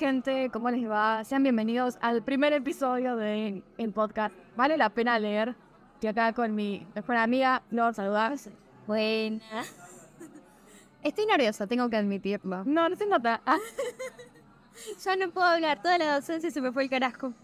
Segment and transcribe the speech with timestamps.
[0.00, 1.22] gente, ¿cómo les va?
[1.24, 4.34] Sean bienvenidos al primer episodio de el podcast.
[4.56, 5.54] Vale la pena leer.
[5.92, 8.48] Estoy acá con mi mejor amiga, Flor, saludás.
[8.86, 9.44] Buena.
[11.02, 12.64] Estoy nerviosa, tengo que admitirlo.
[12.64, 13.42] No, no se nota.
[13.44, 13.58] Ah,
[15.04, 17.34] Ya no puedo hablar, toda la docencia se me fue el carajo.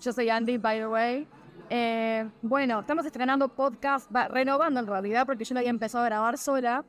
[0.00, 1.28] Yo soy Andy, by the way.
[1.68, 6.06] Eh, bueno, estamos estrenando podcast, va, renovando en realidad, porque yo lo había empezado a
[6.06, 6.82] grabar sola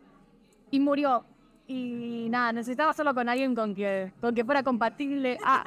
[0.70, 1.26] y murió.
[1.72, 5.38] Y nada, necesitaba hacerlo con alguien con que, con que fuera compatible.
[5.42, 5.64] Ah,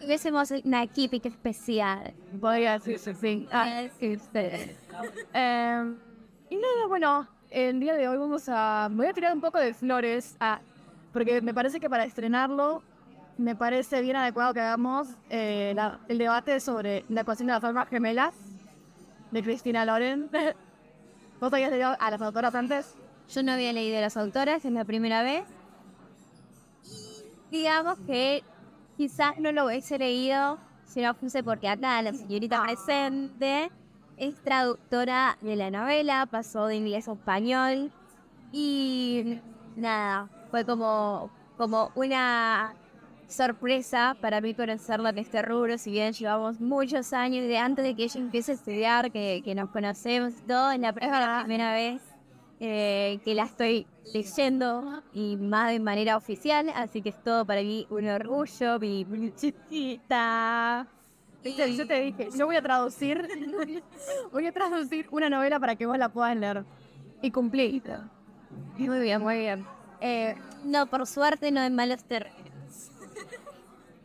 [0.00, 2.14] Tuviésemos una química especial.
[2.40, 3.46] podría decirse, sí.
[3.52, 3.66] Ah,
[5.34, 5.94] Eh,
[6.48, 8.88] y nada, bueno, el día de hoy vamos a.
[8.90, 10.60] Voy a tirar un poco de flores, ah,
[11.12, 12.82] porque me parece que para estrenarlo,
[13.36, 17.64] me parece bien adecuado que hagamos eh, la- el debate sobre la ecuación de las
[17.64, 18.34] almas gemelas
[19.30, 20.30] de Cristina Loren.
[21.40, 22.94] ¿Vos habías leído a las autoras antes?
[23.28, 25.44] Yo no había leído las autoras, es la primera vez.
[27.50, 28.42] Y digamos que
[28.96, 33.70] quizás no lo hubiese leído si no fuese porque acá la señorita presente
[34.16, 37.92] es traductora de la novela, pasó de inglés a español.
[38.50, 39.40] Y
[39.76, 42.74] nada, fue como, como una
[43.28, 47.94] sorpresa para mí conocerla en este rubro, si bien llevamos muchos años de antes de
[47.94, 52.00] que ella empiece a estudiar, que, que nos conocemos todo, es la primera vez
[52.60, 57.62] eh, que la estoy leyendo y más de manera oficial, así que es todo para
[57.62, 59.04] mí un orgullo, mi.
[59.04, 60.00] Viste,
[61.76, 63.28] Yo te dije, yo voy a traducir,
[64.32, 66.64] voy a traducir una novela para que vos la puedas leer.
[67.22, 67.82] Y cumplí.
[68.76, 69.64] Muy bien, muy bien.
[70.00, 72.38] Eh, no, por suerte no en malos terrenos.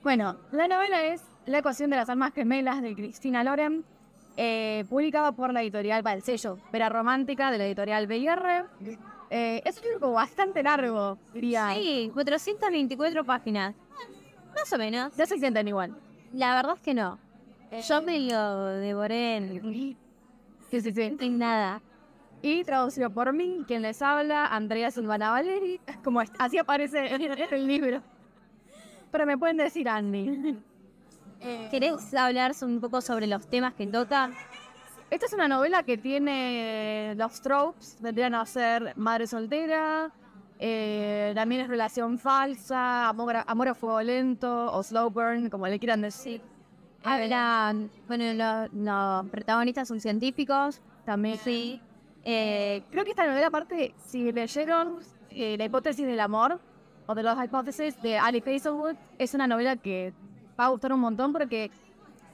[0.03, 3.85] Bueno, la novela es La ecuación de las almas gemelas de Cristina Loren,
[4.37, 8.65] eh, publicada por la editorial, va, el sello Vera Romántica de la editorial BR.
[9.29, 11.73] Eh, es un libro bastante largo, diría.
[11.73, 13.75] Sí, 424 páginas.
[14.55, 15.15] Más o menos.
[15.15, 15.95] Ya se sienten igual.
[16.33, 17.17] La verdad es que no.
[17.87, 19.61] Yo me lo devoré en,
[20.69, 21.17] Sí, sí, sí.
[21.19, 21.81] en nada.
[22.41, 27.67] Y traducido por mí, quien les habla, Andrea Silvana Valeri, como así aparece en el
[27.67, 28.01] libro.
[29.11, 30.57] Pero me pueden decir Andy.
[31.71, 34.31] ¿Querés hablar un poco sobre los temas que toca?
[35.09, 40.11] Esta es una novela que tiene los tropes, vendrían a ser madre soltera,
[40.59, 45.67] eh, también es relación falsa, amor a, amor a fuego lento o slow burn, como
[45.67, 46.41] le quieran decir.
[47.03, 51.81] Hablan, bueno, lo- los protagonistas son científicos, También sí.
[52.23, 54.99] Eh, Creo que esta novela, aparte, si leyeron
[55.29, 56.61] eh, La hipótesis del amor
[57.05, 60.13] o de los hipótesis de Alice Hazelwood, es una novela que
[60.59, 61.71] va a gustar un montón porque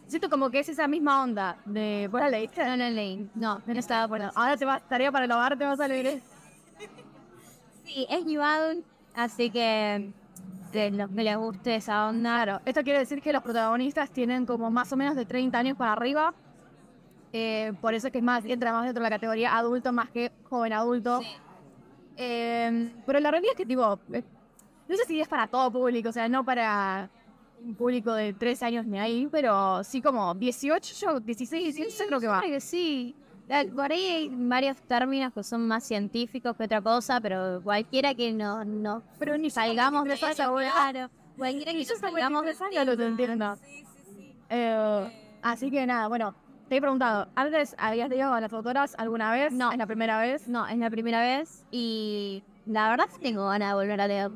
[0.07, 2.09] siento como que es esa misma onda de...
[2.11, 2.65] ¿Vos la leíste?
[2.65, 3.29] no la leí.
[3.35, 6.21] No, no estaba por Bueno, ahora te va, tarea para hogar, te vas a leer.
[7.85, 8.85] Sí, es New Adult,
[9.15, 10.11] así que
[10.71, 12.43] de los que les guste esa onda.
[12.43, 15.77] Claro, esto quiere decir que los protagonistas tienen como más o menos de 30 años
[15.77, 16.33] para arriba.
[17.31, 20.09] Eh, por eso es que es más, entra más dentro de la categoría adulto más
[20.09, 21.21] que joven adulto.
[22.17, 24.23] Eh, pero la realidad es que, tipo, eh,
[24.87, 27.09] no sé si es para todo público, o sea, no para
[27.63, 32.19] un público de 13 años ni ahí, pero sí como 18, yo 16, 17 creo
[32.19, 32.41] que va.
[32.41, 33.15] Que sí.
[33.75, 38.31] Por ahí hay varios términos que son más científicos que otra cosa, pero cualquiera que
[38.31, 41.09] no, no Pero ni salgamos de esa esa claro.
[41.35, 43.57] Cualquiera que yo salgamos de años lo entiendo.
[44.49, 46.35] Eh, así que nada, bueno,
[46.67, 49.51] te he preguntado, ¿antes habías leído a las autoras alguna vez?
[49.51, 49.71] No.
[49.71, 50.47] ¿Es la primera vez?
[50.47, 54.31] No, es la primera vez y la verdad tengo ganas de volver a leer.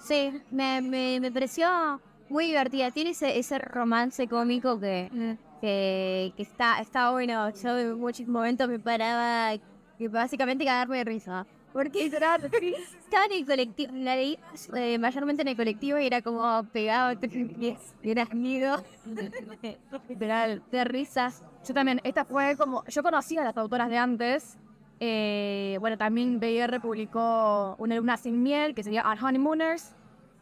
[0.00, 2.00] Sí, me, me, me pareció
[2.32, 2.90] muy divertida.
[2.90, 7.50] Tiene ese, ese romance cómico que, que, está, está bueno.
[7.50, 9.56] Yo en muchos momentos me paraba
[9.98, 11.46] que básicamente cagarme de risa.
[11.72, 14.38] Porque estaba en el colectivo, la leí
[14.76, 17.18] eh, mayormente en el colectivo y era como pegado
[18.02, 18.84] era nido
[20.06, 20.62] Literal.
[20.70, 21.42] de risas.
[21.66, 24.58] Yo también, esta fue como, yo conocía a las autoras de antes.
[25.00, 29.94] eh, bueno, también BR publicó Una luna sin miel, que sería Our Honeymooners.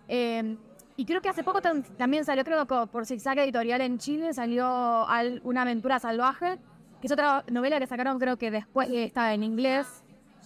[0.08, 0.56] eh,
[1.00, 4.32] y creo que hace poco tam- también salió, creo que por Zigzag Editorial en Chile,
[4.34, 6.58] salió al- Una aventura salvaje,
[7.00, 9.86] que es otra novela que sacaron creo que después que estaba en inglés.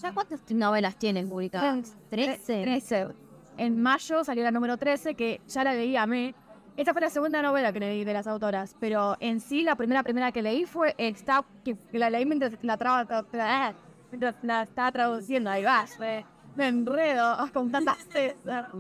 [0.01, 1.97] ¿Ya cuántas novelas tienen publicadas?
[2.11, 2.63] ¿Trece?
[2.63, 3.09] 13.
[3.57, 6.35] En mayo salió la número 13, que ya la leí a mí.
[6.77, 10.03] Esta fue la segunda novela que leí de las autoras, pero en sí la primera
[10.03, 13.75] primera que leí fue esta, que, la leí mientras la, traba- tra- tra-
[14.11, 15.51] mientras la estaba traduciendo.
[15.51, 16.25] Ahí va, me,
[16.57, 18.71] me enredo con tantas César.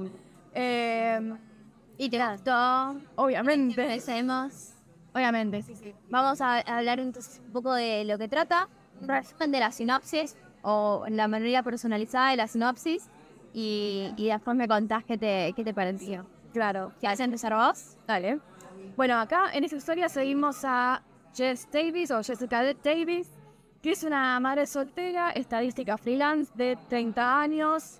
[0.52, 1.34] Eh,
[1.98, 2.96] ¿Y te gustó?
[3.16, 4.72] obviamente, Empecemos.
[5.12, 5.94] obviamente, sí, sí.
[6.10, 8.68] Vamos a hablar entonces un poco de lo que trata.
[9.00, 13.08] Un resumen de la sinopsis o la manera personalizada de la sinopsis.
[13.52, 16.26] Y, y después me contás qué te, qué te pareció.
[16.52, 16.92] Claro.
[17.00, 17.96] ¿Quieres empezar vos?
[18.06, 18.40] Dale.
[18.96, 21.02] Bueno, acá en esta historia seguimos a
[21.34, 23.28] Jess Davis o Jessica Davis,
[23.82, 27.98] que es una madre soltera, estadística freelance de 30 años,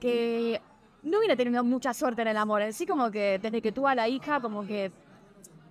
[0.00, 0.60] que
[1.02, 2.62] no hubiera tenido mucha suerte en el amor.
[2.62, 4.90] Así como que desde que tuvo a la hija, como que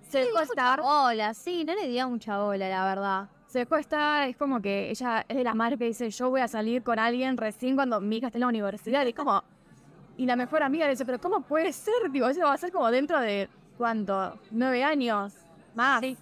[0.08, 0.80] se dejó estar.
[0.82, 3.28] Hola, sí, no le dio mucha bola, la verdad.
[3.46, 6.40] Se dejó estar, es como que ella es de las madres que dice, yo voy
[6.40, 9.04] a salir con alguien recién cuando mi hija esté en la universidad.
[9.06, 9.42] Y como...
[10.16, 12.10] Y la mejor amiga le dice, pero ¿cómo puede ser?
[12.10, 13.48] Digo, eso va a ser como dentro de,
[13.78, 14.38] ¿cuánto?
[14.50, 15.32] ¿Nueve años?
[15.74, 16.00] Más.
[16.00, 16.16] Sí.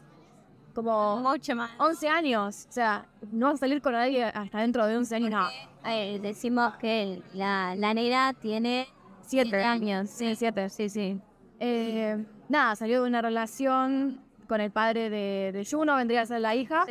[0.75, 1.70] Como Mucho más.
[1.78, 2.66] 11 años.
[2.69, 5.31] O sea, no vas a salir con nadie hasta dentro de 11 años.
[5.31, 5.49] No,
[5.84, 8.87] Eh, decimos que la, la negra tiene
[9.28, 10.10] 7 años.
[10.10, 11.20] Sí, siete, sí, sí.
[11.60, 16.40] Eh, nada, salió de una relación con el padre de, de Juno, vendría a ser
[16.40, 16.84] la hija.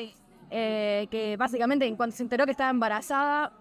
[0.49, 3.51] eh, que básicamente en cuanto se enteró que estaba embarazada,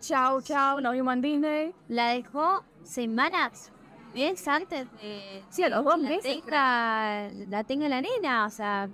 [0.00, 1.74] chau, chau, nos vimos en Disney.
[1.88, 3.70] La dejó semanas
[4.14, 6.42] meses antes de Sí, a los dos la meses.
[6.42, 8.46] tenga, la tenga la nena.
[8.46, 8.88] O sea,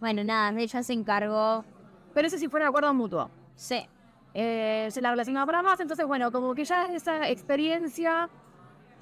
[0.00, 1.64] bueno, nada, ella se encargó.
[2.14, 3.30] Pero ese sí fue un acuerdo mutuo.
[3.56, 3.86] Sí.
[4.40, 8.28] Eh, se la relacionaba para más, entonces bueno, como que ya esa experiencia,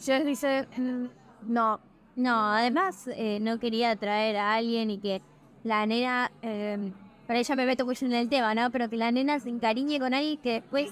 [0.00, 1.06] Jess dice, "Mm,
[1.52, 1.78] no,
[2.16, 5.20] No, además eh, no quería traer a alguien y que
[5.64, 6.90] la nena, eh,
[7.26, 8.70] para ella me meto mucho en el tema, ¿no?
[8.70, 10.90] Pero que la nena se encariñe con alguien que después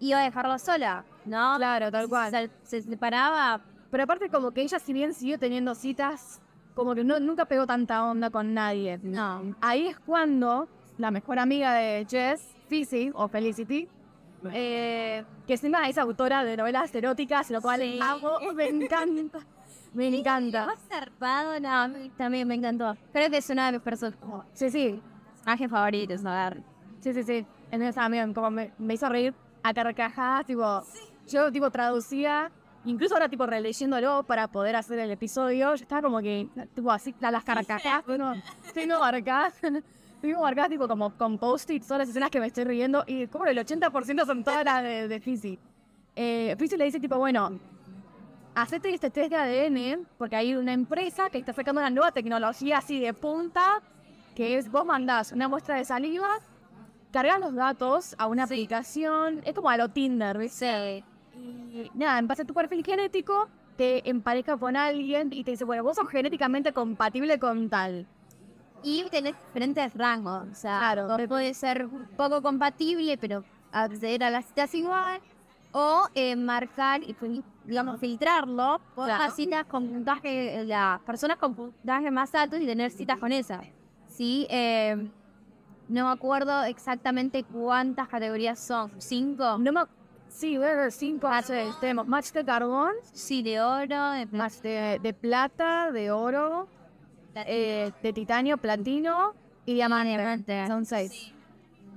[0.00, 1.54] iba a dejarla sola, ¿no?
[1.58, 2.32] claro, tal cual.
[2.32, 3.60] Se, se separaba.
[3.92, 6.42] Pero aparte como que ella si bien siguió teniendo citas,
[6.74, 8.98] como que no, nunca pegó tanta onda con nadie.
[9.04, 9.54] No.
[9.60, 10.66] Ahí es cuando
[10.98, 13.88] la mejor amiga de Jess, Fizzy o Felicity,
[14.52, 17.98] eh, que encima es autora de novelas eróticas, lo cual Sí.
[18.02, 19.38] amo, me encanta,
[19.94, 20.66] me encanta.
[20.66, 22.96] Más zarpado, no, también me encantó.
[23.12, 24.12] Creo que es una de mis perso-
[24.52, 25.00] Sí, sí,
[25.34, 26.62] personajes favoritos, a ver.
[27.00, 27.46] sí, sí, sí.
[27.70, 30.82] En esa también, como me, me hizo reír a carcajadas, tipo,
[31.28, 32.50] yo tipo traducía,
[32.84, 37.12] incluso ahora tipo releyéndolo para poder hacer el episodio, yo estaba como que, tipo así,
[37.20, 38.34] a las carcajadas, bueno,
[38.74, 39.54] tengo marcadas,
[40.20, 43.46] tengo marcadas tipo como con post-its todas las escenas que me estoy riendo y como
[43.46, 45.58] el 80% son todas las de, de Fizzy.
[46.14, 47.58] Eh, Fizzy le dice tipo, bueno,
[48.54, 52.78] hacete este test de ADN porque hay una empresa que está sacando una nueva tecnología
[52.78, 53.82] así de punta,
[54.34, 56.28] que es vos mandás una muestra de saliva,
[57.12, 61.04] cargas los datos a una aplicación, es como a lo Tinder, ¿viste?
[61.04, 61.04] Sí.
[61.38, 65.64] Y nada, en base a tu perfil genético, te empareja con alguien y te dice,
[65.64, 68.06] bueno, vos sos genéticamente compatible con tal.
[68.82, 70.44] Y tenés diferentes rangos.
[70.50, 71.28] O sea, Claro.
[71.28, 75.20] puede ser poco compatible, pero acceder a las citas igual.
[75.72, 77.14] O eh, marcar y,
[77.64, 79.24] digamos, filtrarlo por Claro.
[79.24, 83.30] las citas con puntaje, eh, las personas con puntaje más altos y tener citas con
[83.32, 83.66] esas.
[84.06, 84.96] Sí, eh,
[85.88, 88.90] no me acuerdo exactamente cuántas categorías son.
[88.98, 89.58] ¿Cinco?
[89.58, 89.82] No me...
[90.28, 91.28] Sí, ver cinco.
[91.30, 91.42] Ah,
[91.80, 94.36] tenemos match de carbón, Sí, de oro, de plata.
[94.44, 96.68] match de, de plata, de oro,
[97.46, 99.34] eh, de titanio, platino
[99.64, 100.66] y diamante.
[100.66, 101.32] Son seis.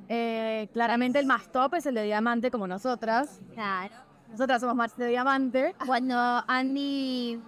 [0.08, 3.40] Eh, claramente el más top es el de diamante, como nosotras.
[3.54, 3.94] Claro.
[4.32, 5.76] Nosotras somos match de diamante.
[5.86, 6.16] Cuando
[6.48, 7.40] Andy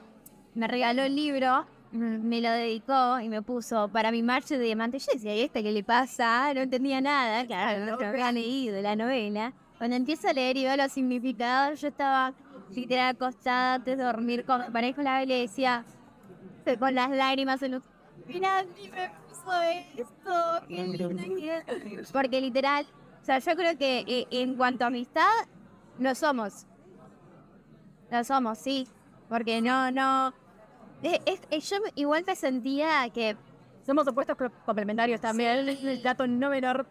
[0.54, 5.00] me regaló el libro, me lo dedicó y me puso para mi marcha de diamante.
[5.00, 6.54] Yo decía, ¿y esta qué le pasa?
[6.54, 9.54] No entendía nada, claro, no había leído la novela.
[9.78, 12.34] Cuando empiezo a leer y veo los significados, yo estaba
[12.76, 15.84] literal acostada antes de dormir con mi pareja y le decía,
[16.80, 17.84] con las lágrimas en los...
[18.28, 22.12] Mira, me puso esto, qué linda que es".
[22.12, 22.86] Porque literal,
[23.22, 25.28] o sea, yo creo que eh, en cuanto a amistad,
[26.00, 26.66] lo somos.
[28.10, 28.88] Lo somos, sí.
[29.30, 30.34] Porque no, no.
[31.02, 33.36] Es, es- es- yo igual me sentía que
[33.86, 35.68] Somos opuestos co- complementarios también.
[35.68, 36.86] El dato no menor.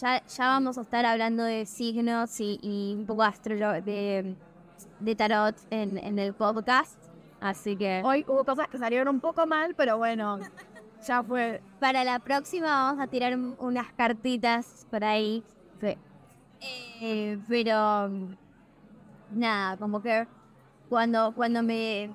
[0.00, 4.36] ya, ya vamos a estar hablando de signos y, y un poco astrolo de,
[5.00, 6.96] de tarot en, en el podcast.
[7.40, 10.40] Así que Hoy hubo cosas que salieron un poco mal, pero bueno,
[11.06, 11.62] ya fue.
[11.78, 15.44] para la próxima vamos a tirar un- unas cartitas por ahí.
[15.80, 15.96] Sí.
[17.00, 18.10] Eh, pero
[19.30, 20.26] nada, como que
[20.88, 22.10] cuando, cuando me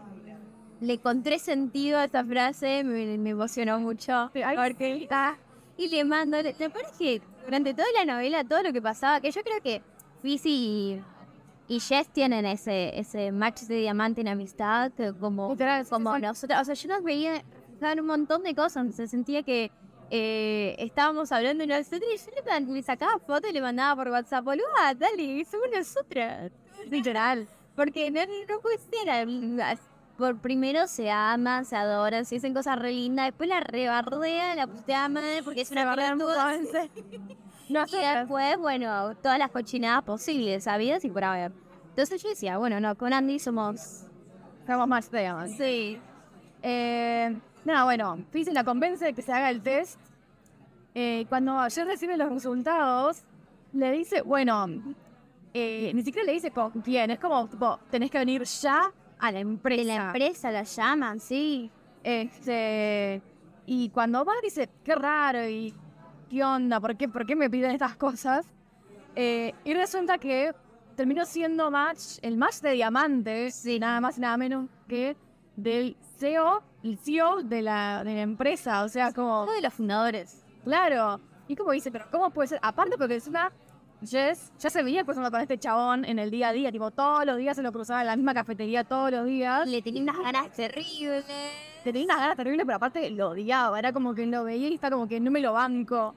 [0.82, 4.30] le encontré sentido a esta frase me, me emocionó mucho.
[4.34, 5.38] Sí, porque está
[5.78, 9.32] y le mando, ¿te acuerdas que durante toda la novela todo lo que pasaba, que
[9.32, 9.82] yo creo que
[10.22, 11.04] Fizzy y,
[11.68, 16.60] y Jess tienen ese, ese match de diamante en amistad, que como, Literal, como nosotros,
[16.62, 19.72] o sea, yo nos veía reflejar un montón de cosas, se sentía que
[20.10, 24.44] eh, estábamos hablando nosotros, y yo le, le sacaba fotos y le mandaba por WhatsApp,
[24.44, 26.52] boluda, dale, somos nosotras.
[26.90, 27.48] Literal.
[27.76, 29.28] Porque no, no puede ser.
[30.18, 34.68] Por primero se aman, se adoran, se dicen cosas re lindas, después la rebardea, la
[34.68, 36.54] putea madre porque es una pelotuda.
[37.70, 41.52] No Y después, bueno, todas las cochinadas posibles, sabidas y por haber.
[41.90, 44.06] Entonces yo decía, bueno, no, con Andy somos
[44.66, 45.52] Somos más feas.
[45.58, 46.00] Sí.
[46.62, 50.00] Eh, nada, bueno, Fizzy la convence de que se haga el test.
[50.96, 53.24] Eh, cuando ayer recibe los resultados,
[53.74, 54.68] le dice, bueno,
[55.54, 59.32] eh, ni siquiera le dice con quién, es como, tipo, tenés que venir ya a
[59.32, 59.82] la empresa.
[59.82, 61.70] De la empresa la llaman, sí.
[62.04, 63.22] Este,
[63.66, 65.74] y cuando va dice, qué raro y
[66.34, 68.44] qué onda, ¿por qué, por qué me piden estas cosas?
[69.16, 70.52] Eh, y resulta que
[70.96, 73.50] terminó siendo match, el match de diamante,
[73.80, 75.16] nada más y nada menos que
[75.56, 79.44] del CEO, el CEO de la, de la empresa, o sea, como...
[79.44, 80.44] Uno de los fundadores.
[80.64, 81.20] Claro.
[81.48, 82.60] Y como dice, pero ¿cómo puede ser?
[82.64, 83.52] Aparte porque es una...
[84.04, 87.26] Jess ya se veía cruzando con este chabón en el día a día, tipo, todos
[87.26, 89.66] los días se lo cruzaba en la misma cafetería todos los días.
[89.66, 91.24] Le tenía unas ganas terribles.
[91.86, 94.90] Tenía unas ganas terribles, pero aparte lo odiaba, era como que lo veía y está
[94.90, 96.16] como que no me lo banco.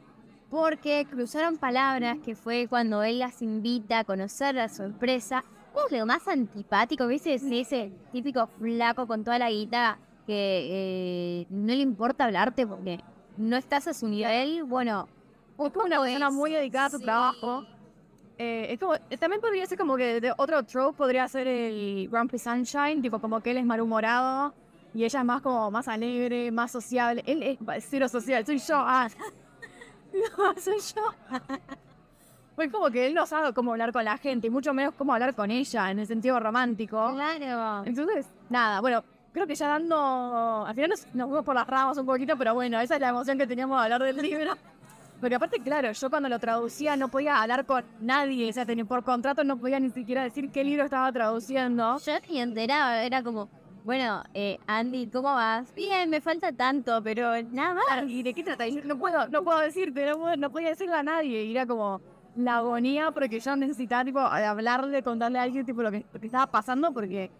[0.51, 5.43] Porque cruzaron palabras que fue cuando él las invita a conocer a su empresa.
[5.91, 7.35] Es lo más antipático, ¿viste?
[7.35, 10.69] Es ese típico flaco con toda la guita que
[11.43, 13.01] eh, no le importa hablarte porque
[13.37, 14.65] no estás a su nivel.
[14.65, 15.09] Bueno,
[15.59, 17.05] Es como una ¿Cómo persona muy dedicada a su Sí.
[17.05, 17.65] trabajo.
[18.39, 22.09] Eh, es como, eh, también podría ser como que de otro trope podría ser el
[22.11, 24.53] Grumpy Sunshine, tipo como que él es malhumorado
[24.95, 27.23] y ella es más como más alegre, más sociable.
[27.27, 28.77] Él es cero social, soy yo.
[28.77, 29.09] Ah.
[30.39, 31.03] No, soy yo.
[32.55, 35.13] Pues como que él no sabe cómo hablar con la gente y mucho menos cómo
[35.13, 37.13] hablar con ella en el sentido romántico.
[37.13, 37.85] claro.
[37.85, 40.65] Entonces, nada, bueno, creo que ya dando.
[40.67, 43.11] Al final nos, nos fuimos por las ramas un poquito, pero bueno, esa es la
[43.11, 44.55] emoción que teníamos de hablar del libro.
[45.21, 49.03] Porque aparte, claro, yo cuando lo traducía no podía hablar con nadie, o sea, por
[49.03, 51.99] contrato no podía ni siquiera decir qué libro estaba traduciendo.
[51.99, 53.49] Yo ni enteraba, era como,
[53.87, 55.73] bueno, eh, Andy, ¿cómo vas?
[55.73, 58.09] Bien, me falta tanto, pero nada más.
[58.09, 58.67] ¿Y de qué trata?
[58.67, 61.45] Yo no puedo, no puedo decirte, no, puedo- no podía decirle a nadie.
[61.45, 62.01] Y era como
[62.35, 66.27] la agonía porque yo necesitaba, tipo, hablarle, contarle a alguien, tipo, lo que, lo que
[66.27, 67.31] estaba pasando, porque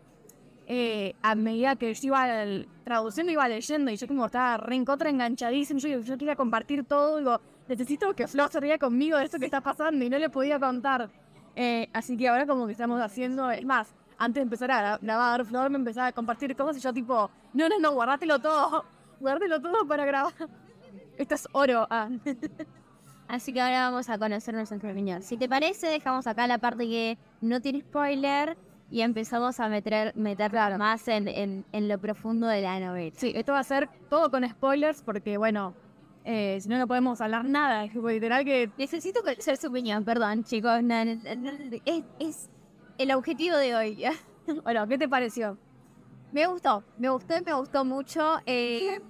[0.69, 4.77] eh, a medida que yo iba el- traduciendo, iba leyendo, y yo como estaba re
[4.77, 9.19] en contra, enganchadísimo, yo, yo quería compartir todo, digo, necesito que Flo se ría conmigo
[9.19, 11.11] de esto que está pasando, y no le podía contar.
[11.57, 14.99] Eh, así que ahora como que estamos haciendo, es más, antes de empezar a gra-
[15.03, 18.85] grabar, Flor me empezaba a compartir cosas y yo tipo, no, no, no, guardátelo todo,
[19.21, 20.33] guardátelo todo para grabar.
[21.19, 21.87] Esto es oro.
[21.91, 22.09] Ah.
[23.29, 25.23] Así que ahora vamos a conocer nuestra opinión.
[25.23, 28.57] Si te parece, dejamos acá la parte que no tiene spoiler
[28.89, 33.13] y empezamos a meter, meter más en, en, en lo profundo de la novela.
[33.17, 35.75] Sí, esto va a ser todo con spoilers porque, bueno,
[36.25, 37.85] eh, si no, no podemos hablar nada.
[37.85, 40.81] Es literal que Necesito conocer su opinión, perdón, chicos.
[40.85, 41.51] no, no, no,
[41.85, 42.51] es, es
[42.99, 44.05] el objetivo de hoy.
[44.63, 45.59] Bueno, ¿qué te pareció?
[46.31, 48.39] Me gustó, me gustó y me gustó mucho.
[48.47, 49.01] eh,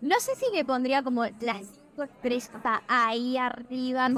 [0.00, 2.50] no sé si le pondría como las cinco estrellas
[2.88, 4.08] ahí arriba,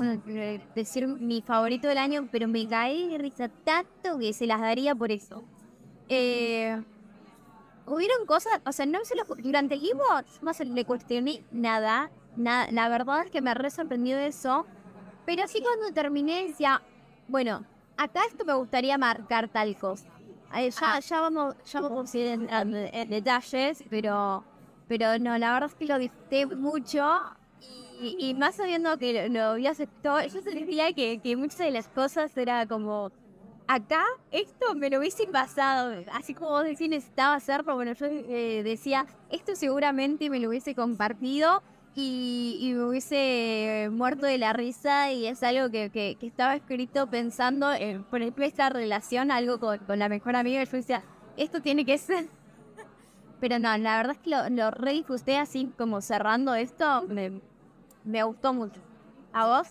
[0.74, 4.94] decir mi favorito del año, pero me caí de risa tanto que se las daría
[4.94, 5.42] por eso.
[6.08, 6.80] Eh,
[7.86, 10.04] hubieron cosas, o sea, no se lo, durante el libro
[10.40, 14.66] no se le cuestioné nada, nada, la verdad es que me re sorprendió eso,
[15.26, 16.80] pero sí cuando terminé decía,
[17.26, 17.64] bueno,
[17.96, 20.08] acá esto me gustaría marcar tal cosa.
[20.54, 24.44] Eh, ya, ya vamos, ya vamos a ir en, en- en detalles, pero,
[24.86, 27.04] pero no, la verdad es que lo disfruté mucho
[28.00, 31.70] y, y más sabiendo que lo, lo había aceptado, yo sentía que, que muchas de
[31.70, 33.10] las cosas era como,
[33.66, 38.62] acá esto me lo hubiese pasado, así como vos decís necesitaba hacerlo, bueno, yo eh,
[38.62, 41.62] decía, esto seguramente me lo hubiese compartido
[41.94, 47.72] y, me hubiese muerto de la risa y es algo que, que- estaba escrito pensando
[47.72, 51.02] en, por ejemplo, esta relación, algo con, con la mejor amiga, y yo decía,
[51.36, 52.26] esto tiene que ser...
[53.40, 58.80] Pero no, la verdad es que lo, lo así como cerrando esto, me, gustó mucho.
[59.32, 59.68] ¿A vos?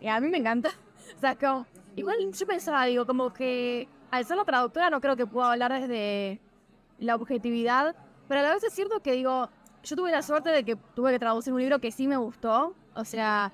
[0.00, 0.70] Y a mí me encanta.
[1.16, 5.14] O sea, como, igual yo pensaba, digo, como que al ser la traductora no creo
[5.14, 6.40] que pueda hablar desde
[6.98, 7.94] la objetividad,
[8.26, 9.48] pero a la vez es cierto que digo,
[9.86, 12.74] yo tuve la suerte de que tuve que traducir un libro que sí me gustó,
[12.94, 13.52] o sea,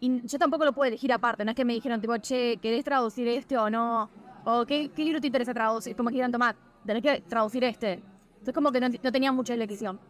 [0.00, 3.28] yo tampoco lo puedo elegir aparte, no es que me dijeron tipo, che, ¿querés traducir
[3.28, 4.08] este o no?
[4.44, 5.94] O ¿qué, qué libro te interesa traducir?
[5.94, 8.02] Como que dijeron, tomá, tenés que traducir este.
[8.32, 10.00] Entonces como que no, no tenía mucha elección.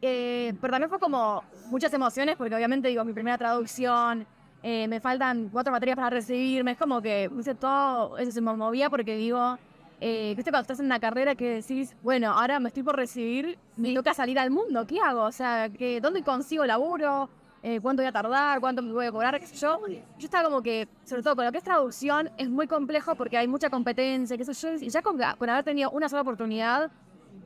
[0.00, 4.26] Eh, pero también fue como muchas emociones, porque obviamente digo, mi primera traducción,
[4.62, 8.88] eh, me faltan cuatro materias para recibirme, es como que todo, eso se me movía
[8.88, 9.58] porque digo,
[10.04, 13.56] eh, viste cuando estás en una carrera que decís, bueno, ahora me estoy por recibir,
[13.76, 15.22] me toca salir al mundo, ¿qué hago?
[15.22, 17.30] O sea, que, ¿dónde consigo laburo?
[17.62, 18.58] Eh, ¿Cuánto voy a tardar?
[18.58, 19.38] ¿Cuánto me voy a cobrar?
[19.38, 19.80] ¿Qué sé yo?
[19.86, 23.38] Yo estaba como que, sobre todo con lo que es traducción, es muy complejo porque
[23.38, 26.90] hay mucha competencia, qué sé yo, y ya con, con haber tenido una sola oportunidad,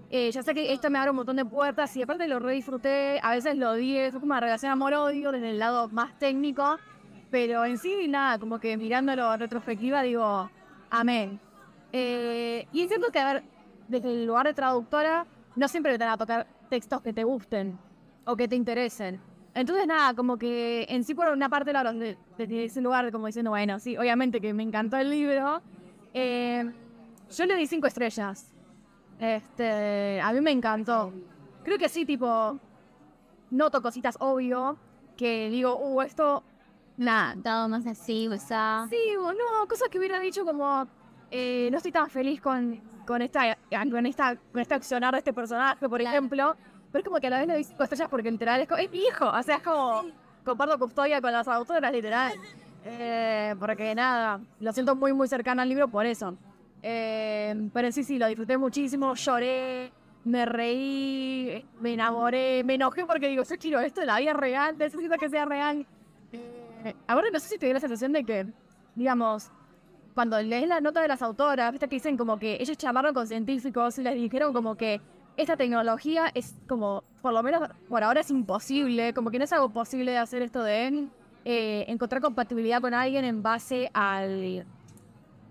[0.08, 2.54] eh, ya sé que esto me abre un montón de puertas y aparte lo re
[2.54, 6.78] disfruté, a veces lo odié, fue como una relación amor-odio desde el lado más técnico,
[7.30, 10.48] pero en sí nada, como que mirándolo en retrospectiva digo,
[10.88, 11.38] amén.
[11.92, 13.44] Eh, y es cierto que, a ver,
[13.88, 17.78] desde el lugar de traductora, no siempre te van a tocar textos que te gusten
[18.24, 19.20] o que te interesen.
[19.54, 23.26] Entonces, nada, como que en sí por una parte lo de, desde ese lugar, como
[23.26, 25.62] diciendo, bueno, sí, obviamente que me encantó el libro.
[26.12, 26.70] eh,
[27.30, 28.52] yo le di cinco estrellas.
[29.18, 31.12] Este, a mí me encantó.
[31.64, 32.58] Creo que sí, tipo,
[33.50, 34.76] noto cositas obvio
[35.16, 36.42] que digo, uh, esto,
[36.96, 38.86] nada, Todo más así, o sea.
[38.90, 40.86] Sí, no, cosas que hubiera dicho como
[41.30, 43.56] eh, no estoy tan feliz con, con esta
[43.90, 46.56] con esta con este accionar de este personaje, por ejemplo.
[46.92, 48.80] Pero es como que a la vez le doy cinco estrellas porque literal es, como,
[48.80, 49.28] es mi hijo.
[49.28, 50.04] O sea, es como
[50.44, 52.32] comparto custodia con las autoras, literal.
[52.84, 56.36] Eh, porque nada, lo siento muy muy cercano al libro por eso.
[56.82, 59.92] Eh, pero sí, sí, lo disfruté muchísimo, lloré,
[60.24, 64.76] me reí, me enamoré, me enojé porque digo, yo quiero esto de la vida real,
[64.78, 65.84] necesito que sea real.
[66.32, 68.46] Eh, ahora no sé si te dio la sensación de que,
[68.94, 69.50] digamos,
[70.16, 73.26] cuando lees la nota de las autoras, viste que dicen como que ellos llamaron con
[73.26, 74.98] científicos y les dijeron como que
[75.36, 79.52] esta tecnología es como, por lo menos por ahora es imposible, como que no es
[79.52, 81.06] algo posible de hacer esto de
[81.44, 84.64] eh, encontrar compatibilidad con alguien en base al,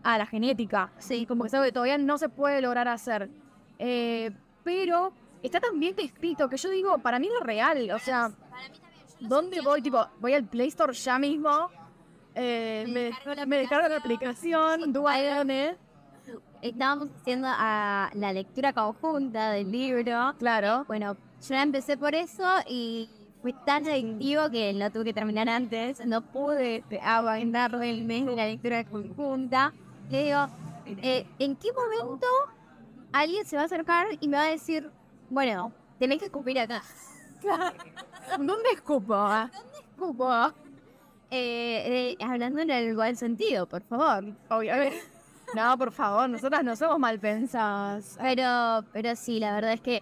[0.01, 0.91] a la genética.
[0.97, 3.29] Sí, como que es algo que todavía no se puede lograr hacer.
[3.77, 4.31] Eh,
[4.63, 8.31] pero está tan bien descrito que yo digo, para mí es real, o sea,
[9.19, 9.83] ¿dónde voy?
[9.83, 11.69] Tipo, voy al Play Store ya mismo.
[12.35, 15.77] Eh, me, descargo la me descargo la aplicación, Dualone,
[16.61, 20.33] Estábamos haciendo a la lectura conjunta del libro.
[20.39, 20.83] claro.
[20.87, 21.15] Bueno,
[21.47, 23.09] yo la empecé por eso y
[23.41, 26.03] fue tan adictivo que lo tuve que terminar antes.
[26.05, 29.71] No pude este, aguantar el mes de la lectura conjunta.
[30.09, 30.47] Le digo,
[30.87, 32.25] eh, ¿en qué momento
[33.13, 34.89] alguien se va a acercar y me va a decir,
[35.29, 36.81] bueno, tenés que escupir acá?
[38.39, 39.13] ¿Dónde escupo?
[39.13, 39.51] ah?
[39.91, 40.53] Escupo.
[41.37, 44.33] Eh, eh, hablando en el buen sentido, por favor.
[44.49, 44.97] Obviamente.
[45.55, 48.17] No, por favor, nosotras no somos mal pensadas.
[48.19, 50.01] Pero, pero sí, la verdad es que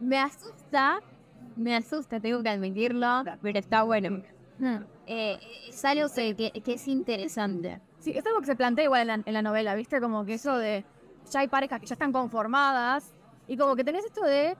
[0.00, 0.98] me asusta,
[1.56, 4.20] me asusta, tengo que admitirlo, pero está bueno.
[5.06, 7.80] Eh, es algo que, que- que es interesante.
[8.00, 10.00] Sí, es algo que se plantea igual en la, en la novela, ¿viste?
[10.00, 10.84] Como que eso de.
[11.30, 13.14] Ya hay parejas que ya están conformadas.
[13.46, 14.56] Y como que tenés esto de.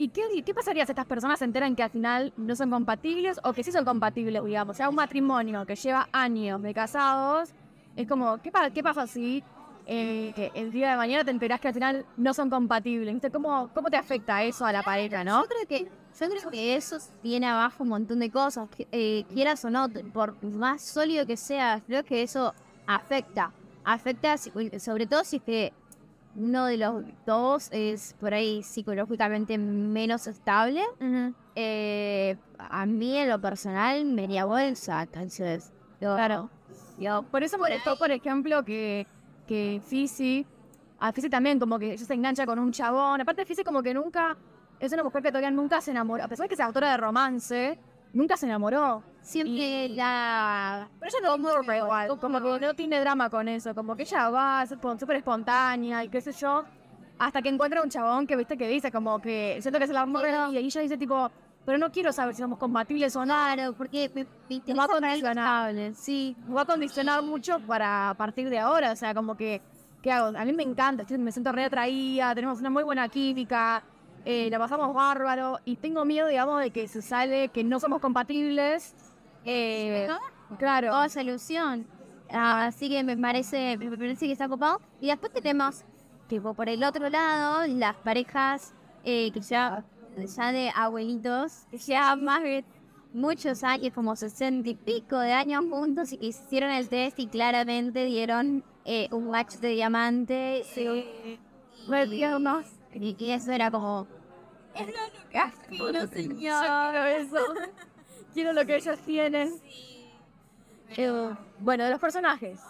[0.00, 3.52] ¿Y qué, pasaría si estas personas se enteran que al final no son compatibles o
[3.52, 4.74] que sí son compatibles, digamos?
[4.74, 7.50] O sea, un matrimonio que lleva años de casados.
[7.96, 9.44] Es como, ¿qué, pa- qué pasa si
[9.84, 13.12] eh, que el día de mañana te enterás que al final no son compatibles?
[13.12, 13.30] ¿Viste?
[13.30, 15.42] ¿Cómo, ¿Cómo te afecta eso a la pareja, no?
[15.42, 19.62] Yo creo que, yo creo que eso tiene abajo un montón de cosas, eh, quieras
[19.66, 22.54] o no, por más sólido que sea, creo que eso
[22.86, 23.52] afecta.
[23.84, 25.72] Afecta sobre todo si es que
[26.36, 30.82] uno de los dos es por ahí psicológicamente menos estable.
[31.56, 35.72] Eh, a mí en lo personal me haría bolsa, entonces.
[36.00, 36.48] yo- Claro.
[36.98, 39.06] yo- Por eso me gustó, por ejemplo, que,
[39.46, 40.46] que Fizzy,
[40.98, 43.20] a Fizzy también como que ella se engancha con un chabón.
[43.20, 44.36] Aparte Fizzy como que nunca,
[44.78, 46.24] es una mujer que todavía nunca se enamoró.
[46.24, 47.78] A pesar de que es autora de romance,
[48.12, 49.02] nunca se enamoró.
[49.22, 53.74] Siempre la Pero ella no tiene igual, como que no tiene drama con eso.
[53.74, 56.64] Como que ella va, súper espontánea y qué sé yo.
[57.18, 60.06] Hasta que encuentra un chabón que, viste, que dice como que siento que de la
[60.06, 60.50] vida.
[60.52, 61.30] Y ella dice tipo,
[61.64, 63.34] pero no quiero saber si somos compatibles o no.
[63.34, 64.26] Claro, porque me,
[64.66, 65.74] me va a condicionar.
[65.94, 66.36] sí.
[66.48, 68.92] me va a condicionar mucho para partir de ahora.
[68.92, 69.60] O sea, como que,
[70.02, 70.36] ¿qué hago?
[70.36, 73.82] A mí me encanta, me siento re atraída, tenemos una muy buena química,
[74.24, 78.00] eh, la pasamos bárbaro y tengo miedo, digamos, de que se sale que no somos
[78.00, 78.94] compatibles.
[79.44, 80.08] Eh,
[80.58, 80.88] claro.
[80.90, 81.86] Toda esa ilusión.
[82.30, 84.80] Ah, Así que me parece, me parece que está copado.
[85.00, 85.84] Y después tenemos,
[86.28, 88.74] tipo, por el otro lado, las parejas
[89.04, 89.84] eh, que ya,
[90.16, 92.64] ya de abuelitos, que ya más de
[93.12, 97.26] muchos años, como sesenta y pico de años juntos, y que hicieron el test y
[97.26, 100.62] claramente dieron eh, un match de diamante.
[100.72, 100.86] Sí.
[102.94, 104.06] Y, y eso era como...
[106.38, 107.36] Quiero eso.
[108.32, 109.60] Quiero lo que ellos tienen.
[110.96, 112.60] Eh, bueno, de los personajes.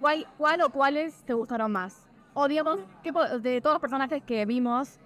[0.00, 2.06] ¿Cuál, ¿Cuál o cuáles te gustaron más?
[2.34, 4.98] O digamos, ¿qué de todos los personajes que vimos,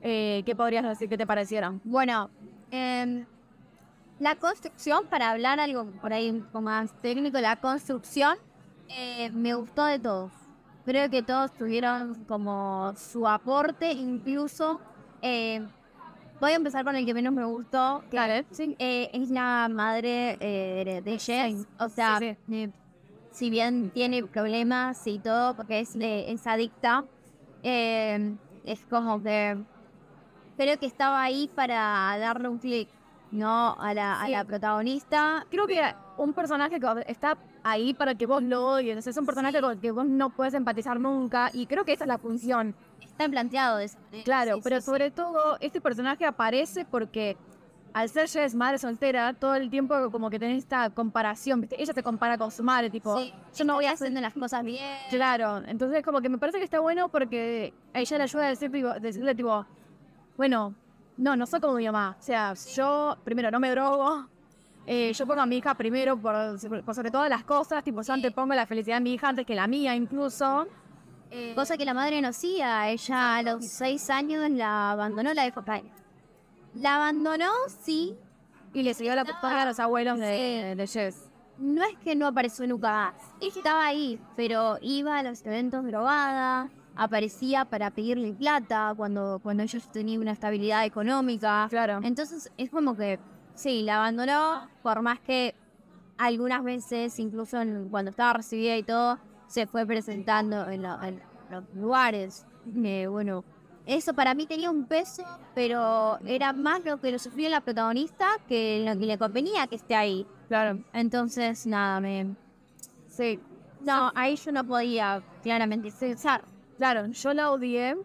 [0.00, 1.80] eh, ¿qué podrías decir que te parecieron?
[1.84, 2.28] Bueno,
[2.70, 3.24] em,
[4.18, 8.36] la construcción, para hablar algo por ahí un poco más técnico, la construcción
[8.88, 10.32] eh, me gustó de todos.
[10.84, 14.80] Creo que todos tuvieron como su aporte, incluso
[15.22, 15.64] eh,
[16.42, 18.74] voy a empezar con el que menos me gustó, que Dale, sí.
[18.80, 21.66] eh, es la madre eh, de Jess.
[21.78, 22.70] O sea, Sí, eh,
[23.30, 27.04] si bien tiene problemas y todo, porque es, eh, es adicta,
[27.62, 29.56] eh, es como que
[30.56, 32.88] creo que estaba ahí para darle un clic,
[33.30, 33.76] ¿no?
[33.80, 34.32] A la, a Sí.
[34.32, 35.46] la protagonista.
[35.48, 35.80] Creo que
[36.18, 39.06] un personaje que está ahí para que vos lo odies.
[39.06, 42.04] Es un personaje con el que vos no puedes empatizar nunca y creo que esa
[42.04, 42.74] es la función.
[43.12, 44.24] Está planteado de esa manera.
[44.24, 44.86] Claro, Sí, pero sí, sí.
[44.86, 47.36] sobre todo este personaje aparece porque
[47.94, 51.80] al ser Jess madre soltera, todo el tiempo como que tenés esta comparación, ¿viste?
[51.80, 54.96] Ella se compara con su madre, tipo, Sí, yo no voy haciendo las cosas bien.
[55.10, 58.72] Claro, entonces como que me parece que está bueno porque ella le ayuda a decir,
[58.72, 59.66] tipo, decirle tipo,
[60.38, 60.74] bueno,
[61.18, 62.16] no, no soy como mi mamá.
[62.18, 64.26] O sea, yo primero no me drogo,
[64.86, 66.34] eh, yo pongo a mi hija primero por,
[66.84, 69.54] por sobre todas las cosas, tipo, yo antepongo la felicidad de mi hija antes que
[69.54, 70.66] la mía incluso.
[71.34, 72.88] Eh, Cosa que la madre no hacía.
[72.90, 75.84] Ella a los seis años la abandonó, la dejó caer.
[76.74, 77.50] La abandonó,
[77.82, 78.14] sí.
[78.74, 81.28] y le siguió la puta a los abuelos de, de Jess.
[81.58, 83.14] No es que no apareció nunca más.
[83.40, 86.68] Estaba ahí, pero iba a los eventos drogada.
[86.96, 91.66] Aparecía para pedirle plata cuando, cuando ellos tenían una estabilidad económica.
[91.70, 92.00] Claro.
[92.02, 93.18] Entonces es como que,
[93.54, 95.54] sí, la abandonó, por más que
[96.18, 99.18] algunas veces, incluso en- cuando estaba recibida y todo,
[99.52, 102.46] se fue presentando en, la- en los lugares.
[102.82, 103.44] Eh, bueno,
[103.84, 108.28] eso para mí tenía un peso, pero era más lo que lo sufría la protagonista
[108.48, 110.26] que lo que le convenía que esté ahí.
[110.48, 112.34] Claro, Entonces, nada, me...
[113.08, 113.38] sí.
[113.82, 116.42] No, ahí yo no podía claramente cesar.
[116.78, 117.96] Claro, yo la odié,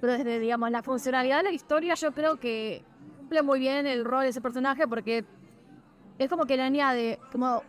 [0.00, 2.82] pero desde, digamos, la funcionalidad de la historia yo creo que
[3.18, 5.24] cumple muy bien el rol de ese personaje porque
[6.18, 7.62] es como que le añade como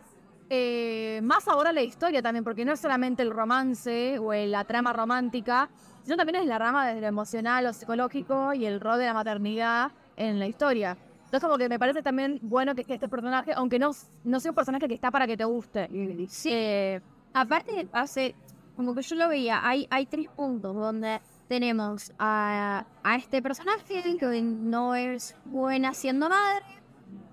[0.50, 4.64] eh, más ahora la historia también, porque no es solamente el romance o el- la
[4.64, 5.70] trama romántica,
[6.02, 9.14] sino también es la rama desde lo emocional o psicológico y el rol de la
[9.14, 10.96] maternidad en la historia.
[11.24, 13.92] Entonces como que me parece también bueno que esté este personaje, aunque no,
[14.24, 15.88] no sea un personaje que está para que te guste.
[16.28, 16.50] Sí.
[16.52, 17.00] Eh,
[17.32, 18.34] Aparte, hace,
[18.74, 24.02] como que yo lo veía, hay, hay tres puntos donde tenemos a, a este personaje
[24.18, 26.64] que no es buena siendo madre.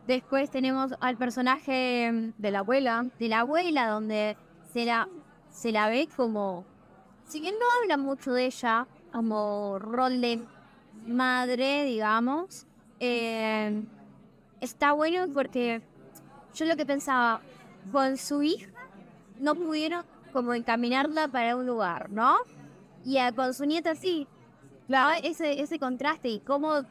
[0.07, 4.37] Después tenemos al personaje de la abuela, de la abuela, donde
[4.71, 5.09] se la,
[5.51, 6.63] se la ve como,
[7.25, 10.41] si bien no habla mucho de ella, como rol de
[11.05, 12.65] madre, digamos,
[13.01, 13.83] eh,
[14.61, 15.81] está bueno porque
[16.55, 17.41] yo lo que pensaba,
[17.91, 18.71] con su hija
[19.39, 22.37] no pudieron como encaminarla para un lugar, ¿no?
[23.03, 24.25] Y con su nieta sí.
[24.87, 26.83] Claro, ese, ese contraste y cómo,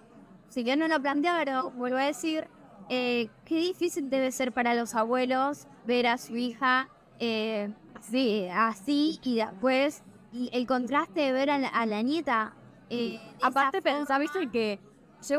[0.51, 2.47] si bien no lo plantearon, vuelvo a decir,
[2.89, 9.19] eh, qué difícil debe ser para los abuelos ver a su hija eh, así, así
[9.23, 12.53] y después y el contraste de ver a la, a la nieta.
[12.91, 14.79] eh, Aparte, pensá, viste que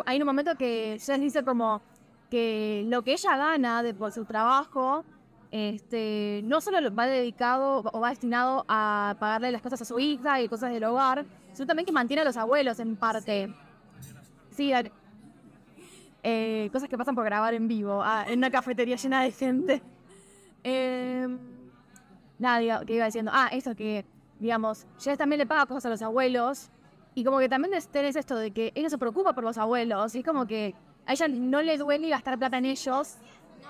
[0.05, 1.81] hay un momento que Jess dice como
[2.29, 5.05] que lo que ella gana de, por su trabajo,
[5.51, 9.97] este, no solo lo- va dedicado o va destinado a pagarle las cosas a su
[9.99, 13.53] hija y cosas del hogar, sino también que mantiene a los abueos en parte.
[14.51, 14.83] Sí, a-
[16.29, 19.81] eh, cosas que pasan por grabar en vivo, ah, en una cafetería llena de gente.
[20.63, 21.25] Eh,
[22.37, 24.03] nada, diga- que iba diciendo, ah, eso que,
[24.37, 26.69] digamos, Jess también le paga cosas a los abuelos
[27.15, 30.19] y como que también tenés esto de que ella se preocupa por los abuelos y
[30.19, 33.15] es como que a ella no le duele gastar plata en ellos,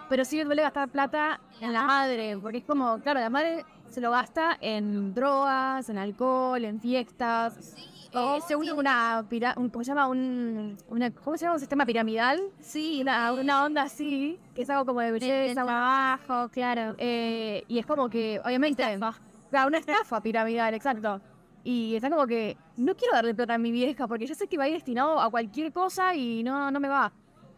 [0.10, 3.65] pero sí le duele gastar plata en la madre, porque es como, claro, la madre
[3.91, 7.76] se lo gasta en drogas, en alcohol, en fiestas.
[8.13, 10.08] O se une una, pira- un- ¿cómo se llama?
[10.08, 11.56] Un, una, ¿Cómo se llama?
[11.56, 12.39] Un sistema piramidal.
[12.60, 16.96] Sí, una, una onda así, que es algo como de belleza, trabajo, claro.
[16.98, 21.22] eh, y es como que, obviamente, una estafa piramidal, exacto.
[21.63, 24.58] Y está como que, no quiero darle plata a mi vieja porque yo sé que
[24.58, 27.12] va a ir destinado a cualquier cosa y no, no me va.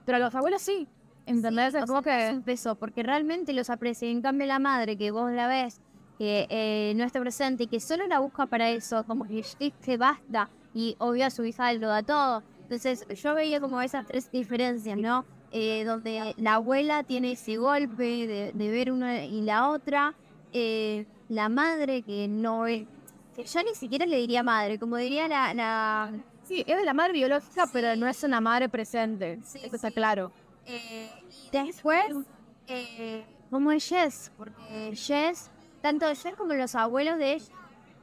[0.05, 0.87] Pero a los abuelos sí,
[1.27, 1.73] ¿entendés?
[1.73, 4.09] Sí, es como sea, es que, un peso, porque realmente los aprecia.
[4.09, 5.79] En cambio, la madre, que vos la ves,
[6.19, 9.43] que eh, no está presente y que solo la busca para eso, como que
[9.81, 10.51] que basta.
[10.73, 12.43] Y obvio a su hija lo da todo.
[12.63, 15.25] Entonces, yo veía como esas tres diferencias, ¿no?
[15.51, 20.15] Eh, donde la abuela tiene ese golpe de, de ver una y la otra.
[20.53, 22.87] eh, la madre que no es.
[23.35, 25.53] que yo ni siquiera le diría madre, como diría la.
[25.55, 26.11] la
[26.43, 29.39] sí, es la madre biológica, pero no es una madre presente.
[29.43, 29.93] Sí, Eso está sí.
[29.95, 30.31] claro.
[30.65, 32.03] Eh, y después,
[32.67, 35.49] eh, como es Jess, porque Jess,
[35.81, 37.53] tanto Jess como los abuelos de ella,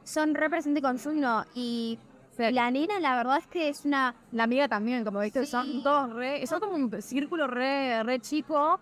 [0.03, 1.45] son represente con Juno.
[1.53, 1.99] Y
[2.37, 4.15] la nena, la verdad es que es una.
[4.31, 5.51] La amiga también, como viste, Sí.
[5.51, 8.79] son todos re, son como un círculo re, re chico,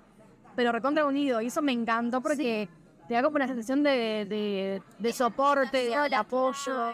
[0.55, 1.41] pero recontra unido.
[1.41, 2.67] Y eso me encantó porque
[3.07, 6.93] te da como una sensación de, de, de soporte, de, de apoyo.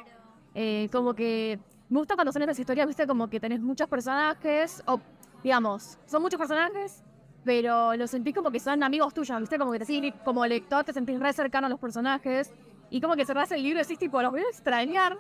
[0.54, 1.60] Eh, como que
[1.90, 5.00] me gusta cuando son estas historias, viste, como que tenés muchos personajes, o
[5.44, 7.04] digamos, son muchos personajes,
[7.44, 10.84] pero los sentís como que son amigos tuyos, viste, como que te sentís, como lector
[10.84, 12.52] te sentís re cercano a los personajes,
[12.90, 15.18] y como que cerrás el libro y decís, tipo, los voy a extrañar.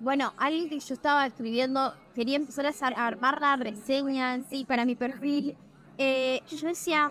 [0.00, 4.64] Bueno, alguien que yo estaba escribiendo, quería empezar a ar- a armar la reseña sí
[4.64, 5.56] para mi perfil.
[5.98, 7.10] Eh, yo decía,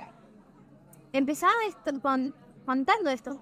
[1.14, 2.34] empezaba esto con,
[2.66, 3.40] contando esto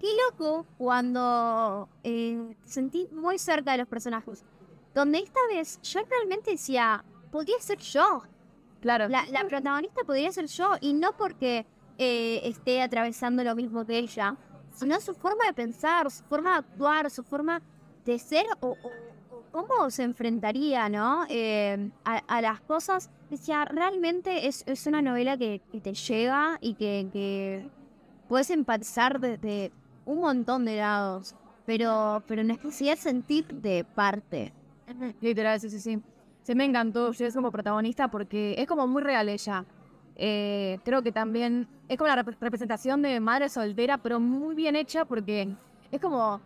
[0.00, 4.44] qué loco cuando eh, sentí muy cerca de los personajes.
[4.94, 8.22] Donde esta vez yo realmente decía, podría ser yo.
[8.80, 9.08] Claro.
[9.08, 11.66] La, la protagonista podría ser yo y no porque
[11.98, 14.36] eh, esté atravesando lo mismo que ella,
[14.72, 17.62] sino su forma de pensar, su forma de actuar, su forma
[18.04, 18.76] de ser o,
[19.50, 21.24] cómo se enfrentaría ¿no?
[21.28, 23.10] Eh, a, a las cosas.
[23.30, 27.68] Decía, realmente es, es una novela que, que te llega y que, que
[28.28, 29.72] puedes empatizar desde
[30.04, 31.34] un montón de lados,
[31.64, 34.52] pero, pero especial sentirte parte.
[35.20, 36.02] Literal, sí, sí, sí.
[36.46, 39.64] Se me encantó Jess como protagonista porque es como muy real ella.
[40.14, 44.76] Eh, creo que también es como la rep- representación de madre soltera, pero muy bien
[44.76, 45.48] hecha porque
[45.90, 46.40] es como,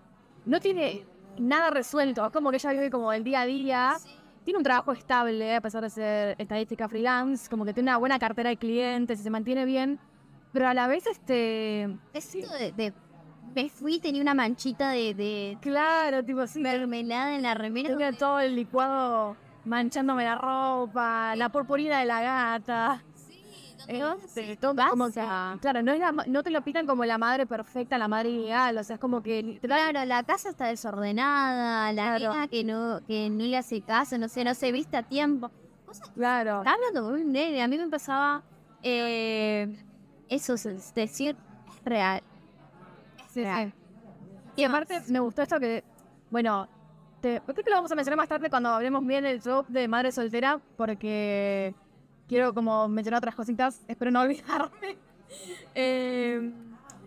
[0.47, 1.05] no tiene
[1.39, 3.97] nada resuelto, es como que ella vive como el día a día,
[4.43, 8.19] tiene un trabajo estable a pesar de ser estadística freelance, como que tiene una buena
[8.19, 9.99] cartera de clientes y se mantiene bien,
[10.51, 11.95] pero a la vez este...
[12.15, 12.95] Es de, de-
[13.55, 16.59] me fui, tenía una manchita de, de Claro, tipo así.
[16.61, 17.91] mermelada en la remera.
[17.91, 19.37] Tenía todo el licuado
[19.71, 23.03] manchándome la ropa, la purpurina de la gata.
[23.87, 25.25] Este, todo como que-
[25.61, 28.77] claro, no, es la no te lo pitan como la madre perfecta, la madre ideal,
[28.77, 32.51] o sea, es como que Claro, la casa está desordenada, la Claro.
[32.51, 35.51] que no, que no le hace caso, no sé, no se viste a tiempo.
[36.15, 36.59] claro.
[36.59, 38.43] Está hablando con un nene, a mí me pasaba
[38.83, 39.77] eh,
[40.29, 41.37] eso, es decir,
[41.69, 42.23] es real.
[43.33, 43.73] Sí, real.
[43.73, 43.75] sí.
[44.57, 45.83] Y aparte me gustó esto que,
[46.31, 46.69] bueno,
[47.21, 49.89] te, creo que lo vamos a mencionar más tarde cuando hablemos bien del show de
[49.89, 51.75] madre soltera, porque
[52.29, 54.99] quiero como mencionar otras cositas, espero no olvidarme.
[55.77, 56.53] Eh,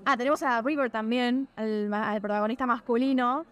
[0.06, 3.46] ah, tenemos a River también, al, protagonista masculino,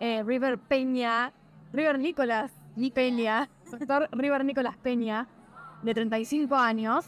[0.00, 1.32] eh, River Peña,
[1.72, 5.26] River Nicolás Ni Peña, doctor River Nicolás Peña,
[5.82, 7.06] de 35 años.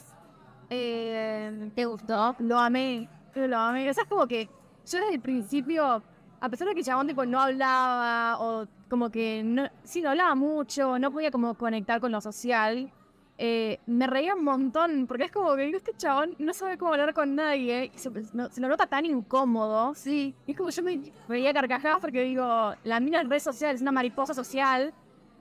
[0.71, 2.35] Eh, ¿Te gustó?
[2.39, 3.91] lo amé, lo amé.
[3.91, 4.47] O sea, es como que
[4.87, 6.03] yo desde el principio,
[6.41, 10.11] a pesar de que el chabón tipo no hablaba o como que no, sí, no
[10.11, 12.93] hablaba mucho, no podía como conectar con lo social,
[13.39, 16.93] eh, me reía un montón porque es como que digo, este chabón no sabe cómo
[16.93, 20.33] hablar con nadie y se, no- se lo nota tan incómodo, sí.
[20.47, 23.83] Y es como yo me reía carcajadas porque digo, la mina es red social, es
[23.83, 24.93] una mariposa social.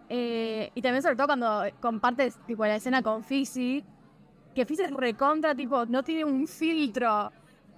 [0.10, 3.84] eh, y también sobre todo cuando compartes tipo la escena con Fizzy,
[4.56, 7.32] que Fizzy es recontra, tipo, no tiene un filtro.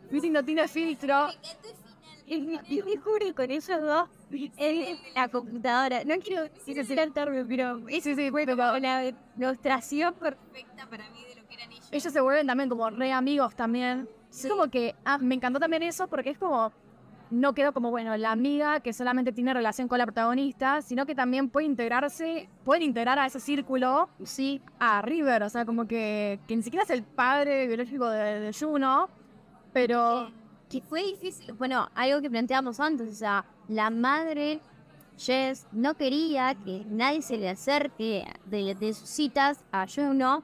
[0.10, 1.28] Fizzy no tiene filtro.
[2.28, 4.10] Y me juro con ellos dos
[4.58, 6.04] en la computadora.
[6.04, 9.04] No quiero decir adelantarme, pero es Sí, sí, fue pero como una
[9.38, 11.88] ilustración perfecta para mí de lo que eran ellos.
[11.92, 14.10] ellos se vuelven también como re amigos también.
[14.32, 16.72] Es como que ah, me encantó también eso porque es como
[17.32, 21.16] no quedó como bueno la amiga que solamente tiene relación con la protagonista, sino que
[21.16, 26.40] también puede integrarse, pueden integrar a ese círculo, sí, a River, o sea, como que,
[26.48, 29.10] que ni siquiera es el padre biológico de, de Juno,
[29.74, 30.32] pero
[30.70, 31.54] Que fue difícil.
[31.54, 34.60] Bueno, algo que planteamos antes, o sea, la madre,
[35.18, 40.44] Jess, no quería que nadie se le acerque de, sus citas a Juno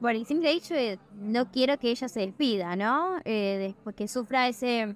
[0.00, 3.16] por el simple hecho de no quiero que ella se despida, ¿no?
[3.24, 4.94] Eh, después que sufra ese,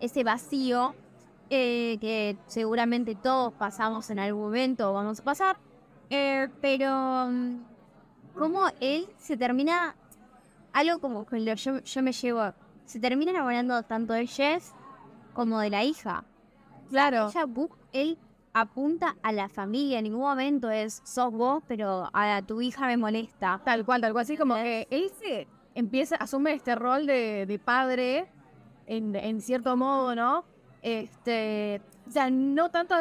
[0.00, 0.94] ese vacío
[1.50, 5.56] eh, que seguramente todos pasamos en algún momento o vamos a pasar.
[6.10, 7.58] Eh, pero mm,
[8.36, 9.94] cómo él se termina,
[10.72, 12.52] algo como que yo, yo me llevo,
[12.84, 14.72] se termina enamorando tanto de Jess
[15.32, 16.24] como de la hija.
[16.90, 17.28] claro.
[17.30, 17.46] Ella
[17.92, 18.18] él
[18.52, 22.96] apunta a la familia, en ningún momento es sos vos, pero a tu hija me
[22.96, 23.60] molesta.
[23.64, 24.22] Tal cual, tal cual.
[24.22, 28.26] Así como que él se empieza, asume este rol de, de padre,
[28.86, 30.44] en, en cierto modo, ¿no?
[30.82, 32.94] Este, o sea, no tanto,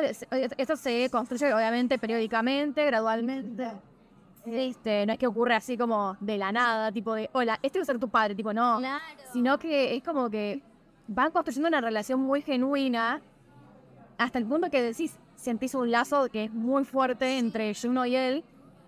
[0.58, 3.72] esto se construye obviamente periódicamente, gradualmente.
[4.46, 7.84] Este, no es que ocurre así como de la nada, tipo de, hola, este va
[7.84, 8.80] a ser tu padre, tipo, no.
[8.80, 9.04] Claro.
[9.32, 10.62] Sino que es como que
[11.08, 13.22] van construyendo una relación muy genuina
[14.18, 18.16] hasta el punto que decís, sentís un lazo que es muy fuerte entre Juno y
[18.16, 18.44] él.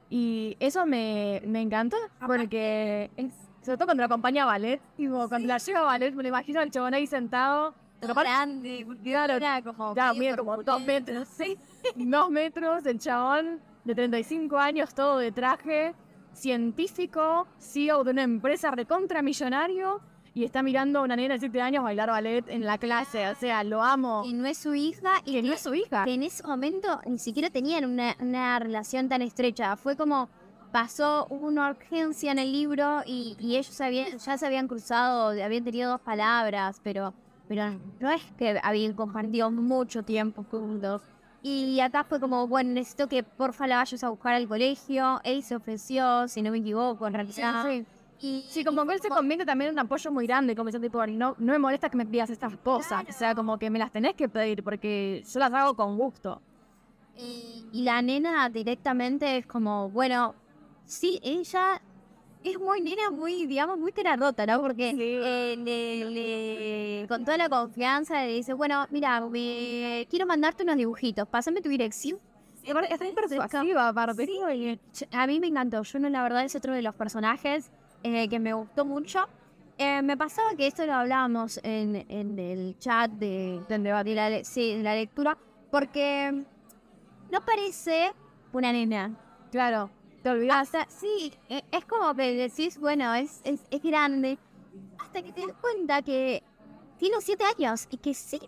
[0.10, 5.28] Y eso me, me encanta porque, es- sobre todo cuando la acompaña a ballet, tipo,
[5.28, 7.74] cuando la lleva a ballet, me lo imagino al chabón ahí sentado.
[8.00, 11.58] Pero grande, Claro, era como ya, mide como dos metros, sí.
[11.96, 15.94] dos metros, el chabón de 35 años, todo de traje,
[16.34, 20.02] científico, CEO de una empresa recontra millonario
[20.34, 23.30] y está mirando a una nena de 7 años bailar ballet en la clase.
[23.30, 24.24] O sea, lo amo.
[24.26, 26.04] que no es su hija y Que no es su hija.
[26.04, 29.78] que en ese momento ni siquiera tenían una, una relación tan estrecha.
[29.78, 30.28] Fue como
[30.74, 35.64] pasó una urgencia en el libro y, y ellos habían, ya se habían cruzado, habían
[35.64, 37.14] tenido dos palabras, pero,
[37.48, 41.02] pero no es que habían compartido mucho tiempo juntos.
[41.48, 45.22] Y acá fue como, bueno, necesito que porfa la vayas a buscar al colegio.
[45.24, 47.64] Él se ofreció, si no me equivoco, en realidad.
[47.70, 47.86] Sí.
[48.20, 50.88] Y, Sí, como que él se convierte también en un apoyo muy grande, como diciendo,
[50.88, 53.78] tipo, no, no me molesta que me pidas estas cosas, o sea, como que me
[53.78, 56.42] las tenés que pedir, porque yo las hago con gusto.
[57.18, 60.34] y- y la nena directamente es como, bueno,
[60.86, 61.82] sí, ella
[62.52, 64.62] es muy nena, muy, digamos, muy teradota, ¿no?
[64.62, 64.98] Porque Sí.
[65.02, 66.10] eh, le-
[67.02, 71.62] le- con toda la confianza le dice, bueno, mira, me- quiero mandarte unos dibujitos, pásame
[71.62, 72.20] tu dirección.
[72.64, 74.26] Y aparte, es muy persuasiva, aparte.
[74.28, 75.82] Yo- A mí me encantó.
[75.90, 77.72] Juno, la verdad, es otro de los personajes
[78.04, 79.20] eh, que me gustó mucho.
[79.78, 84.76] Eh, me pasaba que esto lo hablábamos en, en el chat de, de la, sí,
[84.78, 85.38] de la lectura,
[85.72, 86.46] porque
[87.32, 88.14] no parece
[88.54, 89.12] una nena.
[89.52, 89.90] Claro,
[90.26, 90.58] te olvidas.
[90.74, 94.40] Hasta, sí, e- es como que decís, bueno, es, es, es grande,
[95.00, 96.42] hasta que te das cuenta que
[96.98, 98.40] tiene siete años y que sí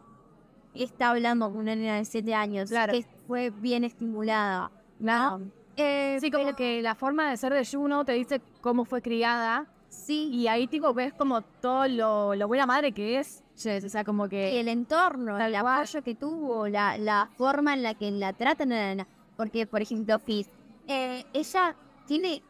[0.74, 2.94] está hablando con una nena de siete años, Claro.
[2.94, 4.72] que fue bien estimulada.
[5.00, 5.42] Claro.
[5.76, 9.02] Eh, Sí, como pero- que la forma de ser de Juno te dice cómo fue
[9.02, 13.86] criada, Sí, y ahí, tipo, ves como todo lo, lo buena madre que es Jess,
[13.86, 14.60] o sea, como que...
[14.60, 18.76] el entorno, el apoyo que tuvo, la, la forma en la que la tratan a
[18.76, 19.08] la nena.
[19.38, 20.50] Porque, por ejemplo, Fizz,
[20.88, 22.42] eh, ella tiene,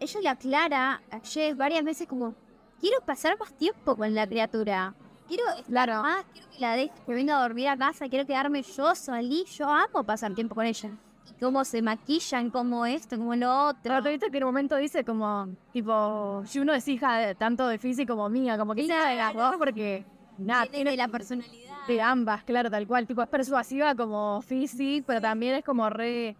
[0.00, 2.34] ella le aclara a Jess varias veces como,
[2.80, 4.94] quiero pasar más tiempo con la criatura.
[5.26, 6.02] Quiero estar Claro.
[6.02, 9.44] más, quiero que la deje, que venga a dormir a casa, quiero quedarme yo solí,
[9.44, 10.90] yo amo pasar tiempo con ella.
[11.28, 13.80] Y cómo se maquillan, como esto, como lo otro.
[13.82, 17.68] Pero te viste que en un momento dice como, tipo, Juno es hija de- tanto
[17.68, 20.06] de Fizzy como mía, como que hija de las dos porque,
[20.38, 21.86] nada, Tiene tiene la personalidad.
[21.86, 23.06] de ambas, claro, tal cual.
[23.06, 26.34] Tipo, es persuasiva como Fizzy, pero también es como re,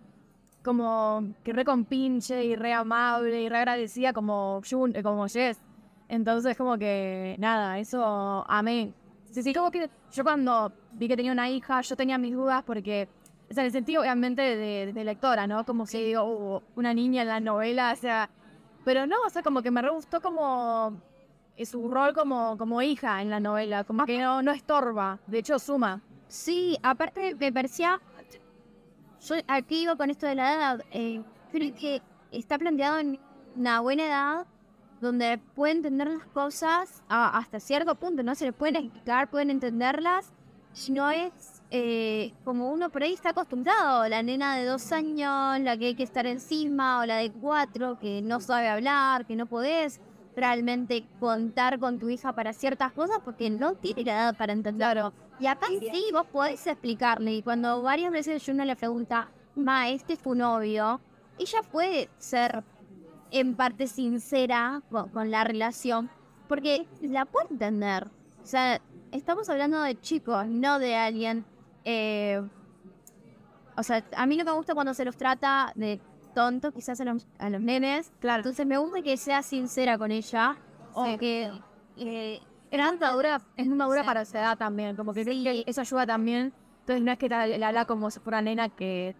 [0.62, 5.58] como que re compinche y re amable y re agradecida como Jun, eh, como Jess.
[6.08, 8.92] Entonces, como que, nada, eso amé.
[9.30, 12.62] Sí, sí, como que yo cuando vi que tenía una hija, yo tenía mis dudas
[12.66, 13.08] porque,
[13.50, 15.64] o sea, en el sentido obviamente de, de lectora, ¿no?
[15.64, 18.30] Como si digo, "Uh, una niña en la novela, o sea,
[18.84, 20.98] pero no, o sea, como que me re gustó como
[21.56, 25.38] eh, su rol como, como hija en la novela, como que no, no estorba, de
[25.40, 26.00] hecho suma.
[26.28, 28.00] Sí, aparte me parecía.
[29.26, 30.84] Yo aquí iba con esto de la edad.
[30.92, 33.18] Eh, creo que está planteado en
[33.56, 34.46] una buena edad
[35.00, 38.34] donde puede entender las cosas a- hasta cierto punto, ¿no?
[38.34, 40.32] Se les pueden explicar, pueden entenderlas.
[40.90, 44.08] No es eh, como uno por ahí está acostumbrado.
[44.08, 47.98] La nena de dos años, la que hay que estar encima, o la de cuatro,
[47.98, 50.00] que no sabe hablar, que no podés
[50.36, 55.12] realmente contar con tu hija para ciertas cosas porque no tiene la edad para entenderlo.
[55.40, 57.34] Y acá sí vos podés explicarle.
[57.34, 61.00] Y cuando varias veces Yuna le pregunta, Ma, este es tu novio,
[61.38, 62.62] ella puede ser
[63.30, 66.10] en parte sincera con, la relación
[66.48, 68.08] porque la puede entender.
[68.42, 68.80] O sea,
[69.12, 71.44] estamos hablando de chicos, no de alguien.
[71.84, 72.42] eh,
[73.76, 76.00] o sea, a mí no me gusta cuando se los trata de
[76.34, 78.10] tontos, quizás a los, a los nenes.
[78.18, 78.38] Claro.
[78.40, 80.56] Entonces me gusta que sea sincera con ella.
[80.94, 81.18] O Sí.
[81.18, 81.52] que.
[81.96, 84.06] eh, Es muy madura, es Sí.
[84.06, 85.42] para su edad también, como que, Sí.
[85.44, 86.52] que eso ayuda también.
[86.80, 89.14] Entonces no es que le habla como si fuera nena que...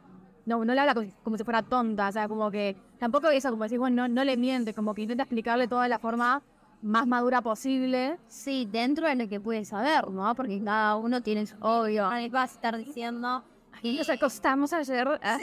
[0.46, 2.76] No, no le habla como, como si fuera tonta, o sea, como que...
[2.98, 5.88] Tampoco eso, como decís, bueno, no, no le miente, como que intenta explicarle todo de
[5.88, 6.42] la forma
[6.82, 8.18] más madura posible.
[8.28, 10.34] Sí, dentro de lo que puede saber, ¿no?
[10.34, 12.06] Porque cada uno tiene su obvio.
[12.06, 13.44] Ahí vas a estar diciendo.
[13.82, 15.38] Y nos acostamos ayer ah,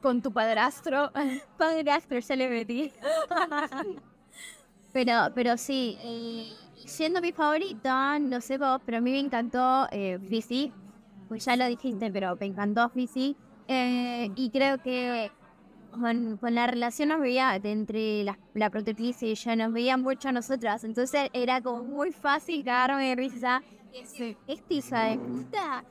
[0.00, 1.10] con tu padrastro.
[1.58, 2.92] Padrastro, ya le metí.
[4.92, 6.52] pero, pero sí, eh,
[6.86, 10.18] siendo mi favorita, no sé vos, pero a mí me encantó eh.
[11.28, 13.36] Pues ya lo dijiste, pero me encantó Fizzy.
[13.66, 15.30] Eh, y creo que
[15.90, 20.28] con, con la relación nos veía entre la, la protectriz y ella, nos veía mucho
[20.28, 20.84] a nosotras.
[20.84, 23.62] Entonces era como muy fácil cagarme de risa.
[23.92, 25.84] Y decir, Esta hija de puta,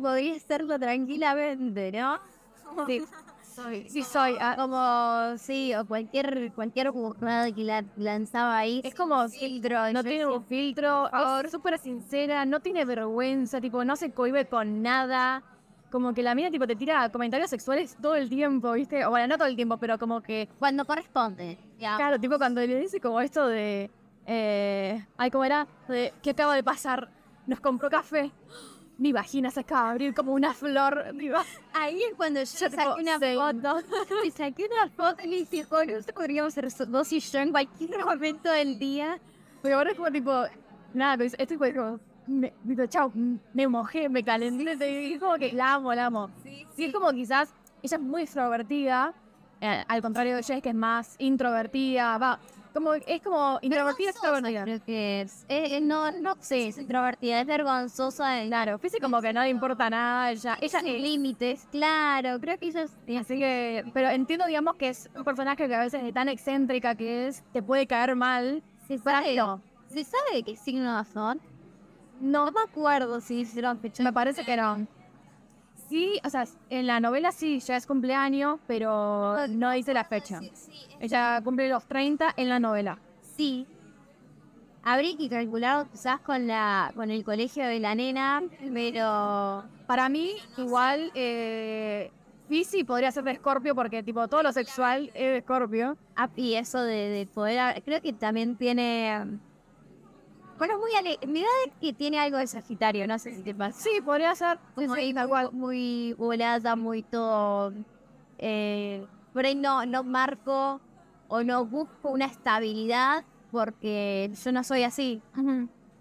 [0.00, 2.18] podría hacerlo tranquilamente, ¿no?
[2.86, 3.02] Sí,
[3.62, 4.36] soy, sí soy.
[4.40, 8.80] ah, Como, sí, o cualquier, cualquier jugada que la lanzaba ahí.
[8.84, 9.92] Es como filtro.
[9.92, 11.08] no tiene un filtro,
[11.44, 15.42] es súper sincera, no tiene vergüenza, tipo, no se cohibe con nada.
[15.90, 19.04] Como que la mina, tipo, te tira comentarios sexuales todo el tiempo, ¿viste?
[19.04, 21.58] O bueno, no todo el tiempo, pero como que, Cuando corresponde.
[21.80, 21.96] ya.
[21.96, 23.90] claro, tipo, cuando le dice como esto de,
[24.24, 25.66] eh, ay, ¿cómo era?
[25.88, 27.08] De, ¿qué acaba de pasar?
[27.48, 28.30] Nos compró café.
[29.00, 31.06] Mi vagina se acaba de abrir como una flor.
[31.72, 33.34] Ahí es cuando yo Yo, saqué una sí.
[33.34, 33.80] foto.
[34.24, 38.04] Me saqué una foto y le dije, esto podríamos ser dos y yo en cualquier
[38.04, 39.18] momento del día.
[39.62, 40.44] Pero ahora es como tipo,
[40.92, 43.10] nada, pero estoy como, como, me, digo, chao,
[43.54, 46.30] me mojé, me calenté, y es como que la amo, la amo.
[46.42, 49.14] Sí, es como quizás, ella es muy extrovertida,
[49.62, 52.38] eh, al contrario de Jess, que es más introvertida, va,
[52.72, 54.62] Como, es como introvertida, extrovertida.
[54.62, 55.44] Creo que es.
[55.48, 58.44] Eh, eh, no, no sé, es introvertida, es vergonzosa.
[58.46, 62.66] Claro, física como que no le importa nada, ella, ella Sus límites, claro, creo que
[62.66, 66.12] ella es Así que, pero entiendo, digamos, que es un personaje que a veces de
[66.12, 68.62] tan excéntrica que es, te puede caer mal.
[68.86, 69.60] ¿Se sabe, no.
[69.88, 71.40] ¿Se sabe de qué signo son?
[72.20, 74.02] No, No me acuerdo si hicieron fecha.
[74.02, 74.86] me parece que no.
[75.90, 80.40] Sí, o sea, en la novela sí, ya es cumpleaños, pero no dice la fecha.
[81.00, 82.98] Ella cumple los 30 en la novela.
[83.36, 83.66] sí.
[84.82, 90.30] Habría que calcular quizás con la con el colegio de la nena, pero Para mí,
[90.56, 92.10] igual, eh,
[92.48, 95.98] Fizzy podría ser de Scorpio porque, tipo, todo lo sexual es de Scorpio.
[96.16, 99.38] ah, y eso de, de poder, creo que también tiene
[100.60, 103.54] bueno, muy ale mi edad es que tiene algo de Sagitario, no sé si te
[103.54, 103.80] pasa.
[103.80, 104.58] Sí, podría ser.
[104.76, 105.48] Sí, muy, cual.
[105.52, 107.72] muy volada, muy todo.
[108.36, 110.78] Eh, por ahí no, no marco
[111.28, 115.22] o no busco una estabilidad porque yo no soy así.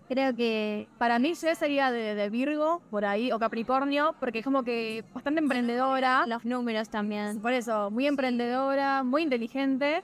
[0.10, 4.44] Creo que Para mí, yo sería de, de Virgo, por ahí, o Capricornio, porque es
[4.44, 6.26] como que bastante emprendedora.
[6.28, 7.40] los números también.
[7.40, 10.04] Por eso, muy emprendedora, muy inteligente,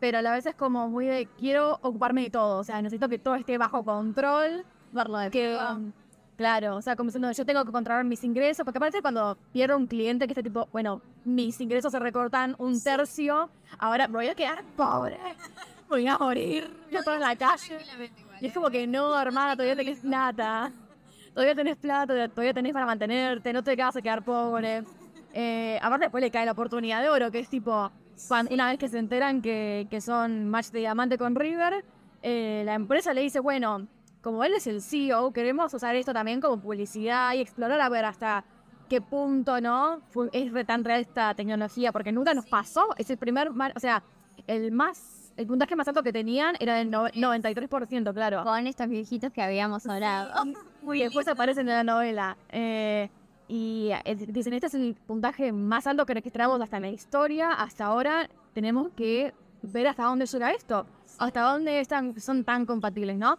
[0.00, 2.58] pero a la vez es como muy de quiero ocuparme de todo.
[2.60, 4.64] O sea, necesito que todo esté bajo control.
[4.92, 5.92] Verlo de Que, um,
[6.36, 9.76] claro, o sea, como diciendo, yo tengo que controlar mis ingresos, porque aparte cuando pierdo
[9.76, 14.28] un cliente que este tipo, bueno, mis ingresos se recortan un tercio, ahora me voy
[14.28, 15.18] a quedar pobre,
[15.90, 17.78] voy a morir, yo estoy en la calle.
[18.40, 20.72] Y es como que no, hermana, todavía tenés plata,
[21.34, 24.84] todavía tenés plata, todavía- todavía tenés para mantenerte, no te vas a quedar pobre.
[25.34, 27.90] Eh, aparte después le cae la oportunidad de oro, que es tipo,
[28.26, 31.84] cuando, una vez que se enteran que, que son match de diamante con River,
[32.22, 33.86] eh, la empresa le dice, bueno,
[34.22, 38.04] como él es el CEO, queremos usar esto también como publicidad y explorar a ver
[38.04, 38.44] hasta
[38.88, 40.00] qué punto, ¿no?
[40.32, 44.02] Es re- tan real esta tecnología, porque nunca nos pasó, es el primer, o sea,
[44.46, 48.42] el más, el puntaje más alto que tenían era del no- 93%, claro.
[48.44, 50.32] con estos viejitos que habíamos hablado.
[50.92, 52.36] Y después aparecen en la novela.
[52.50, 53.10] Eh,
[53.48, 57.52] y eh, dicen, este es el puntaje más alto que registramos hasta en la historia.
[57.52, 59.32] Hasta ahora tenemos que
[59.62, 60.86] ver hasta dónde llega esto.
[61.18, 63.38] Hasta dónde están, son tan compatibles, ¿no?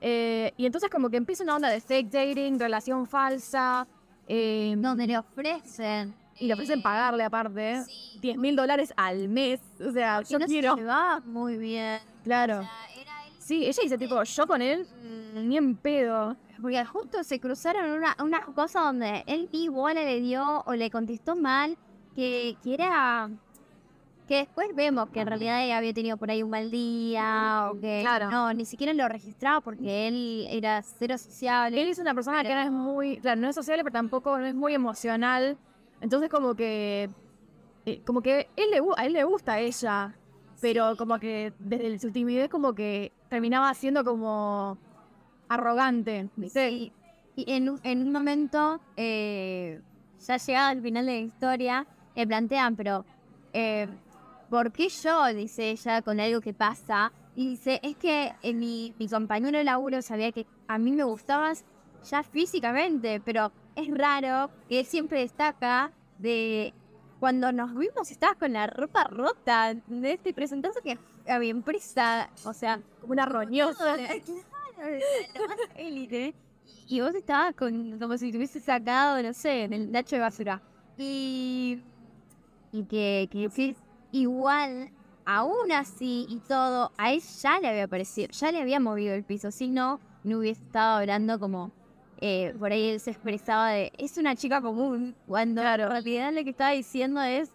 [0.00, 3.86] Eh, y entonces como que empieza una onda de fake dating, relación falsa.
[4.28, 6.14] eh, Donde le ofrecen.
[6.38, 7.82] y le ofrecen pagarle aparte
[8.20, 9.60] 10 mil dólares al mes.
[9.80, 10.74] O sea, yo no quiero.
[10.74, 11.98] se llevaba muy bien.
[12.24, 12.60] Claro.
[13.46, 14.84] Sí, ella dice tipo, yo con él,
[15.34, 16.36] mm, ni en pedo.
[16.60, 21.36] Porque justo se cruzaron una, una cosa donde él igual le dio o le contestó
[21.36, 21.76] mal,
[22.16, 23.30] que, que era...
[24.26, 27.78] Que después vemos que en realidad ella había tenido por ahí un mal día o
[27.80, 28.28] que Claro.
[28.32, 31.80] no, ni siquiera lo registraba porque él era cero sociable.
[31.80, 34.44] Él es una persona que no es muy, claro, no es sociable, pero tampoco no
[34.46, 35.56] es muy emocional.
[36.00, 37.08] Entonces como que,
[37.84, 40.16] eh, como que él le, gu- a él le gusta a ella,
[40.60, 44.78] pero como que desde su timidez como que terminaba siendo como
[45.48, 46.28] arrogante.
[46.48, 46.92] Sí.
[47.36, 49.80] Y en, en un momento, eh,
[50.26, 53.04] ya llegado al final de la historia, le plantean, pero
[53.52, 53.86] eh,
[54.48, 55.26] ¿por qué yo?
[55.34, 57.12] Dice ella con algo que pasa.
[57.34, 61.04] Y dice, es que eh, mi, mi compañero de laburo sabía que a mí me
[61.04, 61.64] gustabas
[62.10, 66.72] ya físicamente, pero es raro que él siempre destaca de
[67.20, 70.98] cuando nos vimos estabas con la ropa rota, de este presentando que
[71.28, 73.96] a mi empresa, o sea, Como una roñosa.
[75.76, 76.34] Élite.
[76.88, 80.62] Y vos estabas con, como si te hubiese sacado, no sé, del nacho de basura.
[80.98, 81.80] Y,
[82.72, 83.76] y que, que, que
[84.12, 84.90] igual,
[85.24, 89.24] aún así y todo, a él ya le había parecido, ya le había movido el
[89.24, 89.50] piso.
[89.50, 91.72] Si no, no hubiese estado hablando como,
[92.20, 95.14] eh, por ahí él se expresaba de, es una chica común.
[95.26, 97.50] Cuando en realidad lo que estaba diciendo es,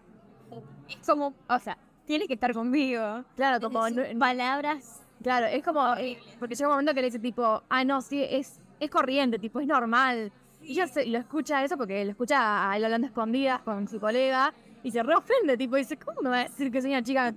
[0.89, 3.24] es como, o sea, tiene que estar conmigo.
[3.36, 7.20] Claro, como, no- palabras claro, es como, eh, porque llega un momento que le dice
[7.20, 10.32] tipo, ah, no, sí, es, es corriente, tipo, es normal.
[10.64, 13.99] Y ella se, lo escucha eso porque lo escucha a él hablando escondidas con su
[13.99, 14.53] colega
[14.84, 17.34] y se reofende, tipo, dice, ¿cómo me va a decir que soy una chica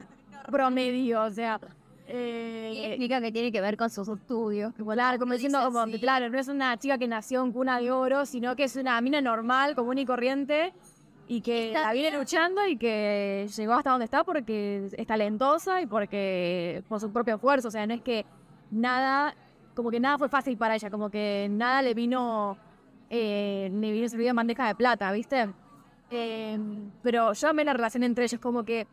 [0.51, 1.23] promedio?
[1.23, 1.61] O sea,
[2.07, 4.73] eh, explica que tiene que ver con sus estudios.
[4.75, 7.91] Claro, como diciendo, como que, claro, no es una chica que nació en cuna de
[7.91, 10.73] oro, sino que es una mina normal, común y corriente,
[11.27, 15.87] y que la viene luchando y que llegó hasta donde está porque es talentosa y
[15.87, 18.27] porque por su propio esfuerzo, o sea, no es que
[18.71, 19.35] nada,
[19.75, 22.59] como que nada fue fácil para ella, como que nada le vino,
[23.09, 25.49] eh, le vino servido en bandeja de plata, ¿viste?
[26.11, 26.59] Eh,
[27.03, 28.87] pero yo amé la relación entre ellos, como que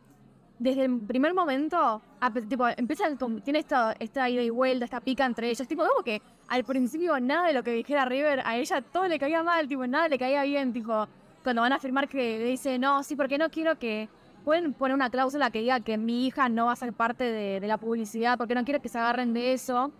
[0.58, 5.24] desde el primer momento, a- tipo, empiezan tiene esta, esta ida y vuelta, esta pica
[5.24, 8.80] entre ellos, tipo, como que al principio nada de lo que dijera River, a ella
[8.82, 11.06] todo le caía mal, tipo, nada le caía bien, tipo,
[11.42, 14.08] cuando van a afirmar que le dice, no, sí, porque no quiero que,
[14.44, 17.60] pueden poner una cláusula que diga que mi hija no va a ser parte de,
[17.60, 19.92] de la publicidad porque no quiero que se agarren de eso.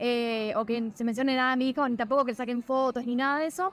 [0.00, 3.14] eh, o que se mencione nada de mi hijo, ni tampoco que saquen fotos, ni
[3.14, 3.72] nada de eso.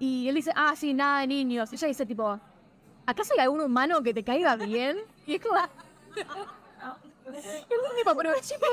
[0.00, 1.72] Y él dice, ah, sí, nada de niños.
[1.72, 2.40] Y ella dice, tipo,
[3.06, 4.98] ¿acaso hay algún humano que te caiga bien?
[5.26, 5.56] Y es como...
[7.26, 8.66] El tipo, pero chico,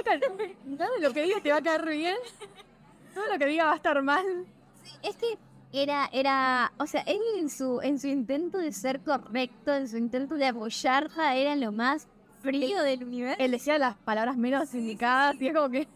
[0.65, 2.17] nada de lo que digas te va a caer bien.
[3.13, 4.25] Todo lo que diga va a estar mal.
[5.03, 5.37] Es que
[5.71, 9.97] era, era, o sea, él en su, en su intento de ser correcto, en su
[9.97, 12.07] intento de apoyarla, era lo más
[12.41, 13.41] frío del universo.
[13.41, 15.87] Él decía las palabras menos indicadas y es como que...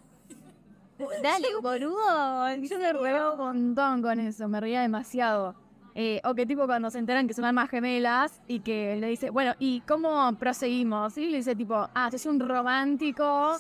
[1.22, 2.56] Dale, boludo.
[2.56, 5.56] Yo me reía un montón con eso, me reía demasiado.
[5.96, 9.30] Eh, o que tipo cuando se enteran que son almas gemelas y que le dice,
[9.30, 11.18] bueno, ¿y cómo proseguimos?
[11.18, 13.58] Y le dice tipo, ah, soy un romántico.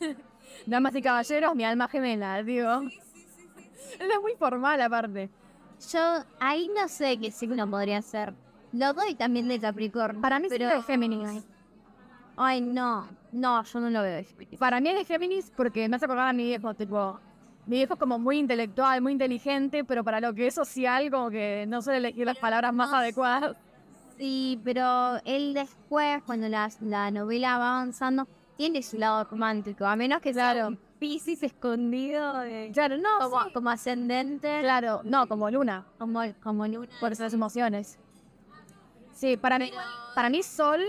[0.66, 2.80] Damas y caballeros, mi alma gemela, digo.
[4.00, 5.30] Él es muy formal aparte.
[5.92, 6.00] Yo
[6.40, 8.34] ahí no sé qué signo podría ser.
[8.72, 10.20] Lo doy también de Capricornio.
[10.20, 10.68] Para mí pero...
[10.68, 11.44] es Géminis.
[12.36, 13.06] Ay, no.
[13.30, 14.24] No, yo no lo veo.
[14.58, 17.20] Para mí es de Géminis porque me hace acordar a mi viejo, tipo...
[17.66, 21.30] Mi viejo es como muy intelectual, muy inteligente, pero para lo que es social, como
[21.30, 23.56] que no suele elegir las palabras más adecuadas.
[24.18, 29.86] Sí, pero él después, cuando la, la novela va avanzando, tiene su lado romántico.
[29.86, 33.52] A menos que sea un Piscis escondido de- Claro, no, como, sí.
[33.52, 34.60] como ascendente.
[34.60, 36.88] Claro, no, como Luna, Como, como luna.
[37.00, 37.98] por esas emociones.
[39.12, 39.70] Sí, para mí,
[40.14, 40.80] para mí Sol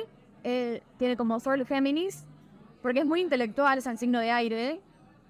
[0.44, 2.26] eh, tiene como Sol Géminis,
[2.82, 4.82] porque es muy intelectual, es el signo de aire.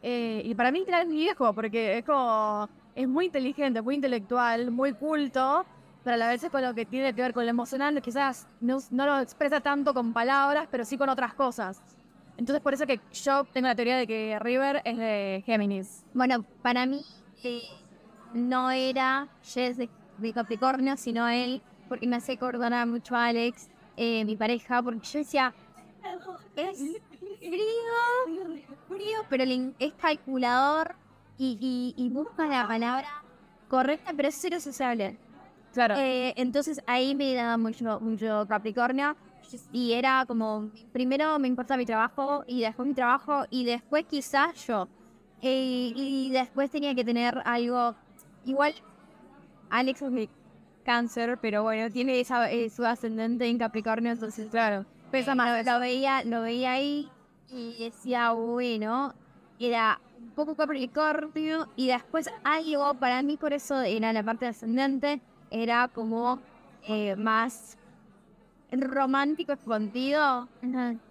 [0.02, 4.72] Eh, y para mí literal es viejo, porque es como, es muy inteligente, muy intelectual,
[4.72, 5.66] muy culto,
[6.04, 8.48] pero a la vez es con lo que tiene que ver con lo emocional, quizás
[8.62, 11.82] no, no lo expresa tanto con palabras, pero sí con otras cosas.
[12.38, 16.06] Entonces por eso que yo tengo la teoría de que River es de Géminis.
[16.14, 17.02] Bueno, para mí
[17.44, 17.62] eh,
[18.34, 19.90] no era Jess de,
[20.34, 25.20] Capricornio, sino él, porque me hace acordar mucho a Alex, eh, mi pareja, porque yo
[25.20, 25.54] decía,
[27.38, 29.44] frío, frío, pero
[29.80, 30.96] es calculador
[31.38, 31.58] y,
[31.98, 33.08] y- y busca la palabra
[33.70, 35.18] correcta, pero es cero sociable.
[35.74, 35.96] Claro.
[35.98, 39.16] Eh, entonces ahí me daba mucho, mucho Capricornio
[39.72, 44.66] y era como, primero me importa mi trabajo y después mi trabajo y después quizás
[44.66, 44.88] yo.
[45.42, 47.96] Eh, y después tenía que tener algo,
[48.46, 48.74] igual
[49.70, 50.30] Alex es mi
[50.86, 54.86] cáncer, pero bueno, tiene esa, eh, su ascendente en Capricornio, entonces claro.
[55.12, 55.66] Pesa eh, más.
[55.66, 57.10] lo, lo veía, lo veía ahí
[57.56, 59.14] y decía, bueno,
[59.60, 65.22] era un poco Capricornio y después algo, para mí por eso era la parte ascendente,
[65.50, 66.40] era como
[66.88, 67.78] eh, más
[68.72, 70.50] romántico escondido,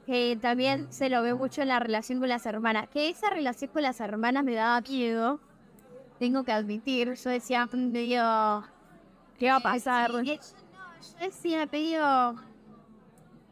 [0.07, 3.71] que también se lo ve mucho en la relación con las hermanas, que esa relación
[3.73, 5.41] con las hermanas me daba miedo,
[6.19, 8.65] tengo que admitir, yo decía, medio...
[9.39, 10.13] ¿Qué va a pasar?
[10.21, 12.54] Sí, yo, yo decía, medio...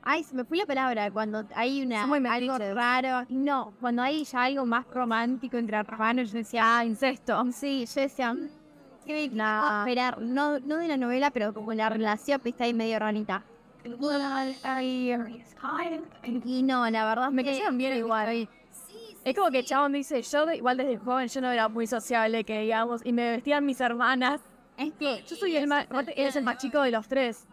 [0.04, 4.24] Ay, se me fue la palabra, cuando hay una, muy algo raro, no, cuando hay
[4.24, 7.44] ya algo más romántico entre hermanos, yo decía, Ah, incesto.
[7.52, 8.48] Sí, yo decía, mm,
[9.06, 9.60] ¿qué Nah.
[9.60, 10.20] puedo esperar?
[10.20, 13.44] No, no de la novela, pero como la relación que está ahí medio ranita.
[13.84, 13.90] Y
[16.62, 18.48] no, la verdad Me cayeron bien igual.
[18.70, 22.44] Sí, Es como que Chabón dice, yo igual desde joven yo no era muy sociable,
[22.44, 24.40] que digamos, y me vestían mis hermanas.
[24.76, 25.86] es que Yo soy el más,
[26.16, 27.46] eres el más chico de los tres.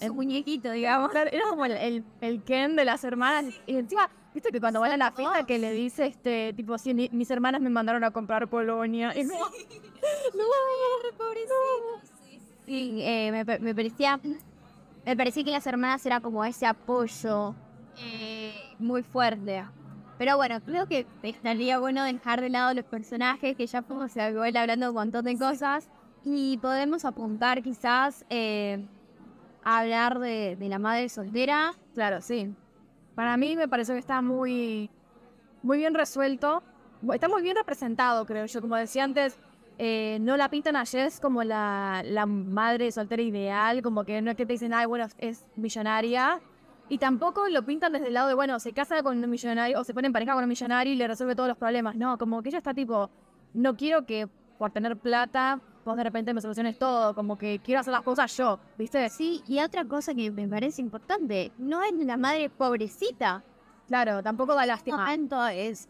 [0.00, 1.10] El muñequito, digamos.
[1.10, 3.54] Claro, era como el, el, el Ken de las hermanas.
[3.66, 6.94] Y encima, viste que cuando van a la fiesta que le dice, este, tipo, sí,
[6.94, 9.16] mi- mis hermanas me mandaron a comprar Polonia.
[9.16, 9.34] Y no,
[12.66, 14.20] Sí, eh, me, me parecía,
[15.04, 17.54] me parecía que las hermanas era como ese apoyo
[17.96, 19.64] eh, muy fuerte.
[20.18, 24.56] Pero bueno, creo que estaría bueno dejar de lado los personajes, que ya fuimos igual
[24.56, 25.88] hablando un montón de cosas,
[26.24, 28.84] y podemos apuntar quizás eh,
[29.66, 31.74] hablar de, la madre soltera.
[31.94, 32.54] Claro, sí.
[33.16, 34.88] Para mí me pareció que está muy,
[35.62, 36.62] muy bien resuelto.
[37.12, 38.60] Está muy bien representado, creo yo.
[38.60, 39.36] Como decía antes,
[39.78, 44.30] eh, no la pintan a Jess como la, la madre soltera ideal, como que no
[44.30, 46.40] es que te dicen, ay, bueno, es millonaria.
[46.88, 49.84] Y tampoco lo pintan desde el lado de, bueno, se casa con un millonario o
[49.84, 51.96] se pone en pareja con un millonario y le resuelve todos los problemas.
[51.96, 53.10] No, como que ella está tipo,
[53.52, 57.80] no quiero que por tener plata vos de repente me soluciones todo, como que quiero
[57.80, 59.08] hacer las cosas yo, ¿viste?
[59.08, 63.42] Sí, y otra cosa que me parece importante, no es la madre pobrecita.
[63.86, 64.98] Claro, tampoco da lástima.
[64.98, 65.88] momento es,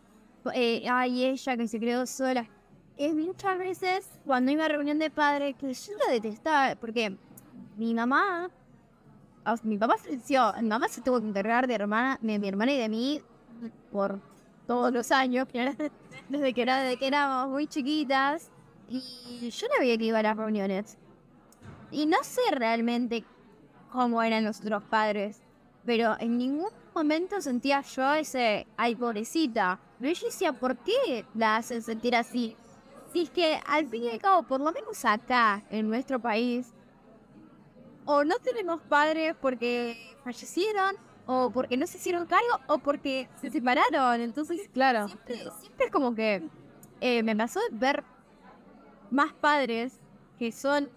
[0.53, 2.47] eh, ay, ella que se creó sola.
[2.97, 7.17] Es muchas veces cuando iba a reunión de padres que yo la detestaba, porque
[7.77, 8.51] mi mamá,
[9.47, 12.49] o sea, mi papá falleció, mi mamá se tuvo que encargar de, hermana, de mi
[12.49, 13.23] hermana y de mí
[13.91, 14.21] por
[14.67, 15.49] todos los años,
[16.29, 18.51] desde que, era, desde que éramos muy chiquitas,
[18.89, 20.97] y yo no veía que iba a las reuniones.
[21.91, 23.25] Y no sé realmente
[23.93, 25.41] cómo eran los otros padres.
[25.85, 29.79] pero en ningún momento sentía yo ese, ay, pobrecita.
[30.01, 32.57] Pero yo decía, ¿por qué la hacen sentir así?
[33.13, 36.73] Si es que al fin y al cabo, por lo menos acá, en nuestro país,
[38.05, 43.51] o no tenemos padres porque fallecieron, o porque no se hicieron cargo, o porque se
[43.51, 44.21] separaron.
[44.21, 45.07] Entonces, Claro.
[45.07, 46.43] siempre, siempre es como que
[47.01, 48.03] eh, me pasó de ver
[49.11, 50.01] más padres
[50.39, 50.89] que son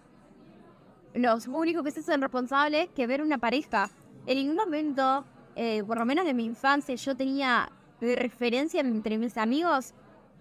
[1.14, 3.90] los únicos que se hacen responsables que ver una pareja.
[4.26, 5.24] En ningún momento,
[5.56, 9.94] eh, por lo menos de mi infancia, yo tenía de referencia entre mis amigos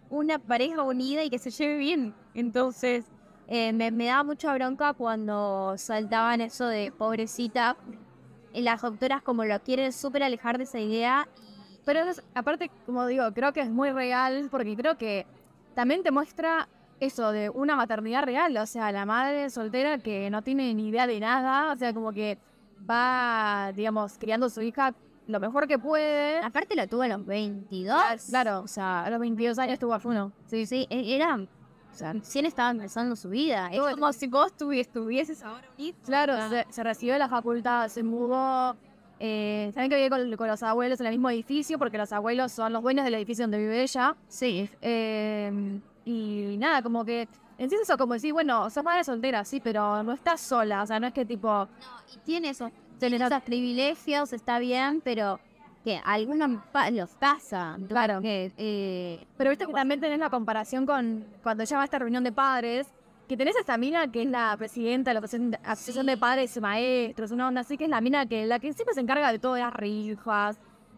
[0.09, 2.15] una pareja unida y que se lleve bien.
[2.33, 3.05] Entonces,
[3.47, 7.77] eh, me, me daba mucha bronca cuando saltaban eso de pobrecita.
[8.53, 11.27] Y las doctoras como lo quieren súper alejar de esa idea.
[11.85, 12.01] Pero
[12.33, 15.25] aparte, como digo, creo que es muy real porque creo que
[15.75, 16.67] también te muestra
[16.99, 21.07] eso de una maternidad real, o sea, la madre soltera que no tiene ni idea
[21.07, 22.37] de nada, o sea, como que
[22.89, 24.93] va, digamos, criando a su hija
[25.27, 26.39] lo mejor que puede.
[26.39, 27.95] Aparte lo tuve a los 22.
[28.29, 30.31] Claro, o sea, a los 22 años tuvo a uno.
[30.47, 31.35] Sí, sí, e- era.
[31.35, 33.69] O sea, recién estaba empezando su vida.
[33.71, 35.97] Es como si vos tuvi- estuvieses ahora un hijo.
[36.05, 36.49] Claro, Ah.
[36.49, 38.75] se, se recibió de la facultad, se mudó.
[39.19, 42.51] Eh, Saben que vive con, con los abuelos en el mismo edificio porque los abuelos
[42.53, 44.15] son los dueños del edificio donde vive ella.
[44.29, 45.79] Sí, Eh,
[46.09, 49.59] y nada, como que en sí es eso, como decir, bueno, sos madre soltera, sí,
[49.59, 51.67] pero no estás sola, o sea, no es que tipo,
[52.15, 55.39] y tiene esos, tiene esos privilegios, está bien, pero
[55.83, 57.77] que a algunos pa- los pasa.
[57.87, 58.21] Claro.
[58.21, 61.99] Que, eh, pero viste que también tenés la comparación con cuando ella va a esta
[61.99, 62.87] reunión de padres,
[63.27, 66.17] que tenés a esta mina que es la presidenta de la asociación de- asociación de
[66.17, 69.01] padres y maestros, una onda así, que es la mina que la que siempre se
[69.01, 69.73] encarga de todas las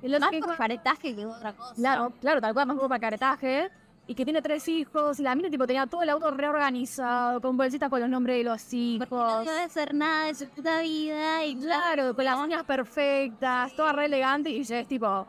[0.10, 1.76] lo- más que- por caretaje que otra cosa.
[1.76, 3.70] Claro, claro, tal cual, más como para caretaje.
[4.12, 7.56] Y que tiene tres hijos, y la mina tipo tenía todo el auto reorganizado, con
[7.56, 9.08] bolsitas con los nombres de los hijos.
[9.08, 13.74] Porque no debe hacer nada de su puta vida y Claro, con las uñas perfectas,
[13.74, 15.26] toda re elegante y ya es tipo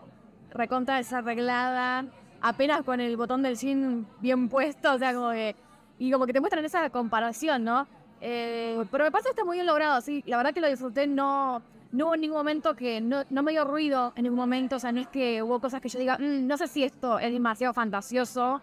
[0.50, 2.06] recontra desarreglada,
[2.40, 5.54] apenas con el botón del jean bien puesto, o sea, como que.
[6.00, 7.86] Y como que te muestran esa comparación, ¿no?
[8.20, 10.24] Eh, pero me parece que está muy bien logrado, sí.
[10.26, 11.62] La verdad que lo disfruté, no,
[11.92, 13.00] no hubo ningún momento que.
[13.00, 15.80] No, no me dio ruido en ningún momento, o sea, no es que hubo cosas
[15.80, 18.60] que yo diga, "Mm, no sé si esto es demasiado fantasioso,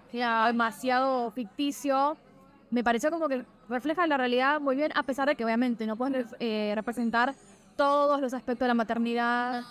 [0.47, 2.17] demasiado ficticio.
[2.71, 5.95] Me pareció como que refleja la realidad muy bien, a pesar de que obviamente no
[5.95, 7.33] pueden eh, representar
[7.75, 9.63] todos los aspectos de la maternidad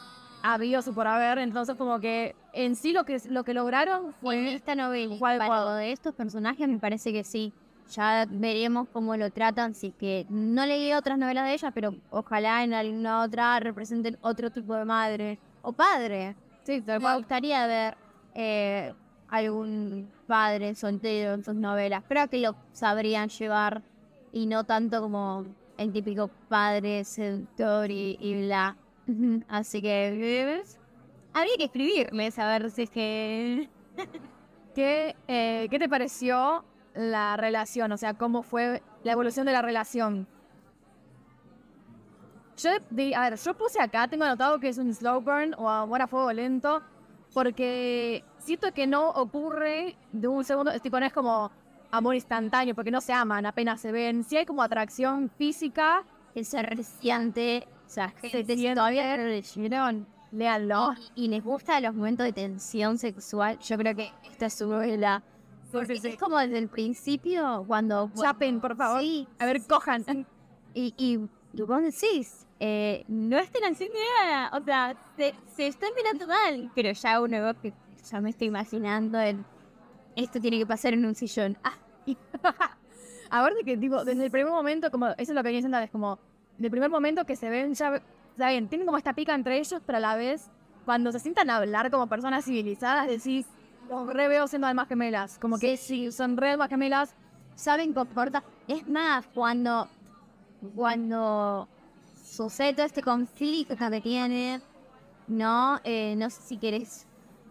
[0.42, 1.38] habidos y por haber.
[1.38, 4.54] Entonces, como que en sí lo que, lo que lograron en fue.
[4.54, 7.52] esta novela, para de estos personajes me parece que sí.
[7.94, 12.62] Ya veremos cómo lo tratan, si que no leí otras novelas de ellas, pero ojalá
[12.62, 16.36] en alguna otra representen otro tipo de madre o padre.
[16.64, 17.96] Sí, Me gustaría ver
[18.34, 18.92] eh,
[19.28, 22.04] algún padre soltero en sus novelas.
[22.06, 23.82] Creo que lo sabrían llevar
[24.32, 25.46] y no tanto como
[25.78, 28.76] el típico padre seductor y, y bla.
[29.48, 30.62] Así que
[31.32, 33.68] habría que escribirles a ver si es que...
[34.74, 36.64] ¿Qué, eh, ¿Qué te pareció
[36.98, 37.92] la relación?
[37.92, 40.26] O sea, ¿cómo fue la evolución de la relación?
[42.56, 42.70] Yo,
[43.16, 46.08] a ver, yo puse acá, tengo anotado que es un slow burn o amor a
[46.08, 46.82] fuego lento,
[47.32, 51.52] porque siento que no ocurre de un segundo, es tipo, no es como
[51.92, 54.24] amor instantáneo, porque no se aman, apenas se ven.
[54.24, 56.02] Sí hay como atracción física,
[56.34, 58.74] que se resiente, o sea, Se gente siente.
[58.74, 60.94] todavía leyeron léanlo.
[61.14, 64.66] y, y les gusta los momentos de tensión sexual, yo creo que esta es su
[64.66, 65.22] novela.
[65.72, 66.08] Porque sí, sí.
[66.08, 68.10] es como desde el principio, cuando...
[68.20, 69.00] Chapen, por favor.
[69.00, 70.04] Sí, A ver, cojan.
[70.74, 71.18] y, y
[71.56, 76.70] tú vos decís, eh, no estén haciendo nada, o sea, se, se están mirando mal,
[76.74, 77.74] pero ya uno ve que
[78.10, 79.44] ya me estoy imaginando el...
[80.16, 81.56] Esto tiene que pasar en un sillón.
[81.62, 81.74] Ah,
[83.30, 85.58] A ver, de que, tipo, desde el primer momento, como, eso es lo que venía
[85.58, 86.18] diciendo, es como,
[86.56, 89.82] del primer momento que se ven, ya, está bien, tienen como esta pica entre ellos,
[89.84, 90.50] pero a la vez,
[90.86, 93.46] cuando se sientan a hablar como personas civilizadas, decís,
[93.88, 97.14] los re veo siendo almas gemelas, como que sí, son re almas gemelas,
[97.54, 98.42] saben comportar.
[98.66, 99.88] Es más, cuando,
[100.74, 101.68] cuando
[102.22, 104.62] sucede todo este conflicto que tienen,
[105.26, 107.06] no, eh, no sé si querés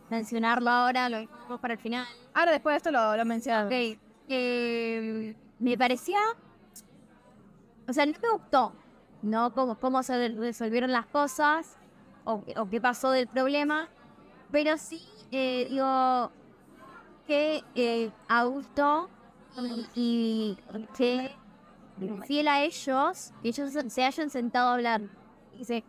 [0.10, 2.06] mencionarlo ahora, lo dejamos para el final.
[2.34, 3.66] ahora después de esto lo, lo mencionan.
[3.68, 3.98] Ok,
[4.30, 6.20] eh, me parecía,
[7.88, 8.74] o sea, no me gustó,
[9.22, 9.54] ¿no?
[9.54, 11.78] Cómo, cómo se resolvieron las cosas
[12.26, 13.90] o, o qué pasó del problema,
[14.52, 15.02] pero sí,
[15.32, 16.32] eh, digo,
[17.26, 19.10] que eh, Augusto
[19.96, 20.58] y
[20.96, 21.32] que
[22.26, 25.02] fiel a ellos, que ellos se- hayan sentado a hablar.
[25.58, 25.84] Dice,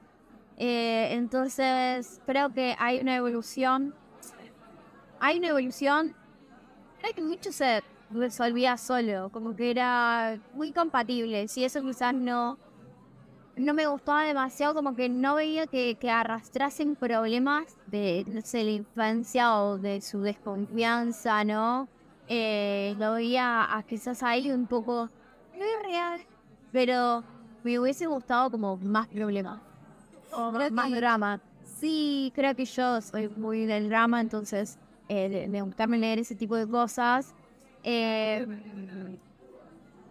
[0.57, 3.95] eh, entonces, creo que hay una evolución.
[5.21, 6.15] Hay una evolución.
[7.01, 11.47] Creo que mucho se resolvía solo, como que era muy compatible.
[11.49, 12.59] Si eso quizás no
[13.59, 18.65] no me gustaba demasiado, como que no veía que, que arrastrasen problemas de, no sé,
[18.65, 21.89] la infancia o de su desconfianza, ¿no?
[22.29, 25.09] Eh, lo veía a quizás ahí un poco,
[25.57, 26.21] no es real,
[26.73, 27.25] pero
[27.65, 29.61] me hubiese gustado como más problemas.
[30.33, 31.41] O Creo más que- drama.
[31.65, 34.79] Sí, creo que yo soy muy del drama, entonces
[35.09, 37.35] eh, de, de gustarme leer ese tipo de cosas.
[37.85, 38.47] Eh,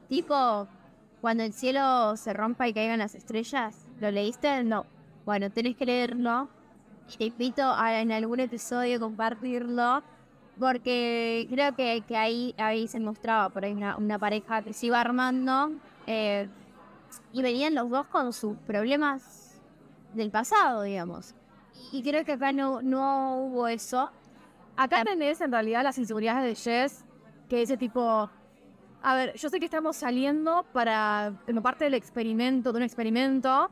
[0.09, 0.67] tipo,
[1.21, 4.63] cuando el cielo se rompa y caigan las estrellas, ¿lo leíste?
[4.63, 4.85] No.
[5.25, 6.49] Bueno, tenés que leerlo.
[7.17, 10.03] Te invito a en algún episodio compartirlo.
[10.59, 12.03] Porque creo que,
[12.57, 15.71] ahí, se mostraba por ahí una, una pareja que se iba armando.
[16.07, 16.47] eh,
[17.31, 19.59] y venían los dos con sus problemas
[20.13, 21.35] del pasado, digamos.
[21.91, 24.09] Y creo que acá no, no hubo eso.
[24.75, 27.05] Acá tenés en realidad las inseguridades de Jess,
[27.49, 28.29] que ese tipo.
[29.03, 31.33] A ver, yo sé que estamos saliendo para.
[31.45, 33.69] como parte del experimento, de un experimento.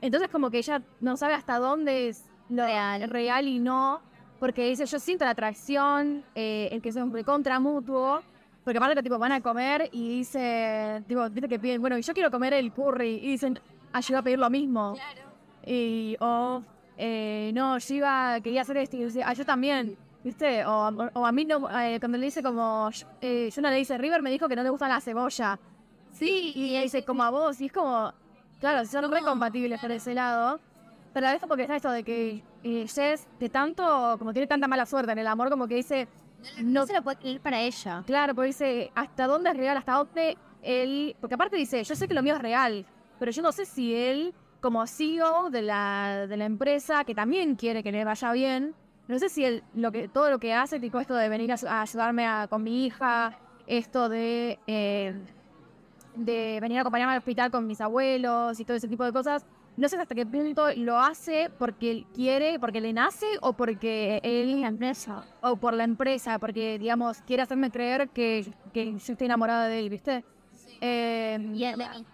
[0.00, 3.08] Entonces, como que ella no sabe hasta dónde es lo Real.
[3.10, 4.00] real y no.
[4.38, 8.22] Porque dice, yo siento la atracción, eh, el que es un recontra mutuo.
[8.64, 11.02] Porque aparte, que, tipo, van a comer y dice.
[11.06, 13.16] Tipo, viste que piden, bueno, yo quiero comer el curry.
[13.22, 13.58] Y dicen,
[13.92, 14.96] ah, yo iba a pedir lo mismo.
[15.66, 16.62] Y, o,
[16.96, 20.64] eh, no, yo iba, quería hacer esto y dice, ah, yo también, ¿viste?
[20.66, 23.96] O, o- a mí no, eh, cuando le dice como, yo- eh, no le dice,
[23.98, 25.58] River me dijo que no le gusta la cebolla.
[26.12, 28.12] Sí, y ella dice, como a vos, y es como,
[28.58, 30.60] claro, son re compatibles por ese lado.
[31.12, 34.68] Pero a veces porque está esto de que eh, Jess, de tanto, como tiene tanta
[34.68, 36.08] mala suerte en el amor, como que dice,
[36.58, 38.02] No se lo puede creer para ella.
[38.06, 39.76] Claro, porque dice, ¿hasta dónde es real?
[39.76, 41.16] ¿Hasta dónde él...?
[41.20, 42.86] Porque aparte dice, yo sé que lo mío es real,
[43.18, 47.56] pero yo no sé si él, como CEO de la, de la empresa, que también
[47.56, 48.74] quiere que le vaya bien,
[49.10, 51.56] no sé si él, lo que, todo lo que hace, tipo esto de venir a,
[51.68, 55.14] a ayudarme a- con mi hija, esto de, eh,
[56.14, 59.44] de venir a acompañarme al hospital con mis abuelos y todo ese tipo de cosas,
[59.76, 64.20] no sé hasta qué punto lo hace porque él quiere, porque le nace o porque
[64.22, 65.24] él La empresa.
[65.40, 69.78] o por la empresa, porque, digamos, quiere hacerme creer que, que yo estoy enamorada de
[69.78, 70.24] él, ¿viste?
[70.80, 72.04] Eh, Y él de mí.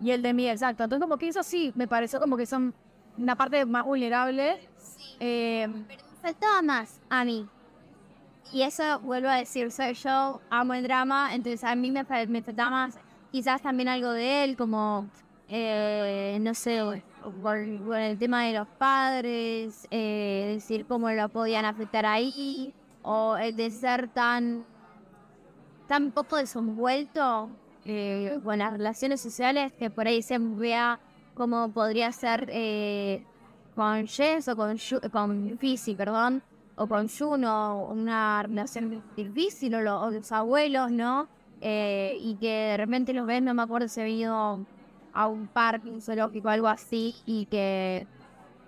[0.00, 0.84] y el de mí, exacto.
[0.84, 2.74] Entonces, como que eso sí, me pareció como que son
[3.16, 4.68] una parte más vulnerable.
[5.20, 7.46] Eh, Me faltaba más a mí.
[8.50, 12.42] Y eso vuelvo a decir, soy yo, amo el drama, entonces a mí me, me
[12.56, 12.98] más.
[13.30, 15.06] Quizás también algo de él, como,
[15.48, 17.02] eh, no sé,
[17.42, 22.72] por, el tema de los padres, eh, decir cómo lo podían afectar ahí,
[23.02, 24.64] o el de ser tan,
[25.88, 27.50] tan poco desenvuelto
[27.84, 31.00] eh, con las relaciones sociales que por ahí se vea
[31.34, 33.26] como podría ser eh,
[33.74, 34.76] con Jess o con,
[35.12, 36.42] con Fizzy, perdón,
[36.76, 41.28] o con Juno, una relación difícil, o, lo- o los abuelos, ¿no?
[41.60, 44.64] Eh, y que de repente los ves, no me acuerdo si he ido
[45.12, 48.06] a un parque, un zoológico, algo así, y que,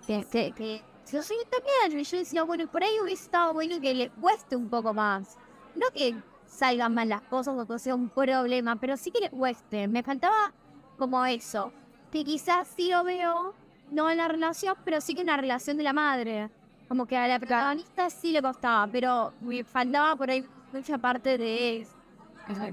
[0.07, 3.95] que, que, que yo soy también, yo decía, bueno, por ahí hubiese estado bueno que
[3.95, 5.37] le cueste un poco más.
[5.75, 9.31] No que salgan mal las cosas o que sea un problema, pero sí que le
[9.31, 9.89] cueste.
[9.89, 10.53] Me faltaba
[10.97, 11.73] como eso,
[12.11, 13.55] que quizás sí lo veo,
[13.91, 16.51] no en la relación, pero sí que en la relación de la madre.
[16.89, 21.37] Como que a la protagonista sí le costaba, pero me faltaba por ahí mucha parte
[21.37, 21.87] de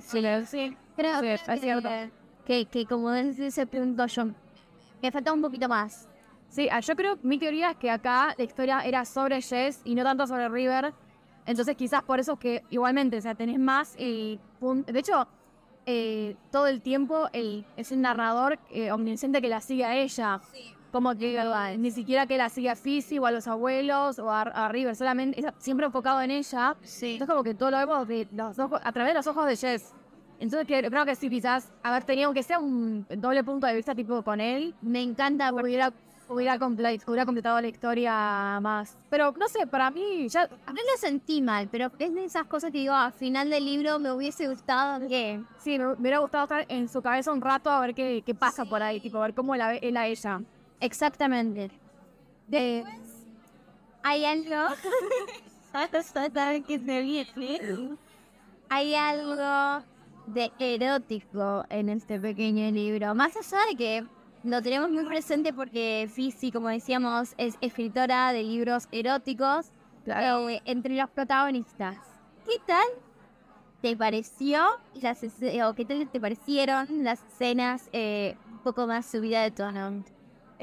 [0.01, 0.78] sí, sí.
[0.95, 1.89] Creo Sí, que, es cierto.
[2.45, 4.26] que, que como desde ese punto yo
[5.01, 6.07] me faltaba un poquito más.
[6.49, 9.95] Sí, ah, yo creo, mi teoría es que acá la historia era sobre Jess y
[9.95, 10.93] no tanto sobre River.
[11.47, 15.28] Entonces quizás por eso que igualmente, o sea, tenés más y De hecho,
[15.88, 20.39] eh, todo el tiempo el, es un narrador eh, omnisciente que la sigue a ella.
[20.94, 24.30] Como que eh, ni siquiera que la sigue a Fizzy o a los abuelos o
[24.30, 26.76] a, a River, solamente es siempre enfocado en ella.
[26.84, 27.14] Sí.
[27.14, 29.56] Entonces como que todo lo vemos de los ojos, a través de los ojos de
[29.58, 29.91] Jess.
[30.39, 33.96] Entonces que- creo que sí, quizás haber tenido aunque sea un doble punto de vista
[33.96, 35.91] tipo con él, Me encanta porque hubiera,
[36.30, 38.96] hubiera, comple- hubiera completado la historia más.
[39.10, 40.48] Pero no sé, para mí ya...
[40.48, 43.98] no lo sentí mal, pero es de esas cosas que digo, al final del libro
[43.98, 47.80] me hubiese gustado que Sí, me, hubiera gustado estar en su cabeza un rato a
[47.80, 50.41] ver qué, qué pasa por ahí, tipo, a ver cómo la ve él a ella.
[50.84, 51.72] Exactamente.
[52.48, 52.84] De...
[54.04, 54.76] Hay algo.
[58.70, 59.84] Hay algo
[60.28, 63.16] de erótico en este pequeño libro.
[63.16, 64.06] Más allá de que
[64.44, 69.72] lo tenemos muy presente porque Fizzy, como decíamos, es escritora de libros eróticos
[70.06, 71.96] eh, entre los protagonistas.
[72.46, 72.86] ¿Qué tal
[73.82, 74.64] te pareció
[75.02, 79.52] las esce- o qué tal te parecieron las escenas eh, un poco más subida de
[79.52, 80.04] tono?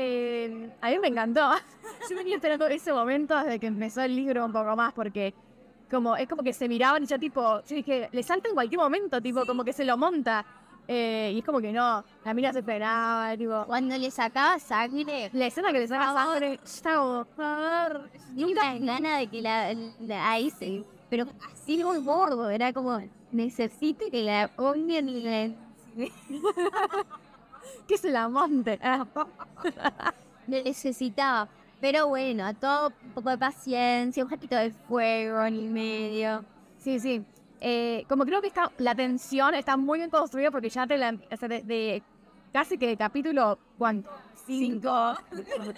[0.02, 1.50] Eh, a mí me encantó.
[2.10, 5.34] Yo venía esperando ese momento desde que empezó el libro un poco más, porque
[5.90, 8.80] como es como que se miraban y ya tipo, yo dije, le salta en cualquier
[8.80, 10.46] momento, tipo, como que se lo monta.
[10.88, 13.64] Eh, y es como que no, la mina se frenaba, tipo.
[13.66, 18.10] Cuando le sacaba sangre, La escena que le saca sangre, yo estaba como, favor.
[18.80, 20.82] gana de que la, la ahí se.
[21.10, 25.54] Pero así muy gordo, era como, necesito que la pongan en la.
[27.86, 28.78] que se la monte.
[30.46, 31.48] Necesitaba.
[31.80, 36.44] Pero bueno, a todo un poco de paciencia, un poquito de fuego en el medio.
[36.78, 37.24] Sí, sí.
[37.60, 41.14] Eh, como creo que está, la tensión está muy bien construida porque ya te la,
[41.30, 42.02] o sea, de, de
[42.52, 44.10] casi que capítulo, ¿cuánto?
[44.46, 45.14] Cinco.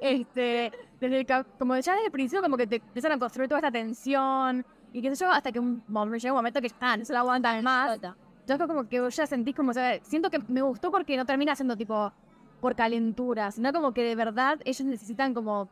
[0.00, 1.26] Este, desde el,
[1.58, 5.02] como ya desde el principio como que te empiezan a construir toda esta tensión y
[5.02, 7.62] qué sé yo, hasta que un, llega un momento que ya no se la aguantan
[7.64, 7.98] más.
[8.46, 11.24] Yo creo como que ya sentís como, o sea, siento que me gustó porque no
[11.24, 12.12] termina siendo tipo
[12.60, 15.68] por calentura, sino como que de verdad ellos necesitan como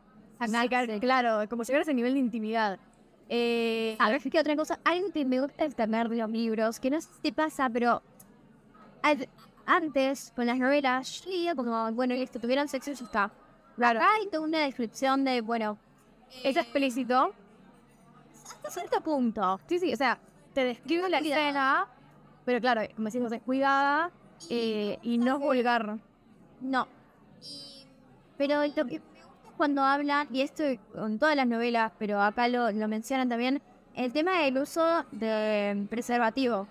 [0.47, 2.79] sacar, claro, como llegar a ese nivel de intimidad.
[3.27, 4.79] Eh, A ver, ¿qué otra cosa?
[4.85, 8.01] Algo que me gusta tener de los libros, que no sé si te pasa, pero
[9.01, 9.27] al-
[9.65, 13.31] antes, con las novelas, yo leía como, bueno, listo, tuvieron sexo y ya está.
[13.75, 15.77] claro, Acá hay toda una descripción de, bueno,
[16.43, 17.33] es explícito.
[18.53, 19.59] Hasta cierto punto.
[19.67, 20.19] Sí, sí, o sea,
[20.53, 21.87] te describe la escena,
[22.45, 24.11] pero claro, como decimos, es cuidada
[24.49, 25.97] eh, y no es vulgar.
[26.61, 26.87] No.
[28.37, 32.47] Pero lo que me gusta cuando hablan, y esto con todas las novelas, pero acá
[32.47, 33.61] lo, lo mencionan también,
[33.95, 36.67] el tema del uso de preservativo.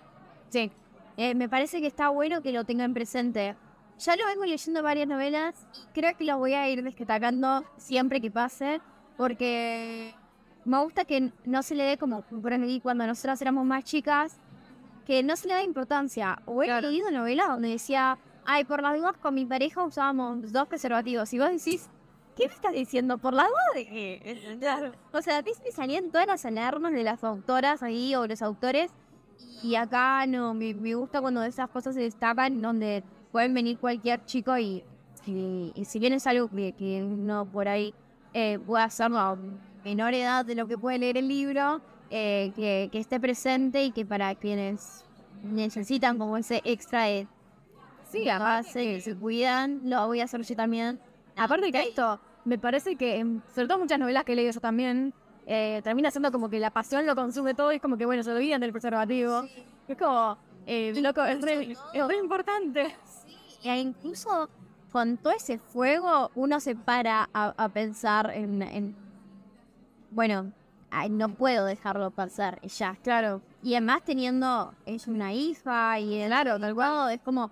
[0.49, 0.71] Sí,
[1.17, 3.55] Eh, me parece que está bueno que lo tengan presente.
[3.99, 8.21] Ya lo vengo leyendo varias novelas y creo que lo voy a ir destacando siempre
[8.21, 8.79] que pase,
[9.17, 10.15] porque
[10.65, 14.37] me gusta que no se le dé como por ahí cuando nosotras éramos más chicas,
[15.05, 16.41] que no se le da importancia.
[16.45, 16.89] O he Claro.
[16.89, 21.33] leído novelas donde decía, ay, por las dudas con mi pareja usábamos dos preservativos.
[21.33, 21.89] Y vos decís,
[22.35, 23.17] ¿qué me estás diciendo?
[23.17, 24.57] ¿Por las dudas de qué?
[24.59, 24.91] Claro.
[25.11, 28.41] O sea, a ti me salían todas las alarmas de las autoras ahí o los
[28.41, 28.91] autores.
[29.63, 34.23] Y acá no, me, me gusta cuando esas cosas se destacan, donde pueden venir cualquier
[34.25, 34.83] chico y,
[35.25, 37.93] y, y si bien es algo que, que uno por ahí
[38.33, 39.37] eh, puede hacerlo
[39.83, 43.91] menor edad de lo que puede leer el libro, eh, que, que esté presente y
[43.91, 45.05] que para quienes
[45.43, 47.27] necesitan como ese extra de
[48.11, 50.99] sí, base, que se cuidan, lo voy a hacer yo también.
[51.35, 55.13] Aparte que esto, me parece que, sobre todo muchas novelas que he leído yo también,
[55.45, 58.23] eh, termina siendo como que la pasión lo consume todo y es como que, bueno,
[58.23, 59.43] se olvidan del preservativo.
[59.87, 62.95] Es como, eh, loco, es re, es re importante.
[63.63, 64.49] E incluso
[64.91, 68.95] con todo ese fuego, uno se para a, a pensar en, en,
[70.11, 70.51] bueno,
[70.91, 72.95] ay, no puedo dejarlo pasar, ya.
[73.03, 77.13] Claro, Y además teniendo es una hija y el Claro, tal cual.
[77.13, 77.51] es como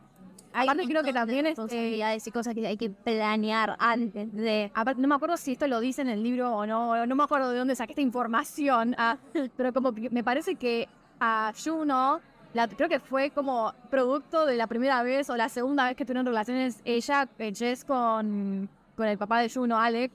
[0.53, 4.33] hay Aparte creo que también es, eh, responsabilidades y cosas que hay que planear antes
[4.33, 7.15] de aparte, no me acuerdo si esto lo dice en el libro o no, no
[7.15, 9.17] me acuerdo de dónde saqué esta información, ah,
[9.57, 10.87] pero como me parece que
[11.19, 12.21] a Juno,
[12.53, 16.05] la, creo que fue como producto de la primera vez o la segunda vez que
[16.05, 20.11] tuvieron relaciones ella, eh, Jess, con, con el papá de Juno, Alec.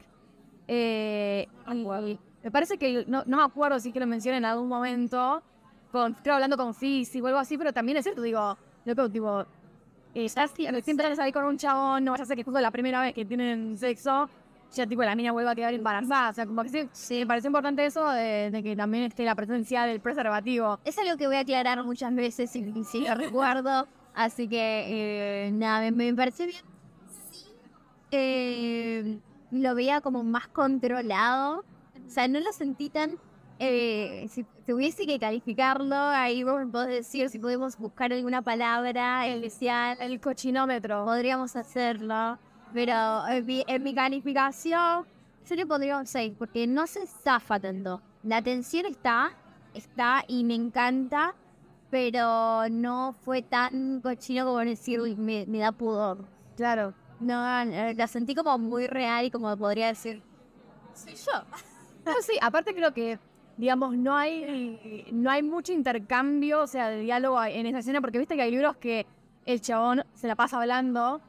[0.66, 1.46] Eh,
[2.02, 5.42] y me parece que, no, no me acuerdo si que lo mencioné en algún momento,
[5.90, 9.44] con, creo hablando con Fizz o algo así, pero también es cierto, digo, loco, tipo,
[10.14, 12.44] eh, ya si- siempre vas a salir con un chabón, no vaya a ser que
[12.44, 14.28] justo la primera vez que tienen sexo,
[14.74, 16.30] ya tipo la niña vuelva a quedar embarazada.
[16.30, 19.22] O sea, como que sí, sí, me parece importante eso de, de que también esté
[19.24, 20.80] la presencia del preservativo.
[20.84, 23.86] Es algo que voy a aclarar muchas veces y si lo recuerdo.
[24.14, 26.62] Así que, eh, nada, me, me parece bien.
[27.30, 27.44] Sí,
[28.10, 29.18] eh,
[29.50, 31.64] lo veía como más controlado.
[32.12, 33.16] O sea, no lo sentí tan...
[33.58, 39.26] eh, si tuviese que calificarlo, ahí vos me podés decir si podemos buscar alguna palabra
[39.28, 39.96] especial.
[39.98, 41.06] El cochinómetro.
[41.06, 42.36] Podríamos hacerlo.
[42.74, 45.06] Pero en mi, en mi calificación,
[45.48, 48.02] yo le pondría un 6, porque no se zafa tanto.
[48.24, 49.32] La tensión está,
[49.72, 51.34] está y me encanta,
[51.90, 56.26] pero no fue tan cochino como decir, "Uy, me, me da pudor.
[56.58, 56.92] Claro.
[57.20, 60.22] No, eh, la sentí como muy real y como podría decir,
[60.94, 61.32] soy yo.
[62.04, 63.18] No, sí, aparte creo que,
[63.56, 68.18] digamos, no hay, no hay mucho intercambio, o sea, de diálogo en esa escena, porque
[68.18, 69.06] viste que hay libros que
[69.46, 71.20] el chabón se la pasa hablando.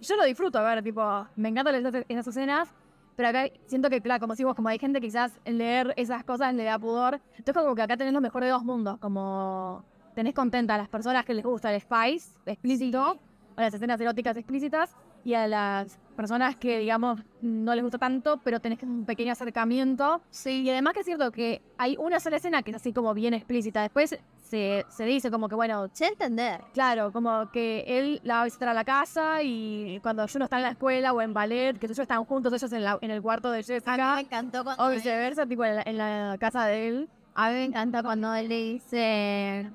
[0.00, 2.68] Yo lo disfruto, a ver, tipo, me encantan esas, esas escenas,
[3.16, 6.24] pero acá siento que, claro, como si vos, como hay gente que quizás leer esas
[6.24, 9.84] cosas le da pudor, entonces como que acá tenés lo mejor de dos mundos, como
[10.14, 13.18] tenés contenta a las personas que les gusta el spice explícito,
[13.56, 14.94] o las escenas eróticas explícitas,
[15.24, 19.30] y a las personas que, digamos, no les gusta tanto, pero tenés que un pequeño
[19.30, 20.20] acercamiento.
[20.30, 20.62] Sí.
[20.62, 23.34] Y además que es cierto que hay una sola escena que es así como bien
[23.34, 23.82] explícita.
[23.82, 26.60] Después se, se dice como que, bueno, Sé entender.
[26.74, 30.56] claro, como que él la va a visitar a la casa y cuando Juno está
[30.56, 33.22] en la escuela o en ballet, que ellos están juntos, ellos en, la- en el
[33.22, 34.16] cuarto de Jessica.
[34.16, 34.84] Me encantó cuando...
[34.84, 37.08] O viceversa, tipo en la, en la casa de él.
[37.34, 39.70] A mí me encanta cuando él le dice.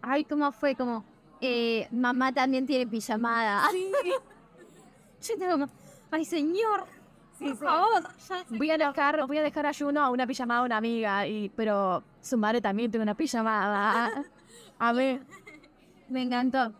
[0.00, 0.74] Ay, ¿cómo fue?
[0.74, 1.04] Como.
[1.42, 3.62] Eh, mamá también tiene pijamada.
[5.22, 5.66] Yo tengo.
[6.10, 6.86] Ay, señor.
[7.38, 8.02] por favor.
[8.28, 11.26] ya Voy a dejar, voy a dejar a Juno a una pijamada a una amiga,
[11.26, 14.24] y, pero su madre también tiene una pijamada.
[14.80, 15.20] A ver,
[16.08, 16.72] Me encantó.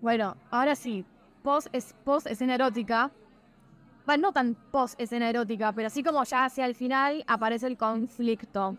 [0.00, 1.04] bueno, ahora sí,
[1.42, 3.10] post, es, post escena erótica.
[4.06, 7.76] Bueno, no tan post escena erótica, pero así como ya hacia el final aparece el
[7.76, 8.76] conflicto.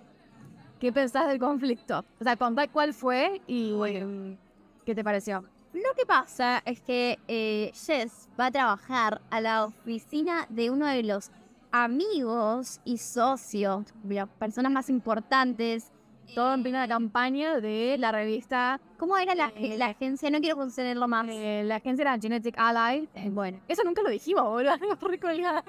[0.80, 2.03] ¿Qué pensás del conflicto?
[2.19, 4.36] O sea, contá cuál fue y em,
[4.84, 5.45] qué te pareció.
[5.74, 10.86] Lo que pasa es que eh, Jess va a trabajar a la oficina de uno
[10.86, 11.32] de los
[11.72, 15.91] amigos y socios, las personas más importantes.
[16.36, 20.30] Todo en plena campaña de la revista, ¿Cómo era la, Eh, la agencia?
[20.30, 21.28] No quiero considerarlo más.
[21.30, 23.09] eh, la agencia era Genetic Ally.
[23.15, 24.72] Eh, bueno, Eso nunca lo dijimos, boludo.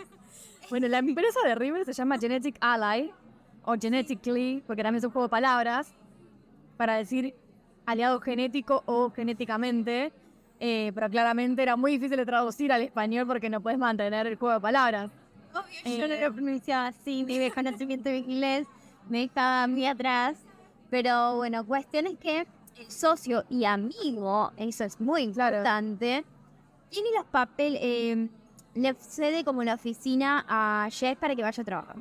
[0.71, 3.11] Bueno, la empresa de River se llama Genetic Ally
[3.65, 5.93] o Genetically, porque también es un juego de palabras
[6.77, 7.35] para decir
[7.87, 10.13] aliado genético o genéticamente.
[10.65, 14.37] eh, pero claramente era muy difícil de traducir al español porque no puedes mantener el
[14.37, 15.11] juego de palabras.
[15.85, 18.69] yo no lo pronunciaba así, mi conocimiento de inglés
[19.09, 20.37] me dejaba muy atrás.
[20.89, 22.47] Pero bueno, cuestión es que
[22.79, 25.57] el socio y amigo, eso es muy Claro.
[25.57, 26.25] importante,
[26.91, 28.29] tiene los papeles, eh,
[28.75, 31.97] le cede como la oficina a Jess para que vaya a trabajar.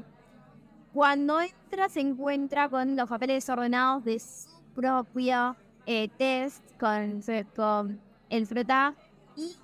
[0.93, 5.55] Cuando entra se encuentra con los papeles desordenados de su propio
[5.86, 7.21] eh, test con,
[7.55, 8.93] con el frota
[9.36, 9.55] y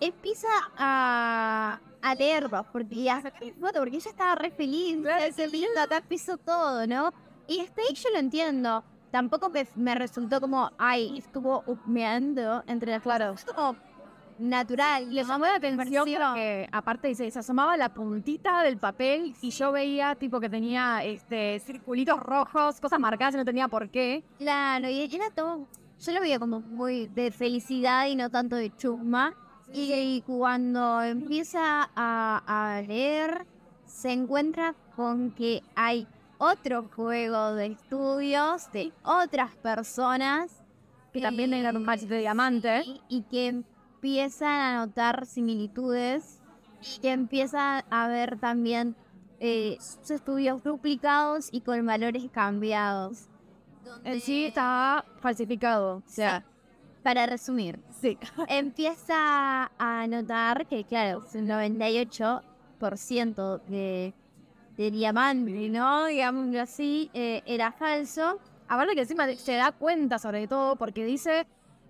[0.00, 4.98] empieza a, a leerlos porque y a sacar foto porque ella estaba re feliz,
[5.34, 5.48] se
[5.80, 7.12] acá pisó todo, ¿no?
[7.46, 8.84] Y este yo lo entiendo.
[9.10, 13.44] Tampoco me, me resultó como, ay, estuvo humeando entre las claros.
[13.44, 13.76] Como
[14.38, 15.12] natural.
[15.14, 19.72] Le llamó la atención porque aparte dice, se asomaba la puntita del papel y yo
[19.72, 24.24] veía tipo que tenía este circulitos rojos, cosas marcadas y no tenía por qué.
[24.38, 25.66] Claro, y era todo.
[26.00, 29.34] Yo lo veía como muy de felicidad y no tanto de chusma.
[29.72, 32.42] Y, y cuando empieza a,
[32.76, 33.46] a leer,
[33.86, 36.06] se encuentra con que hay
[36.38, 40.62] otro juego de estudios de otras personas
[41.12, 42.82] Que también era un match de diamante.
[42.84, 43.62] y, y que
[44.04, 46.38] empiezan a notar similitudes
[46.82, 48.94] y que empiezan a ver también
[49.40, 53.30] eh, sus estudios duplicados y con valores cambiados.
[54.04, 55.96] En sí estaba falsificado.
[55.96, 56.44] O sea,
[57.02, 58.18] Para resumir, sí.
[58.48, 64.12] empieza a notar que, claro, el 98% de,
[64.76, 66.04] de diamante, ¿no?
[66.04, 68.38] Digámoslo así, eh, era falso.
[68.68, 71.46] Aparte que encima se da cuenta sobre todo porque dice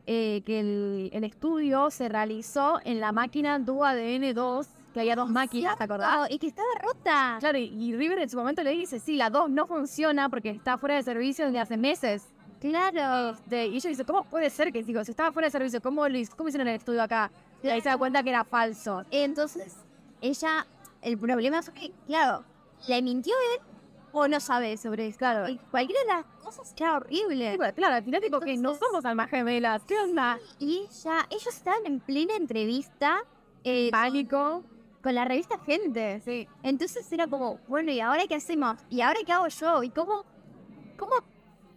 [0.07, 5.29] eh, que el, el estudio se realizó en la máquina DuADN 2, que había dos
[5.31, 6.31] máquinas, ¿te acordás?
[6.31, 7.37] Y que estaba rota.
[7.41, 10.51] Claro, y, y River en su momento le dice, sí, la 2 no funciona porque
[10.51, 12.29] está fuera de servicio desde hace meses.
[12.61, 13.37] Claro.
[13.47, 16.09] De- y ella dice, ¿cómo puede ser que digo, si estaba fuera de servicio, ¿cómo,
[16.09, 17.31] lo hizo- cómo hicieron el estudio acá?
[17.63, 19.05] Y ahí se da cuenta que era falso.
[19.11, 19.75] Entonces,
[20.21, 20.67] ella,
[21.03, 22.45] el problema es que, claro,
[22.89, 23.61] le mintió él
[24.15, 25.19] o no sabe sobre eso.
[25.19, 25.49] Claro.
[25.49, 27.59] Y cualquiera de las cosas era horrible.
[27.75, 29.83] Claro, al final tipo que no Entonces- somos almas gemelas.
[29.85, 30.39] ¿Qué onda?
[30.59, 33.19] Y ya, ellos estaban en plena entrevista
[33.65, 34.63] eh, Pánico.
[35.03, 36.21] con la revista Gente.
[36.25, 36.49] Sí.
[36.63, 38.79] Entonces era como, bueno, ¿y ahora qué hacemos?
[38.89, 39.83] ¿Y ahora qué hago yo?
[39.83, 40.25] ¿Y cómo,
[40.99, 41.13] cómo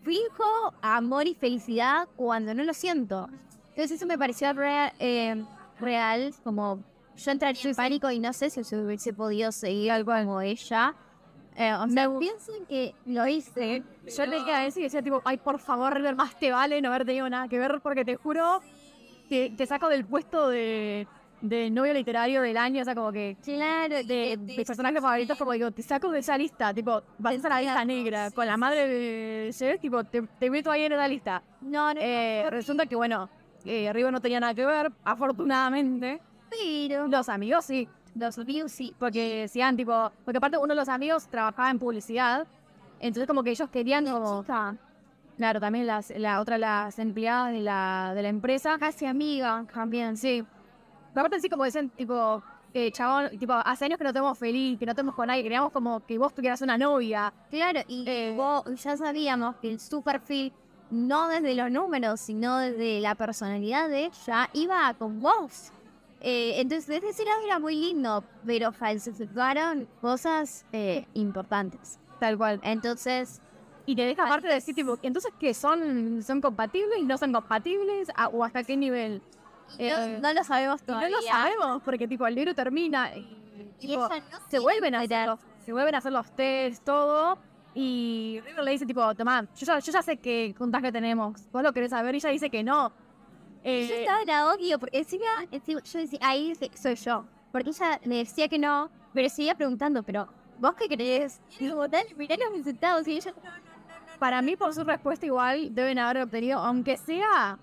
[0.03, 3.29] finjo amor y felicidad cuando no lo siento?
[3.69, 5.43] Entonces eso me pareció real, eh,
[5.79, 6.83] real como
[7.15, 10.93] yo entraría en pánico y no sé si se hubiese podido seguir algo como ella.
[11.59, 13.81] Eh, o sea, pienso en que lo hice.
[14.15, 16.79] Yo le dije a ese y decía tipo, ay, por favor, River, más te vale
[16.81, 18.61] no haber tenido nada que ver porque te juro,
[19.27, 21.07] te, te saco del puesto de,
[21.41, 25.51] de novio literario del año, o sea, como que Claro, de mis personajes favoritos, como
[25.53, 28.87] digo, te saco de esa lista, tipo, vas a la lista negra, con la madre
[28.87, 31.41] de Jess, tipo, te, te meto ahí en esa lista.
[31.61, 33.29] No, no, Eh, resulta que, bueno,
[33.65, 36.21] eh, River no tenía nada que ver, afortunadamente.
[36.51, 37.87] pero Los amigos sí,
[38.17, 38.93] los views sí.
[38.99, 42.47] porque decían, tipo, porque aparte uno de los amigos trabajaba en publicidad,
[42.99, 44.43] entonces como que ellos querían como...
[45.37, 48.75] Claro, también las, la otra, las empleadas de la, de la empresa.
[48.79, 49.65] Casi amiga.
[49.71, 50.43] También, sí.
[51.13, 52.41] Pero aparte sí como dicen, tipo,
[52.73, 55.71] eh, chabón, tipo, hace años que no tenemos feliz, que no tenemos con nadie, queríamos
[55.71, 57.31] como que vos tuvieras una novia.
[57.51, 60.51] Claro, y Eh, vos- ya sabíamos que el su perfil,
[60.89, 65.71] no desde los números, sino desde la personalidad de ella, iba con vos.
[66.21, 71.99] Eh, entonces, desde ese lado era muy lindo, pero falsificaron cosas eh, importantes.
[72.19, 72.59] Tal cual.
[72.63, 73.41] Entonces,
[73.85, 75.53] Y te deja aparte de decir, tipo, entonces, ¿qué?
[75.53, 77.03] ¿Son, son compatibles?
[77.03, 78.09] ¿No son compatibles?
[78.15, 79.21] ¿A- ¿O hasta qué nivel?
[79.77, 81.17] Eh, no, no lo sabemos y no todavía.
[81.17, 84.09] lo sabemos, porque, tipo, el libro termina y, tipo, no
[84.49, 85.29] se vuelven a hacer
[85.65, 87.37] se vuelven a hacer los test, todo.
[87.75, 91.41] Y River le dice, tipo, tomá, yo ya, yo ya sé qué contagio tenemos.
[91.51, 92.91] Vos lo querés saber y ella dice que no.
[93.69, 97.25] Eh, Yo estaba en odio, porque encima, encima- yo decía, ahí soy yo.
[97.51, 100.27] Porque ella me decía que no, pero seguía preguntando, pero
[100.59, 101.41] ¿vos qué crees?
[101.59, 103.05] Y como tal, mirá los resultados.
[103.07, 103.33] Y ella,
[104.19, 107.59] para mí, por su respuesta, igual deben haber obtenido, aunque sea.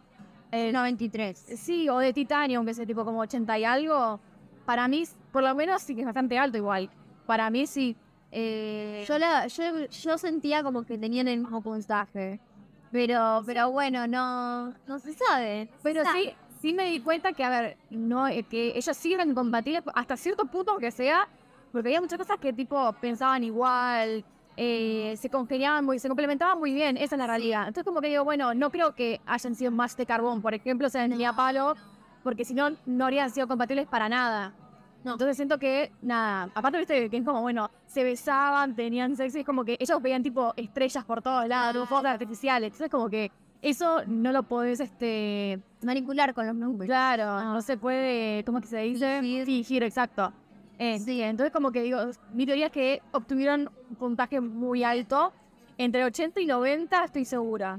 [0.53, 1.37] eh, 93.
[1.57, 4.21] Sí, o de titanio, aunque sea tipo como 80 y algo.
[4.65, 5.03] Para mí,
[5.33, 6.89] por lo menos, sí que es bastante alto igual.
[7.27, 7.97] Para mí, sí.
[8.31, 12.39] Eh, Yo, la, yo, yo sentía como que tenían el mismo puntaje.
[12.95, 15.69] Pero, pero bueno, no, no se sabe.
[15.83, 16.31] pero sí,
[16.61, 20.17] sí me di cuenta que, a ver, no, eh, que ellos sí eran compatibles hasta
[20.17, 21.27] cierto punto, aunque sea,
[21.73, 24.25] porque había muchas cosas que tipo pensaban igual,
[24.57, 27.67] eh, se congeniaban muy, se complementaban muy bien, esa es la realidad.
[27.67, 30.89] Entonces como que digo, bueno, no creo que hayan sido más de carbón, por ejemplo,
[30.89, 31.75] se tenía palo,
[32.23, 34.55] porque si no, no habrían sido compatibles para nada.
[35.13, 39.41] Entonces siento que, nada, aparte viste que es como, bueno, se besaban, tenían sexo, y
[39.43, 42.69] es como que ellos veían tipo estrellas por todos lados, fuegos artificiales.
[42.69, 43.31] Entonces como que
[43.61, 46.87] eso no lo podés, este, Manipular con los números.
[46.87, 49.21] claro, no se puede, ¿cómo es que se dice?
[49.21, 49.47] Fingir.
[49.47, 50.33] Fingir, exacto.
[50.79, 51.99] Eh, sí, entonces como que digo,
[52.33, 55.33] mi teoría es que obtuvieron un puntaje muy alto,
[55.79, 57.79] entre 80 y 90 estoy segura.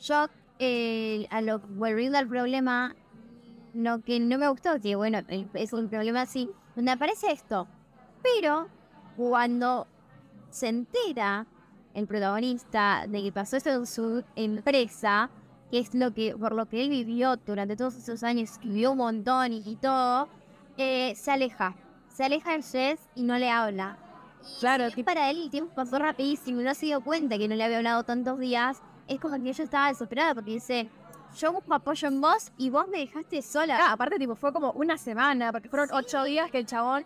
[0.00, 0.26] Yo,
[0.58, 2.94] eh, a lo volviendo al problema,
[3.74, 7.66] lo que no me gustó, que bueno, el- es un problema así, donde aparece esto.
[8.22, 8.68] Pero
[9.16, 9.86] cuando
[10.50, 11.46] se entera
[11.94, 15.30] el protagonista de que pasó esto en su empresa,
[15.70, 18.98] que es lo que por lo que él vivió durante todos esos años, escribió un
[18.98, 20.28] montón y, y todo,
[20.76, 21.74] eh, se aleja.
[22.08, 23.96] Se aleja de Jess y no le habla.
[24.60, 27.54] Claro, Y para él el tiempo pasó rapidísimo y no se dio cuenta que no
[27.54, 28.82] le había hablado tantos días.
[29.08, 30.90] Es como que yo estaba desesperada porque dice,
[31.36, 33.78] yo busco apoyo en vos y vos me dejaste sola.
[33.80, 37.04] Ah, aparte, tipo, fue como una semana, porque fueron ocho días que el chabón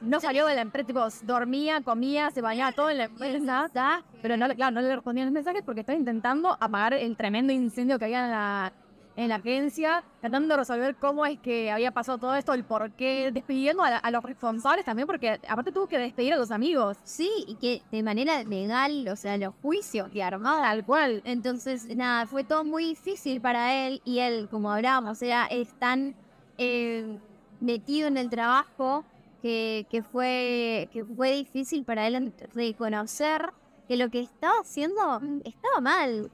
[0.00, 4.36] no salió de la empresa, tipo, dormía, comía, se bañaba todo en la empresa, pero
[4.36, 8.04] no, claro, no le respondían los mensajes porque estaba intentando apagar el tremendo incendio que
[8.04, 8.72] había en la,
[9.16, 12.92] en la agencia, tratando de resolver cómo es que había pasado todo esto, el por
[12.92, 16.98] qué, despidiendo a, a los responsables también, porque aparte tuvo que despedir a los amigos,
[17.02, 20.62] Sí, y que de manera legal, o sea, los juicios que armaba.
[20.62, 21.22] tal cual.
[21.24, 26.14] Entonces, nada, fue todo muy difícil para él y él, como hablábamos, era, es tan
[26.58, 27.18] eh,
[27.60, 29.04] metido en el trabajo
[29.40, 33.52] que, que, fue, que fue difícil para él reconocer
[33.88, 36.30] que lo que estaba haciendo estaba mal.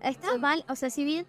[0.00, 1.26] Estaba mal, o sea, si bien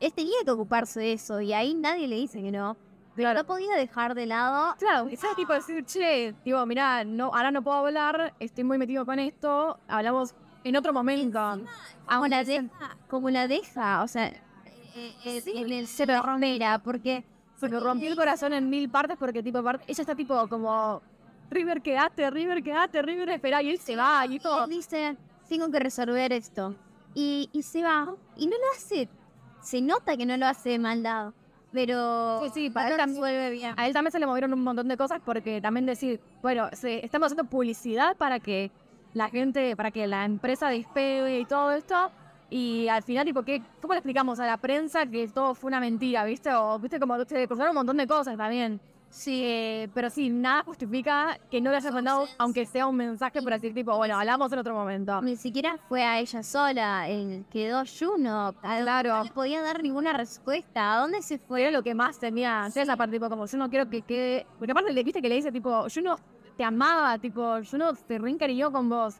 [0.00, 2.76] él tenía que ocuparse de eso y ahí nadie le dice que no,
[3.14, 3.40] Claro.
[3.40, 7.50] no podía dejar de lado Claro, ese tipo de decir, che, tipo, mirá, no, ahora
[7.50, 10.34] no puedo hablar, estoy muy metido con esto, hablamos
[10.64, 11.60] en otro momento.
[12.06, 17.24] como la deja, como la deja, o sea, eh, eh, en el se romera, porque
[17.54, 21.00] Se me rompió el corazón en mil partes porque, tipo, ella está tipo como,
[21.50, 24.64] River, quedate, River, quedate, River, espera, y él se va, y todo.
[24.64, 25.16] él dice,
[25.48, 26.74] tengo que resolver esto.
[27.14, 29.08] Y, y se va, y no lo hace,
[29.66, 31.32] se nota que no lo hace de maldad,
[31.72, 33.74] pero Sí, sí, para él no lo también- resuelve bien.
[33.76, 37.04] A él también se le movieron un montón de cosas porque también decir, bueno, se,
[37.04, 38.70] estamos haciendo publicidad para que
[39.14, 42.10] la gente, para que la empresa despegue y todo esto.
[42.48, 45.80] Y al final, tipo, ¿qué, ¿cómo le explicamos a la prensa que todo fue una
[45.80, 46.52] mentira, viste?
[46.54, 48.80] O, viste, como se cruzaron un montón de cosas también.
[49.16, 53.40] Sí, eh, pero sí, nada justifica que no le hayas mandado, aunque sea un mensaje
[53.40, 55.22] para decir, tipo, bueno, hablamos en otro momento.
[55.22, 59.16] Ni siquiera fue a ella sola, él quedó Juno, Claro.
[59.16, 60.94] no le podía dar ninguna respuesta.
[60.96, 61.62] ¿A dónde se fue?
[61.62, 64.46] Fue lo que más tenía esa parte, tipo, como yo no quiero que quede.
[64.58, 66.16] Porque aparte le viste que le dice, tipo, yo no
[66.58, 69.14] te amaba, tipo, yo no te reencariñó con vos.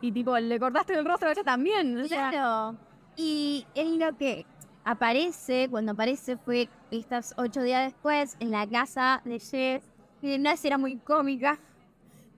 [0.00, 1.98] Y tipo, le cortaste el rostro a ella también.
[2.00, 2.76] O sea, Claro.
[3.16, 4.46] Y es lo que
[4.84, 9.82] aparece, cuando aparece fue estas ocho días después en la casa de Jess.
[10.20, 11.58] Y Una escena muy cómica,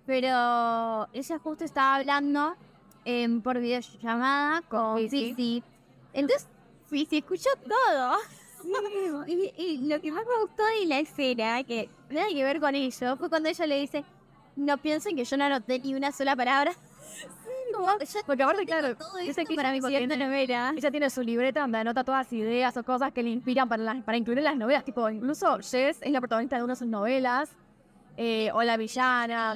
[0.07, 2.57] pero ella justo estaba hablando
[3.05, 5.27] em, por videollamada con Sí, sí.
[5.29, 5.63] Cici.
[6.15, 6.49] Entonces,
[6.89, 8.17] sí, se escuchó todo.
[9.27, 12.75] Y, y lo que más me gustó de la escena, que nada que ver con
[12.75, 14.05] ello, fue cuando ella le dice,
[14.57, 16.73] no piensen que yo no anoté ni una sola palabra.
[17.79, 20.73] Yo porque aparte, claro, esto que para mi siguiente novela.
[20.77, 23.83] ella tiene su libreta donde anota todas las ideas o cosas que le inspiran para,
[23.83, 24.85] las- para incluir en las novelas.
[24.85, 27.57] Tipo, incluso Jess es la protagonista de una de sus novelas.
[28.17, 29.53] eh, o la villana.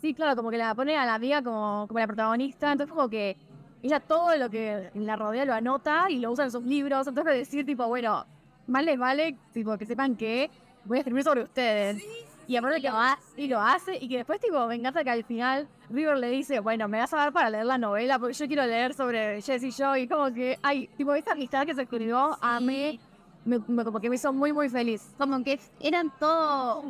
[0.00, 2.72] Sí, claro, como que la pone a la amiga como, como la protagonista.
[2.72, 3.36] Entonces, como que
[3.82, 7.06] ella todo lo que la rodea lo anota y lo usa en sus libros.
[7.06, 8.24] Entonces, decir, tipo, bueno,
[8.66, 10.50] les vale tipo, que sepan que
[10.86, 12.02] voy a escribir sobre ustedes.
[12.46, 13.22] Y aparte que lo hace.
[13.40, 13.96] y lo hace.
[13.98, 17.12] Y que después, tipo, me encanta que al final River le dice, bueno, me vas
[17.14, 19.96] a dar para leer la novela porque yo quiero leer sobre Jess y yo.
[19.96, 22.98] Y como que, ay, tipo, esta amistad que se escribió a mí,
[23.44, 25.10] me, me- como que me hizo muy, muy feliz.
[25.18, 26.80] Como que eran todo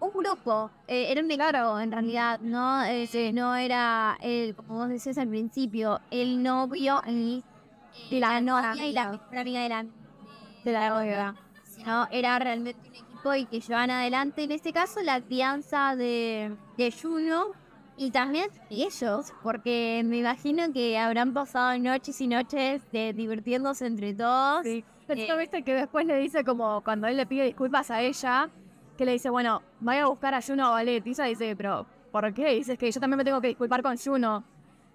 [0.00, 2.84] un grupo, eh, era un claro, en realidad, ¿no?
[2.84, 7.42] Eh, No era, el, como vos decías al principio, el novio y,
[8.10, 9.86] y la novia y la amiga de la,
[10.64, 11.34] de la novia.
[11.84, 12.80] No, era realmente
[13.34, 17.52] y que llevan adelante, en este caso, la crianza de, de Juno
[17.96, 24.14] y también ellos, porque me imagino que habrán pasado noches y noches de divirtiéndose entre
[24.14, 24.62] todos.
[24.62, 24.84] Sí.
[25.08, 28.50] Pero viste que después le dice como cuando él le pide disculpas a ella,
[28.96, 32.32] que le dice, bueno, vaya a buscar a Juno o a Leticia, dice, pero ¿por
[32.34, 32.54] qué?
[32.54, 34.44] Dices que yo también me tengo que disculpar con Juno.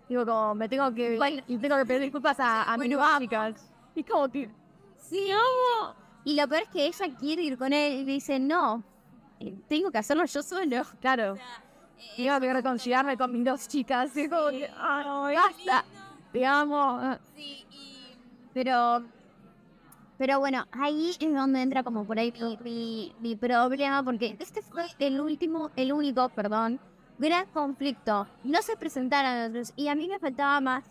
[0.07, 3.73] Digo, como, me tengo que, y tengo que pedir disculpas a, a mis chicas.
[3.95, 4.49] Y como que,
[4.97, 6.02] sí, no.
[6.25, 8.83] Y lo peor es que ella quiere ir con él y dice, no,
[9.39, 10.83] eh, tengo que hacerlo yo solo.
[11.01, 11.37] Claro.
[12.17, 14.15] Tengo que reconciliarme con mis dos chicas.
[14.17, 15.85] Y como que, ah, no, basta.
[16.33, 17.17] Digamos.
[17.35, 17.65] Sí,
[18.53, 19.03] pero
[20.17, 22.31] pero bueno, ahí es donde entra como por ahí
[22.63, 26.79] mi, mi, problema, porque este fue el último, el único, perdón,
[27.23, 28.27] gran conflicto.
[28.43, 30.83] No se presentaron otros y a mí me faltaba más.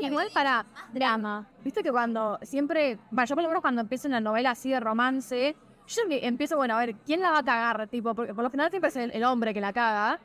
[0.00, 1.46] Igual para drama.
[1.62, 4.80] Viste que cuando siempre, bueno, yo por lo menos cuando empiezo una novela así de
[4.80, 5.54] romance,
[5.86, 7.86] yo empiezo, bueno, a ver, ¿quién la va a cagar?
[7.88, 10.18] Tipo, porque por lo general siempre es el, hombre que la caga.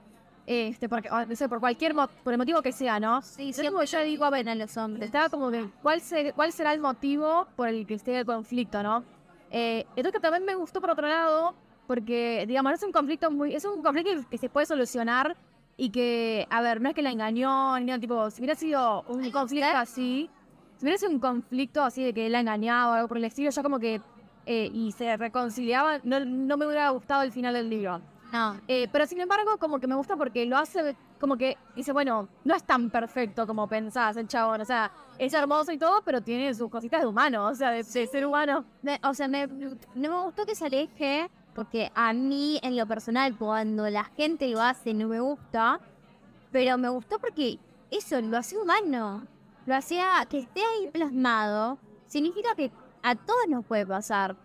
[0.46, 3.22] Este, porque, no sé, por cualquier por el motivo que sea, ¿no?
[3.22, 3.66] Sí, sí.
[3.66, 5.06] Como yo digo, a ver, a los hombres.
[5.06, 6.02] Estaba como que, ¿cuál,
[6.36, 9.04] ¿cuál será el motivo por el que esté el conflicto, no?
[9.52, 11.54] Eh, entonces también me gustó por otro lado,
[11.88, 15.36] porque, digamos, es un conflicto muy, es un conflicto que se puede solucionar
[15.78, 19.04] y que, a ver, no es que la engañó, ni nada, tipo, si hubiera sido
[19.04, 20.30] un conflicto así,
[20.78, 23.26] si hubiera sido un conflicto así de que él la engañaba o algo por el
[23.26, 24.02] estilo, ya como que,
[24.46, 28.02] eh, y se reconciliaba, no, no me hubiera gustado el final del libro.
[28.32, 28.60] No.
[28.68, 32.28] Eh, pero sin embargo, como que me gusta porque lo hace, como que dice, bueno,
[32.44, 34.62] no es tan perfecto como pensás el chabón.
[34.62, 37.84] O sea, es hermoso y todo, pero tiene sus cositas de humano, o sea, de,
[37.84, 38.66] ser humano.
[39.04, 43.38] o sea, me, no me gustó que se aleje, porque a mí, en lo personal,
[43.38, 45.80] cuando la gente lo hace, no me gusta.
[46.52, 47.60] Pero me gustó porque
[47.90, 49.26] eso, lo hacía humano.
[49.66, 51.78] Lo hacía que esté ahí plasmado.
[52.08, 52.72] Significa que
[53.02, 54.36] a todos nos puede pasar.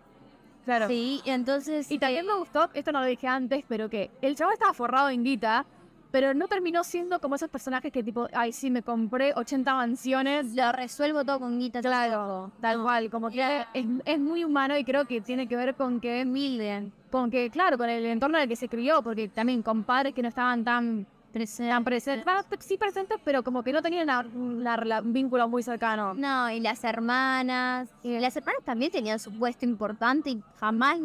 [0.65, 0.87] Claro.
[0.87, 1.89] Sí, entonces.
[1.91, 5.09] Y también me gustó, esto no lo dije antes, pero que el chavo estaba forrado
[5.09, 5.65] en guita,
[6.11, 10.55] pero no terminó siendo como esos personajes que tipo, ay, sí, me compré 80 mansiones.
[10.55, 11.81] Lo resuelvo todo con guita.
[11.81, 15.75] Claro, tal cual, como que es, es, muy humano y creo que tiene que ver
[15.75, 19.27] con que Milden, con que, claro, con el entorno en el que se crió, porque
[19.27, 22.25] también con padres que no estaban tan tan presentes,
[22.59, 26.13] sí presentes, pero como que no tenían un vínculo muy cercano.
[26.13, 30.99] No, y las hermanas, y las hermanas también tenían su puesto importante y jamás,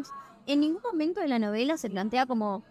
[0.47, 2.63] en ningún momento de la novela se plantea como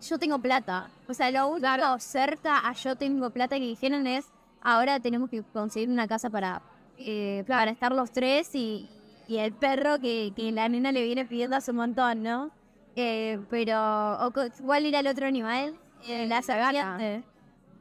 [0.00, 0.88] yo tengo plata.
[1.08, 4.26] O sea, lo único cerca a yo tengo plata que dijeron es
[4.62, 6.62] ahora tenemos que conseguir una casa para,
[6.98, 8.88] eh, para estar los tres y,
[9.28, 12.50] y el perro que, que, la nena le viene pidiendo hace un montón, ¿no?
[12.96, 14.32] Eh, pero,
[14.64, 15.74] ¿cuál era el otro animal?
[16.08, 17.22] Eh, la serpiente.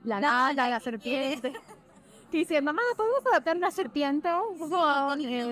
[0.04, 1.54] La gata, la serpiente.
[2.32, 4.28] Dice, mamá, ¿podemos adaptar una serpiente?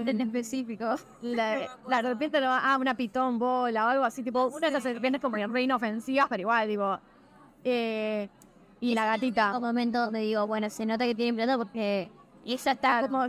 [0.05, 0.95] En específico.
[1.21, 4.83] La, la serpiente, no, ah, una pitón bola o algo así, tipo, una de esas
[4.83, 6.99] serpientes como en reino ofensivas, pero igual, digo.
[7.63, 8.27] Eh,
[8.81, 9.55] y la gatita.
[9.55, 12.11] Un momento donde digo, bueno, se nota que tiene plata porque
[12.45, 13.23] ella está como.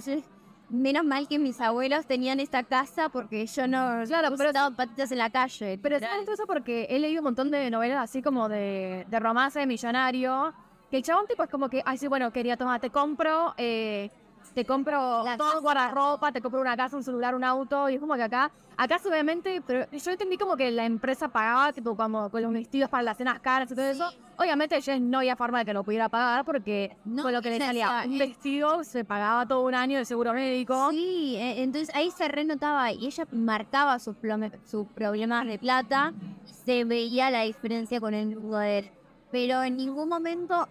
[0.74, 5.12] Menos mal que mis abuelos tenían esta casa porque yo no claro, pero estaban patitas
[5.12, 5.78] en la calle.
[5.80, 9.60] Pero es eso porque he leído un montón de novelas así como de, de romance
[9.60, 10.52] de millonario.
[10.90, 14.10] Que el chabón tipo es como que, ay sí, bueno, quería tomar, te compro, eh,
[14.54, 17.88] te compro todo guardarropa, te compro una casa, un celular, un auto.
[17.88, 21.72] Y es como que acá Acá obviamente, pero yo entendí como que la empresa pagaba,
[21.72, 24.10] tipo, como con los vestidos para las cenas caras y todo eso.
[24.36, 27.50] Obviamente ella no había forma de que lo pudiera pagar porque no, con lo que
[27.50, 30.90] le salía un vestido se pagaba todo un año de seguro médico.
[30.90, 34.16] Sí, e, entonces ahí se renotaba y ella marcaba sus,
[34.64, 36.12] sus problemas de plata.
[36.44, 38.90] Se veía la diferencia con el poder.
[39.30, 40.68] Pero en ningún momento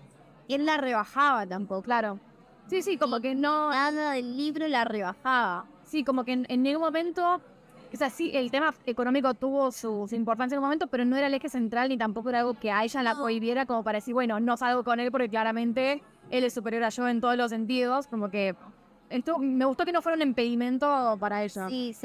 [0.49, 1.83] él la rebajaba tampoco.
[1.83, 2.19] Claro.
[2.67, 3.69] Sí, sí, como que no...
[3.69, 5.65] Nada del libro la rebajaba.
[5.83, 7.41] Sí, como que en ningún momento
[7.93, 11.27] o sea, sí, el tema económico tuvo su, importancia en un momento, pero no era
[11.27, 14.15] el eje central ni tampoco era algo que a ella la prohibiera como para decir,
[14.15, 17.51] bueno, no salgo con él porque claramente él es superior a yo en todos los
[17.51, 18.55] sentidos, como que
[19.11, 21.69] esto me gustó que no fuera un impedimento para ella.
[21.69, 21.95] Sí,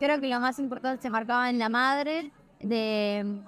[0.00, 3.40] creo que lo más importante se marcaba en la madre de,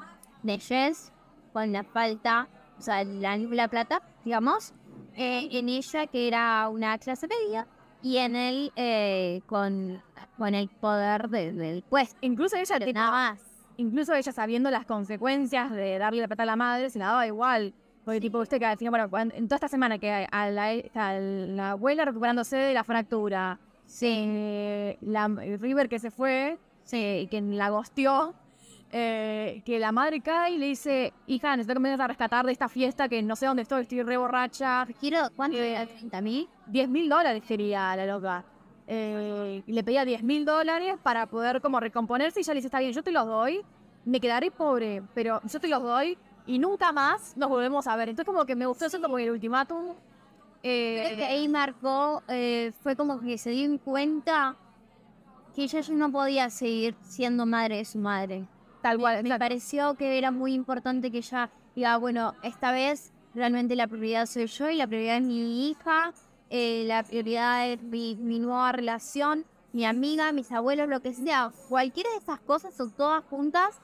[0.45, 1.13] de Jess,
[1.53, 2.47] con la falta,
[2.79, 4.73] o sea, la, la plata, digamos,
[5.17, 7.67] eh, en ella que era una clase media
[8.03, 10.03] y en él eh, con,
[10.37, 12.17] con el poder del puesto.
[12.21, 13.41] Incluso ella nada más.
[13.79, 17.27] Incluso ella sabiendo las consecuencias de darle la plata a la madre, se la daba
[17.27, 17.75] igual.
[18.05, 21.13] Porque tipo, usted que al final, bueno, en toda esta semana que a la, a
[21.19, 24.07] la abuela recuperándose de la fractura, sí.
[24.09, 28.35] Eh, la River que se fue, sí, y que la gosteó,
[28.93, 32.47] eh, que la madre cae y le dice, hija, necesito que me vengas a rescatar
[32.47, 34.87] de esta fiesta que no sé dónde estoy, estoy re borracha.
[35.01, 35.87] Quiero, ¿cuánto Eh, era?
[35.87, 36.49] ¿30 mil?
[36.67, 38.45] 10 mil dólares quería la loca.
[38.87, 42.69] Eh, y le pedía 10 mil dólares para poder como recomponerse y ella le dice,
[42.69, 43.61] está bien, yo te los doy,
[44.05, 48.11] me quedaré pobre, pero yo te los doy y nunca más nos volvemos a ver.
[48.11, 49.95] Entonces como que me gustó eso como el ultimátum.
[50.63, 54.57] Eh, Creo que ahí marcó, eh, fue como que se dio en cuenta
[55.55, 58.47] que ella ya no podía seguir siendo madre de su madre.
[58.87, 59.25] Tal cual.
[59.25, 64.27] Me pareció que era muy importante que ella diga, bueno, esta vez realmente la prioridad
[64.27, 66.13] soy yo y la prioridad es mi hija,
[66.51, 71.51] eh, la prioridad es mi, mi nueva relación, mi amiga, mis abuelos, lo que sea.
[71.69, 73.81] Cualquiera de esas cosas son todas juntas,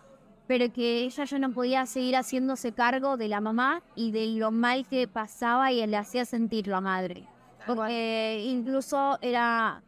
[0.46, 4.52] pero que ella ya no podía seguir haciéndose cargo de la mamá y de lo
[4.52, 7.26] mal que pasaba y le hacía sentir la madre.
[7.66, 9.82] Porque incluso era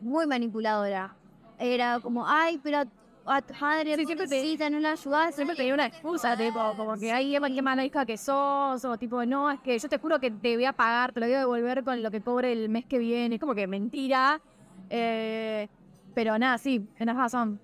[0.00, 1.14] muy manipuladora.
[1.58, 2.84] Era como, ay, pero
[3.26, 5.34] a tu madre Sí, siempre te- no la ayudas.
[5.34, 9.24] Siempre tenía una excusa, tipo, como que Emma, qué mala hija que sos, o tipo,
[9.24, 11.38] no, es que yo te juro que te voy a pagar, te lo voy a
[11.40, 13.36] devolver con lo que cobre el mes que viene.
[13.36, 14.40] Es como que mentira.
[14.88, 15.68] Eh,
[16.14, 17.60] pero nada, sí, tenés razón.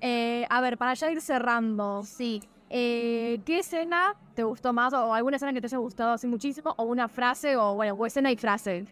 [0.00, 2.42] Eh, a ver, para ya ir cerrando, Sí.
[2.70, 4.92] eh, ¿qué escena te gustó más?
[4.92, 8.06] O alguna escena que te haya gustado así muchísimo, o una frase, o bueno, o
[8.06, 8.86] escena y frase.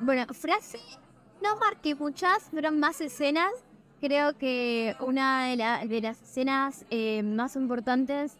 [0.00, 0.78] Bueno, frase,
[1.42, 3.52] no marqué muchas, fueron más escenas.
[4.02, 8.36] Creo que una de, la- de las escenas eh, más importantes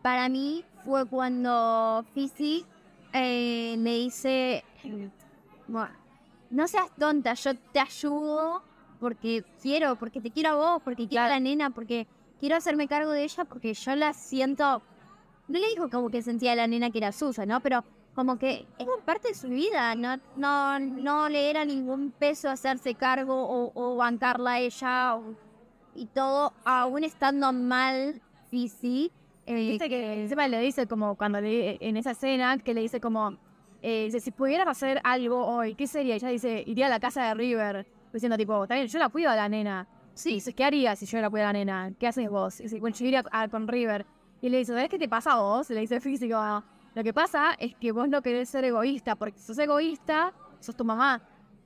[0.00, 2.64] para mí fue cuando Fizzy
[3.12, 4.64] eh, me dice,
[6.48, 8.62] no seas tonta, yo te ayudo
[8.98, 12.06] porque quiero, porque te quiero a vos, porque quiero a la nena, porque
[12.40, 14.80] quiero hacerme cargo de ella, porque yo la siento...
[15.48, 17.60] No le dijo como que sentía a la nena que era suya, ¿no?
[17.60, 17.84] Pero
[18.14, 22.94] como que es parte de su vida, no, no, no le era ningún peso hacerse
[22.94, 25.34] cargo o, o bancarla a ella o-
[25.94, 28.20] y todo, aún estando mal
[28.50, 29.10] Fizzy.
[29.46, 33.00] eh, Viste que encima le dice como cuando le, en esa escena que le dice
[33.00, 33.36] como
[33.82, 36.14] eh, si pudieras hacer algo hoy, ¿qué sería?
[36.14, 39.36] Ella dice, iría a la casa de River, diciendo tipo, bien, yo la cuido a
[39.36, 39.86] la nena.
[40.14, 41.92] Sí, dice, ¿qué harías si yo la cuido a la nena?
[41.98, 42.60] ¿Qué haces vos?
[42.60, 44.06] Y dice, bueno, yo iría a- con River.
[44.40, 45.68] Y le dice, ¿sabes qué te pasa a vos?
[45.70, 46.36] Le dice físico,
[46.94, 50.76] lo que pasa es que vos no querés ser egoísta, porque si sos egoísta, sos
[50.76, 51.20] tu mamá.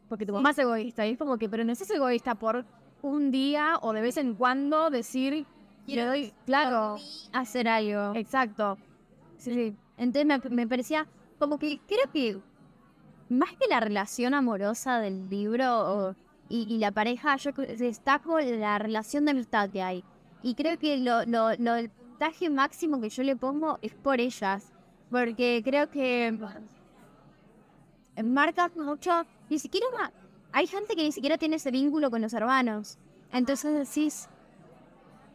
[0.08, 1.06] Porque tu mamá es egoísta.
[1.06, 2.64] Y es como que, pero no sos egoísta por
[3.02, 5.44] un día o de vez en cuando decir, le
[5.86, 6.96] Quiero doy, claro.
[7.32, 8.14] hacer algo.
[8.14, 8.78] Exacto.
[9.36, 9.76] Sí, sí.
[9.96, 11.06] Entonces me, me parecía
[11.38, 12.38] como que creo que
[13.28, 16.14] más que la relación amorosa del libro o-
[16.48, 20.02] y, y la pareja, yo destaco la relación de amistad que hay.
[20.42, 24.20] Y creo que lo, lo, lo- el puntaje máximo que yo le pongo es por
[24.20, 24.72] ellas.
[25.10, 26.38] Porque creo que
[28.22, 29.24] marca mucho.
[29.48, 29.86] Ni siquiera
[30.52, 32.98] hay gente que ni siquiera tiene ese vínculo con los hermanos.
[33.32, 34.28] Entonces decís,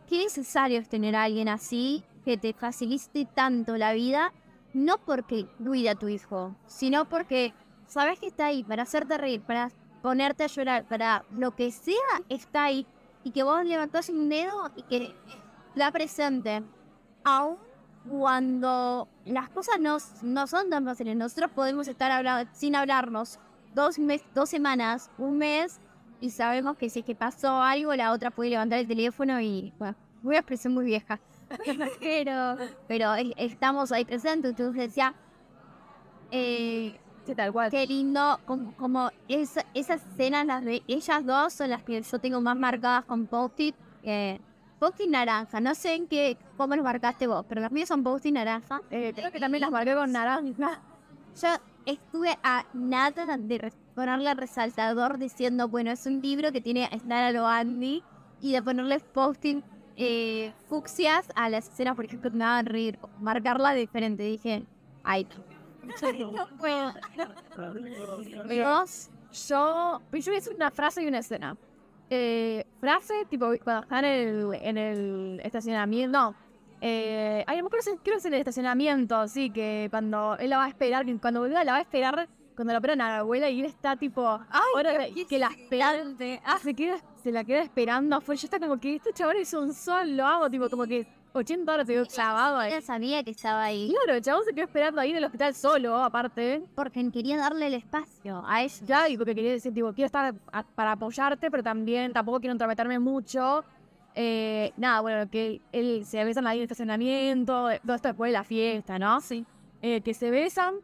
[0.08, 4.34] qué necesario es tener a alguien así que te facilite tanto la vida,
[4.74, 7.54] no porque cuida a tu hijo, sino porque
[7.88, 9.72] sabes que está ahí para hacerte reír, para
[10.02, 11.96] ponerte a llorar, para lo que sea,
[12.30, 12.88] está ahí.
[13.24, 15.16] Y que vos levantás un dedo y que
[15.76, 16.64] la presente.
[17.24, 17.58] Aún
[18.10, 23.40] cuando las cosas no, no son tan fáciles, nosotros podemos estar habla- sin hablarnos
[23.74, 25.80] dos, mes, dos semanas, un mes,
[26.22, 29.74] y sabemos que si es que pasó algo, la otra puede levantar el teléfono y,
[29.80, 31.20] bueno, voy a expresión muy vieja.
[32.00, 32.56] pero
[32.88, 35.14] pero es- estamos ahí presentes, entonces decía,
[36.32, 37.72] eh, Sí, tal cual.
[37.72, 42.20] qué lindo, como, como esa- esas escenas, las de ellas dos son las que yo
[42.20, 43.76] tengo más marcadas con post-it.
[44.04, 44.40] Eh,
[44.84, 48.34] post-it naranja, no sé en qué, cómo los marcaste vos, pero las mías son post-it
[48.34, 48.82] naranja.
[48.92, 50.82] Eh, creo que también las marqué con naranja.
[51.42, 51.48] Yo
[51.86, 57.24] estuve a nada de ponerle resaltador diciendo, bueno, es un libro que tiene a estar
[57.24, 58.04] a lo Andy
[58.42, 59.64] y de ponerle post-it
[59.96, 64.24] eh, fucsias a las escenas, por ejemplo, que me hagan reír, marcarla diferente.
[64.24, 64.66] Dije,
[65.06, 65.26] ay,
[66.20, 66.94] no puedo.
[68.50, 69.10] ¿Y vos?
[69.48, 71.56] Yo, yo decir una frase y una escena.
[72.16, 76.16] Eh, frase, tipo, cuando están en el, en el estacionamiento.
[76.16, 76.36] No.
[76.80, 80.50] Eh, ay, no me acuerdo creo que es en el estacionamiento, sí, que cuando él
[80.52, 83.10] la va a esperar, que cuando vuelva la va a esperar, cuando la operan a
[83.10, 87.32] la abuela y él está tipo, ahora que, que la esperan, ah, se, queda, se
[87.32, 90.50] la queda esperando afuera, ya está como que este chabón es un sol, lo hago,
[90.50, 92.82] tipo, como que 80 horas se quedó clavado ahí.
[92.82, 95.98] Sabía que estaba ahí Claro, el chabón se quedó esperando ahí en el hospital solo,
[95.98, 96.64] aparte.
[96.76, 98.74] porque quería darle el espacio a ella.
[98.86, 102.52] Ya, y porque quería decir, tipo, quiero estar a- para apoyarte, pero también tampoco quiero
[102.54, 103.64] entrometerme mucho.
[104.16, 108.30] Eh, nada, bueno, que él se besan ahí en el estacionamiento, eh, todo esto después
[108.30, 109.20] de la fiesta, ¿no?
[109.22, 109.44] Sí.
[109.82, 110.76] Eh, que se besan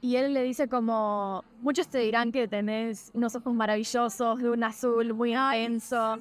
[0.00, 4.62] y él le dice como, muchos te dirán que tenés unos ojos maravillosos, de un
[4.62, 6.18] azul muy intenso.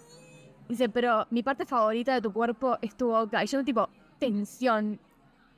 [0.68, 3.44] Dice, pero mi parte favorita de tu cuerpo es tu boca.
[3.44, 3.90] Y yo tipo,
[4.20, 5.00] tensión.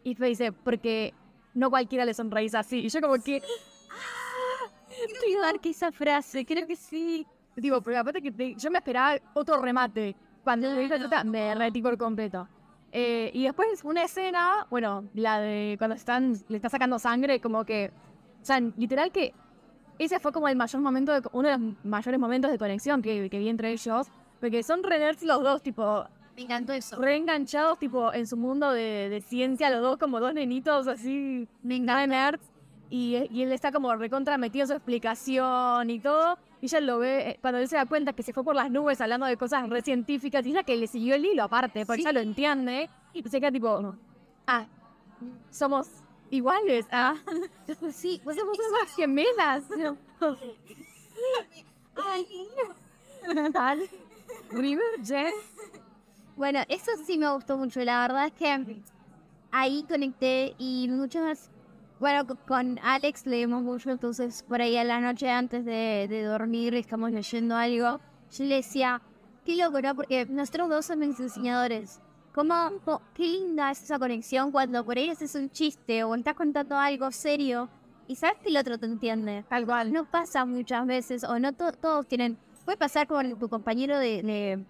[0.04, 1.14] Y Fe dice, porque
[1.54, 2.80] no cualquiera le sonreís así.
[2.80, 3.42] Y yo como que...
[5.22, 7.26] Creo que esa frase, creo que sí.
[7.56, 10.16] Tipo, pero aparte que te- yo me esperaba otro remate.
[10.44, 12.48] Cuando dije la teta, me derretí por completo.
[12.92, 17.64] Eh, y después una escena, bueno, la de cuando están, le está sacando sangre, como
[17.66, 17.92] que,
[18.42, 19.34] o sea, literal que
[20.00, 23.30] ese fue como el mayor momento, de, uno de los mayores momentos de conexión que,
[23.30, 24.08] que vi entre ellos,
[24.40, 26.06] porque son re nerds los dos, tipo,
[26.36, 27.00] Me encantó eso.
[27.02, 31.80] reenganchados, tipo, en su mundo de, de ciencia, los dos como dos nenitos así, Me
[31.80, 32.38] nada encantó.
[32.38, 32.52] nerds,
[32.92, 36.98] y, y él está como recontra metido en su explicación y todo, y ella lo
[37.00, 39.38] ve, eh, cuando él se da cuenta que se fue por las nubes hablando de
[39.38, 42.08] cosas re científicas, y ella que le siguió el hilo aparte, porque Sí.
[42.08, 43.96] ella lo entiende, y se queda tipo,
[44.48, 44.66] ah,
[45.52, 45.88] somos
[46.32, 47.16] iguales, ah,
[47.92, 49.64] Sí, pues somos unas gemelas.
[51.96, 52.26] Ay,
[54.52, 55.34] River, Jen,
[56.36, 57.82] Bueno, eso sí me gustó mucho.
[57.84, 58.82] La verdad es que
[59.52, 61.50] ahí conecté y muchas.
[62.00, 66.24] Bueno, co- con Alex leemos mucho, entonces por ahí a la noche antes de, de
[66.24, 68.00] dormir estamos leyendo algo.
[68.32, 69.02] Yo le decía,
[69.46, 69.96] qué loco, ¿no?
[69.96, 72.00] Porque nosotros dos somos diseñadores.
[72.34, 72.54] ¿Cómo,
[73.16, 77.12] qué linda es esa conexión cuando por ahí haces un chiste o estás contando algo
[77.12, 77.68] serio
[78.08, 79.44] y sabes que el otro te entiende.
[79.50, 79.92] tal cual.
[79.92, 82.38] No pasa muchas veces, o no to- todos tienen.
[82.70, 84.64] Puede pasar con tu compañero de, de,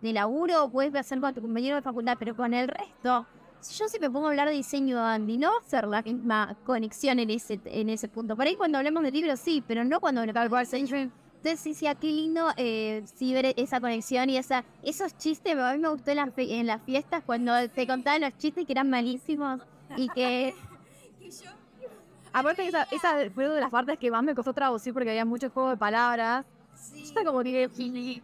[0.00, 3.24] de laburo, o puede pasar con tu compañero de facultad, pero con el resto.
[3.60, 6.02] Si yo si me pongo a hablar de diseño Andy, no va a ser la
[6.02, 8.34] misma conexión en ese, en ese punto.
[8.34, 10.96] Por ahí cuando hablemos de libros sí, pero no cuando hablamos de diseño.
[10.96, 15.56] Entonces sí, sí, qué lindo eh, sí ver esa conexión y esa, esos chistes.
[15.56, 18.72] A mí me gustó en las, en las fiestas cuando te contaban los chistes que
[18.72, 19.60] eran malísimos
[19.96, 20.56] y que
[22.32, 25.24] Aparte, esa, esa fue una de las partes que más me costó traducir porque había
[25.24, 26.44] mucho juego de palabras.
[26.90, 27.68] Yo estaba como que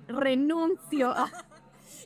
[0.08, 1.10] renuncio.
[1.16, 1.30] a-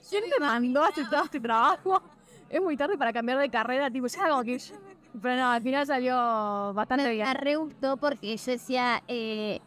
[0.09, 2.03] ¿Quién te mandó a hacer todo este trabajo?
[2.51, 4.59] Es muy tarde para cambiar de carrera, tipo, ya como que...
[5.23, 7.27] Pero no, al final salió bastante me, bien.
[7.29, 9.61] me re gustó porque yo decía, eh,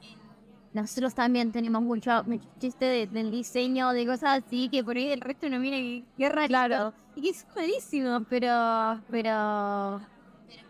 [0.74, 5.12] nosotros también tenemos mucho, mucho chiste de- del diseño, de cosas así, que por ahí
[5.12, 5.78] el resto no mira
[6.18, 6.48] qué raro.
[6.48, 6.94] Claro.
[7.16, 10.02] Y que es malísimo, pero, pero,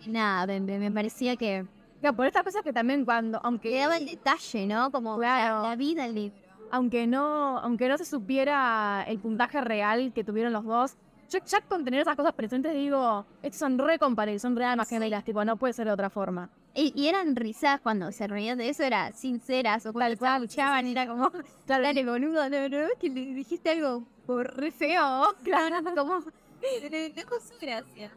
[0.08, 1.66] nada, me, me- me parecía que
[2.16, 4.92] Por estas cosas que también cuando, le aunque, daba el detalle, ¿no?
[4.92, 5.64] Como Claro.
[5.64, 6.38] la vida al libro.
[6.72, 10.98] aunque no, aunque no se supiera el puntaje real que tuvieron los dos,
[11.30, 15.24] yo ya con tener esas cosas presentes digo, estos son re comparables, son almas gemelas,
[15.24, 16.50] tipo, no puede ser de otra forma.
[16.76, 20.86] Y, y eran risas cuando se reían de eso, era sinceras, o cuando se escuchaban,
[20.86, 21.32] era como,
[21.66, 27.30] dale boludo, no, no, que le dijiste algo por re feo, claro, como, no, no
[27.30, 28.12] con su gracia.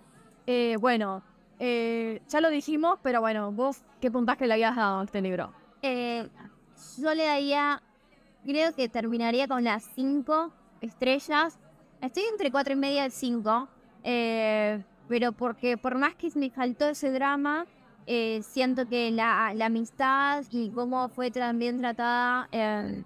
[0.47, 1.23] Eh, bueno,
[1.59, 5.53] eh, ya lo dijimos, pero bueno, vos, ¿qué puntaje le habías dado a este libro?
[5.83, 6.29] Eh,
[6.99, 7.83] yo le daría,
[8.45, 11.59] creo que terminaría con las 5 estrellas.
[12.01, 13.69] Estoy entre 4 y media y 5.
[15.09, 17.67] pero porque por más que me faltó ese drama,
[18.11, 23.05] eh, siento que la, amistad y cómo fue también tratada eh,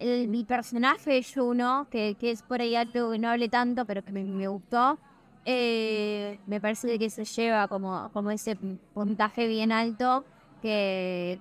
[0.00, 4.04] el, mi personaje Juno, que, que es por ahí algo que no hable tanto, pero
[4.04, 4.98] que me gustó,
[5.44, 10.24] eh, me parece que se lleva como, como ese puntaje bien alto
[10.62, 11.40] que,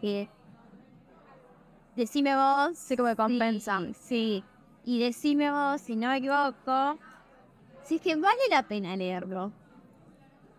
[0.00, 0.28] que
[1.96, 3.80] decime vos Sí, como que compensa.
[3.80, 4.44] Sí, sí.
[4.84, 6.98] y decime vos si no me equivoco
[7.82, 9.52] si es que vale la pena leerlo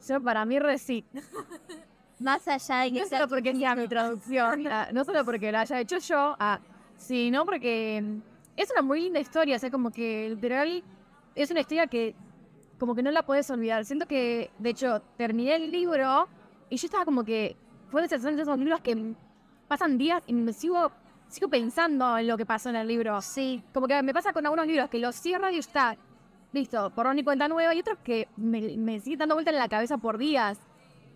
[0.07, 1.05] Yo, para mí, re sí.
[2.19, 5.61] más allá de que No sea solo porque sea mi traducción, no solo porque la
[5.61, 6.59] haya hecho yo, ah,
[6.95, 8.21] sino porque mm,
[8.57, 10.83] es una muy linda historia, o sea, como que literal
[11.35, 12.15] es una historia que
[12.83, 13.85] como que no la puedes olvidar.
[13.85, 16.27] Siento que, de hecho, terminé el libro
[16.69, 17.55] y yo estaba como que
[17.87, 19.15] fue de esos libros que
[19.69, 20.91] pasan días y me sigo
[21.29, 23.21] sigo pensando en lo que pasó en el libro.
[23.21, 25.95] sí Como que me pasa con algunos libros que los cierro y está
[26.51, 29.69] listo, por y cuenta nueva, y otros que me, me siguen dando vueltas en la
[29.69, 30.59] cabeza por días.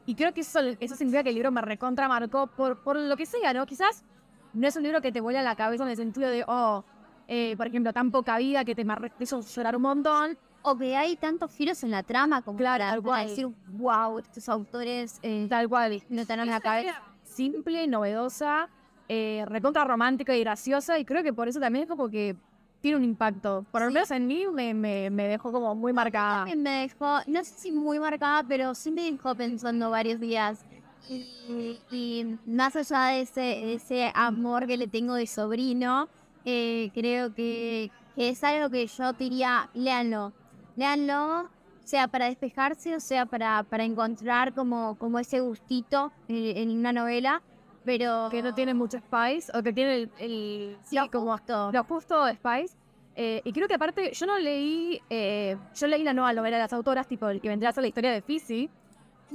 [0.05, 3.17] Y creo que eso, eso significa que el libro me recontra marcó por, por lo
[3.17, 3.65] que sea, ¿no?
[3.65, 4.05] Quizás
[4.53, 6.85] no es un libro que te vuela la cabeza en el sentido de, oh,
[7.27, 10.37] eh, por ejemplo, tan poca vida que te, te hizo llorar un montón.
[10.61, 15.19] O que hay tantos giros en la trama como Claro, para, decir wow estos autores
[15.23, 16.01] eh, Tal cual.
[16.09, 18.67] no te dan la cabeza Simple, novedosa,
[19.07, 22.35] eh, recontra romántica y graciosa, y creo que por eso también es como que
[22.81, 23.65] tiene un impacto.
[23.71, 23.93] Por lo Sí.
[23.93, 26.37] menos en mí me, me, me dejó como muy marcada.
[26.39, 30.63] También me dejó, no sé si muy marcada, pero sí me dejó pensando varios días.
[31.09, 36.09] Y, y más allá de ese, ese amor que le tengo de sobrino,
[36.45, 40.33] eh, creo que, que es algo que yo diría, léanlo.
[40.77, 41.49] Léanlo,
[41.83, 46.93] sea para despejarse o sea para, para encontrar como, como ese gustito en, en una
[46.93, 47.41] novela.
[47.83, 51.71] Pero que no tiene mucho spice o que tiene el, el- sí, Lo como justo.
[51.71, 52.75] lo justo de spice
[53.15, 56.63] Eh, y creo que aparte, yo no leí, eh, yo leí la nueva novela de
[56.63, 58.69] las autoras, tipo el que vendría a ser la historia de Fizzy.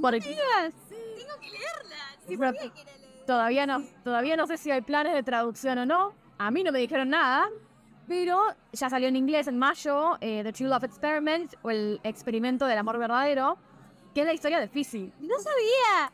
[0.01, 0.37] Porque Tengo
[1.41, 1.97] que leerla.
[2.29, 2.53] Sí, pero
[3.27, 6.13] todavía no, todavía no sé si hay planes de traducción o no.
[6.39, 7.49] A mí no me dijeron nada.
[8.13, 8.43] Pero
[8.75, 12.77] ya salió en inglés en mayo, eh, The True Love Experiment, o el experimento del
[12.77, 13.57] amor verdadero,
[14.15, 15.11] que es la historia de Fizzy.
[15.19, 16.13] No sabía.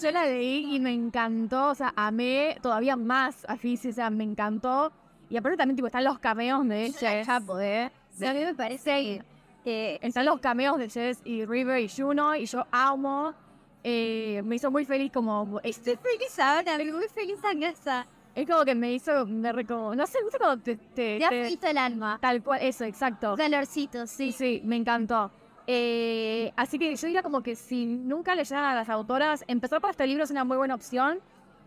[0.00, 4.08] Yo la leí y me encantó, o sea, amé todavía más a Fizzy, o sea,
[4.08, 4.92] me encantó.
[5.28, 7.90] Y aparte también tipo, están los cameos de Jess, poder.
[8.24, 9.20] A mí me parece
[9.64, 13.34] que Están los cameos de Jess y River y Juno, y yo amo.
[13.82, 15.58] Eh, me hizo muy feliz como...
[15.64, 18.06] Este, feliz ahora, muy feliz en casa.
[18.36, 19.26] Es como que me hizo...
[19.26, 20.76] Me no sé, ¿viste cuando te...
[20.76, 22.18] te- Ya te- frito el alma.
[22.20, 23.34] tal cual, eso, exacto.
[23.36, 24.58] Calorcito, Sí, sí.
[24.58, 25.30] sí, me encantó.
[25.66, 29.90] Eh, así que yo diría como que si nunca leyeran a las autoras, empezar por
[29.90, 31.18] este libro es una muy buena opción.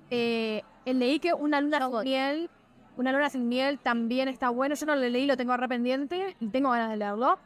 [0.10, 2.50] Eh, leí que Una luna sin miel,
[2.98, 4.76] Una luna sin miel también está bueno.
[4.76, 7.40] Yo no lo leí, lo tengo re pendiente y tengo ganas de leerlo.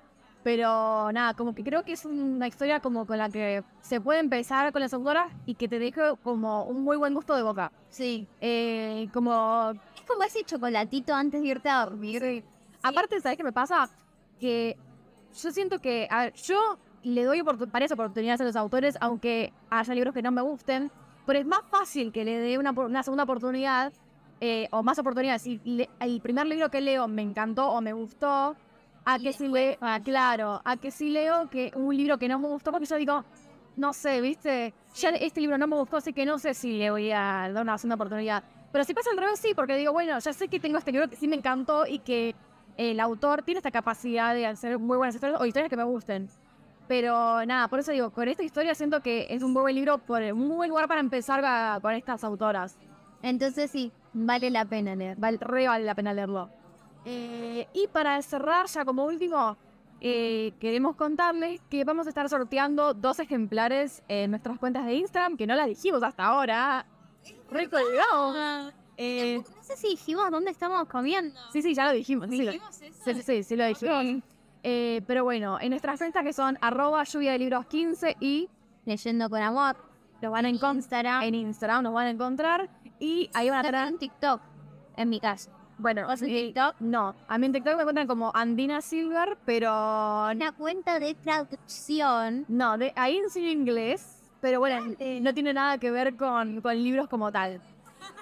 [0.43, 4.19] Pero nada, como que creo que es una historia como con la que se puede
[4.19, 7.71] empezar con las autoras y que te deje como un muy buen gusto de boca.
[7.89, 8.27] Sí.
[8.41, 12.43] Eh, como Es como ese chocolatito antes de irte a dormir.
[12.81, 13.89] Aparte, ¿sabes qué me pasa?
[14.39, 14.75] Que
[15.41, 17.41] yo siento que, a ver, yo le doy
[17.71, 20.91] varias oportunidades a los autores, aunque haya libros que no me gusten,
[21.25, 23.93] pero es más fácil que le dé una, una segunda oportunidad,
[24.41, 25.41] eh, o más oportunidades.
[25.41, 28.57] Si le- el primer libro que leo me encantó o me gustó,
[29.05, 32.39] a que si leo, ah, claro, a que si leo que un libro que no
[32.39, 33.23] me gustó, porque yo digo,
[33.75, 36.91] no sé, viste, ya este libro no me gustó, así que no sé si le
[36.91, 38.43] voy a dar una segunda oportunidad.
[38.71, 41.07] Pero si pasa al revés, sí, porque digo, bueno, ya sé que tengo este libro
[41.09, 42.35] que sí me encantó y que
[42.77, 46.27] el autor tiene esta capacidad de hacer muy buenas historias o historias que me gusten.
[46.87, 50.21] Pero nada, por eso digo, con esta historia siento que es un buen libro, por
[50.21, 52.77] un buen lugar para empezar a- con estas autoras.
[53.21, 55.17] Entonces sí, vale la pena leer.
[55.17, 56.49] Vale, re vale la pena leerlo.
[57.05, 59.57] Eh, y para cerrar, ya como último,
[60.01, 65.37] eh, queremos contarles que vamos a estar sorteando dos ejemplares en nuestras cuentas de Instagram,
[65.37, 66.85] que no las dijimos hasta ahora.
[67.49, 68.71] Recolgado.
[68.97, 71.39] Eh, No sé si dijimos dónde estamos comiendo.
[71.51, 72.29] sí, sí, ya lo dijimos.
[72.29, 74.23] Sí, sí, sí, lo dijimos.
[74.63, 78.49] Eh, pero bueno, en nuestras cuentas que son arroba lluvia de libros 15 y
[78.85, 79.75] Leyendo con amor.
[80.21, 82.69] los van a encontrar en Instagram, nos van a encontrar
[82.99, 84.41] y ahí van a tener en TikTok,
[84.97, 85.49] en mi caso.
[85.77, 86.75] Bueno, ¿Vos en eh, TikTok?
[86.79, 89.69] No, a mí en TikTok me encuentran como Andina Silver, pero
[90.31, 92.45] Una cuenta de traducción.
[92.47, 96.75] no, de, ahí enseño inglés, pero bueno, eh, no tiene nada que ver con, con
[96.75, 97.61] libros como tal.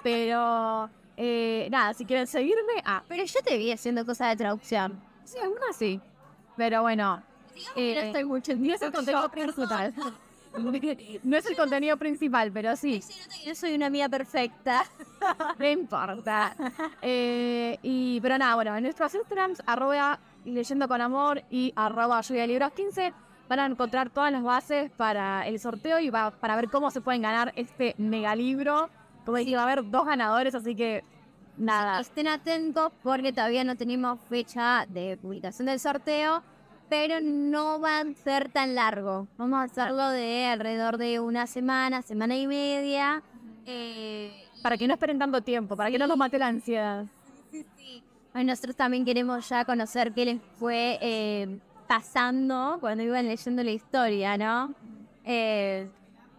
[0.02, 5.00] Pero eh, nada, si quieren seguirme, ah, Pero yo te vi haciendo cosas de traducción.
[5.24, 6.00] sí, algunas sí.
[6.56, 7.22] Pero bueno,
[7.76, 9.94] eh, no estoy mucho en no es el contenido principal.
[11.24, 13.02] No es el contenido principal, pero sí.
[13.44, 14.84] Yo soy una amiga perfecta.
[15.58, 16.56] No importa.
[17.00, 22.42] Eh, y, pero nada, bueno, en nuestros Instagrams, arroba leyendo con amor y arroba lluvia
[22.42, 23.12] de libros 15,
[23.48, 27.00] van a encontrar todas las bases para el sorteo y va- para ver cómo se
[27.00, 28.90] pueden ganar este mega libro.
[29.24, 31.04] Como dije, va a haber dos ganadores, así que
[31.56, 32.00] nada.
[32.00, 36.42] Estén atentos porque todavía no tenemos fecha de publicación del sorteo,
[36.92, 39.26] pero no va a ser tan largo.
[39.38, 43.22] Vamos a hacerlo de alrededor de una semana, semana y media.
[43.64, 44.30] Eh,
[44.62, 47.06] Para que no esperen tanto tiempo, para que no nos mate la ansiedad.
[48.34, 51.58] Ay, nosotros también queremos ya conocer qué les fue eh,
[51.88, 54.74] pasando cuando iban leyendo la historia, ¿no?
[55.24, 55.88] Eh,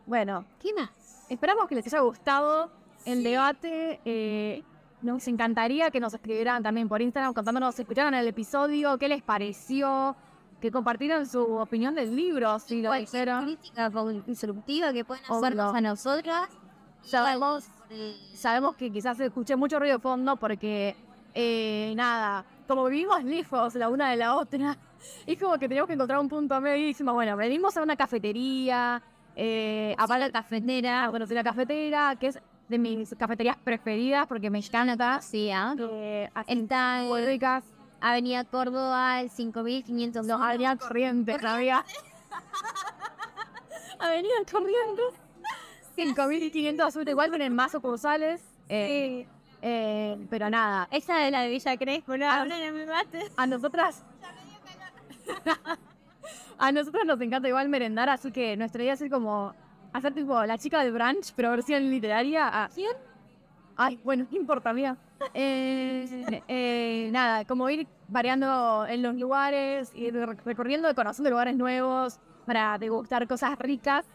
[0.05, 0.91] Bueno, ¿Qué más?
[1.29, 2.69] Esperamos que les haya gustado
[3.05, 3.99] el debate.
[4.05, 4.61] eh,
[5.01, 9.21] nos encantaría que nos escribieran también por Instagram contándonos si escucharon el episodio, qué les
[9.23, 10.15] pareció,
[10.63, 13.43] que compartieran su opinión del libro, si lo hicieron.
[13.43, 15.17] crítica constructiva que Obvio.
[15.27, 16.47] hacernos a nosotras.
[17.01, 17.65] Sabemos,
[18.33, 20.95] sabemos que quizás se escuche mucho ruido de fondo porque,
[21.33, 24.77] eh, nada, como vivimos lejos la una de la otra,
[25.27, 27.97] es como que teníamos que encontrar un punto medio y dijimos, bueno, venimos a una
[27.97, 29.03] cafetería,
[29.35, 34.49] eh, a la cafetera, a conocer la cafetera, que es de mis cafeterías preferidas porque
[34.49, 35.19] me encanta.
[35.21, 35.49] Sí.
[35.51, 37.65] Eh, así Está muy en ricas.
[38.03, 40.27] Avenida Córdoba, el 5500.
[40.27, 41.85] Los Avenida Corrientes, había.
[43.99, 45.13] Avenida Corrientes.
[45.95, 48.41] 5500 azul, igual tienen más sucursales.
[48.67, 49.25] Eh,
[49.61, 53.31] eh, pero nada, Esa es la de Villa Crespo, no, no me mates.
[53.37, 54.03] a nosotras.
[56.57, 59.53] a nosotras nos encanta igual merendar, así que nuestra idea es ser como
[59.93, 62.65] hacer tipo la chica de brunch, pero versión literaria.
[62.65, 62.67] A...
[62.67, 62.97] ¿Quién?
[63.77, 64.97] Ay, bueno, no importa, amiga.
[65.33, 72.19] Eh, eh, nada, como ir variando en los lugares, ir rec- recorriendo conociendo lugares nuevos
[72.45, 74.05] para degustar cosas ricas.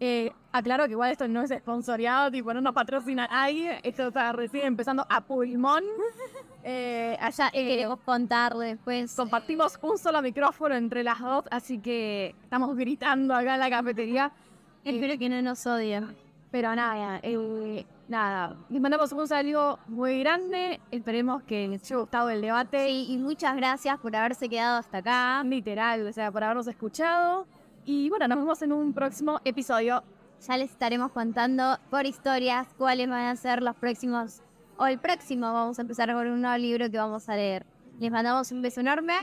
[0.00, 4.32] Eh, aclaro que igual esto no es esponsoreado, tipo no nos patrocina nadie, esto está
[4.32, 5.84] recién empezando a pulmón.
[6.64, 9.14] Eh, allá eh, queremos contarle después.
[9.14, 14.32] compartimos un solo micrófono entre las dos, así que estamos gritando acá en la cafetería.
[14.84, 16.16] Espero que no nos odien.
[16.52, 18.56] Pero nada, eh, nada.
[18.68, 20.80] Les mandamos un saludo muy grande.
[20.90, 22.86] Esperemos que les haya gustado el debate.
[22.86, 25.42] Sí, y muchas gracias por haberse quedado hasta acá.
[25.44, 27.46] Literal, o sea, por habernos escuchado.
[27.86, 30.04] Y bueno, nos vemos en un próximo episodio.
[30.46, 34.42] Ya les estaremos contando por historias cuáles van a ser los próximos
[34.76, 35.50] o el próximo.
[35.50, 37.64] Vamos a empezar con un nuevo libro que vamos a leer.
[37.98, 39.14] Les mandamos un beso enorme.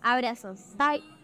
[0.00, 0.76] Abrazos.
[0.78, 1.15] Bye.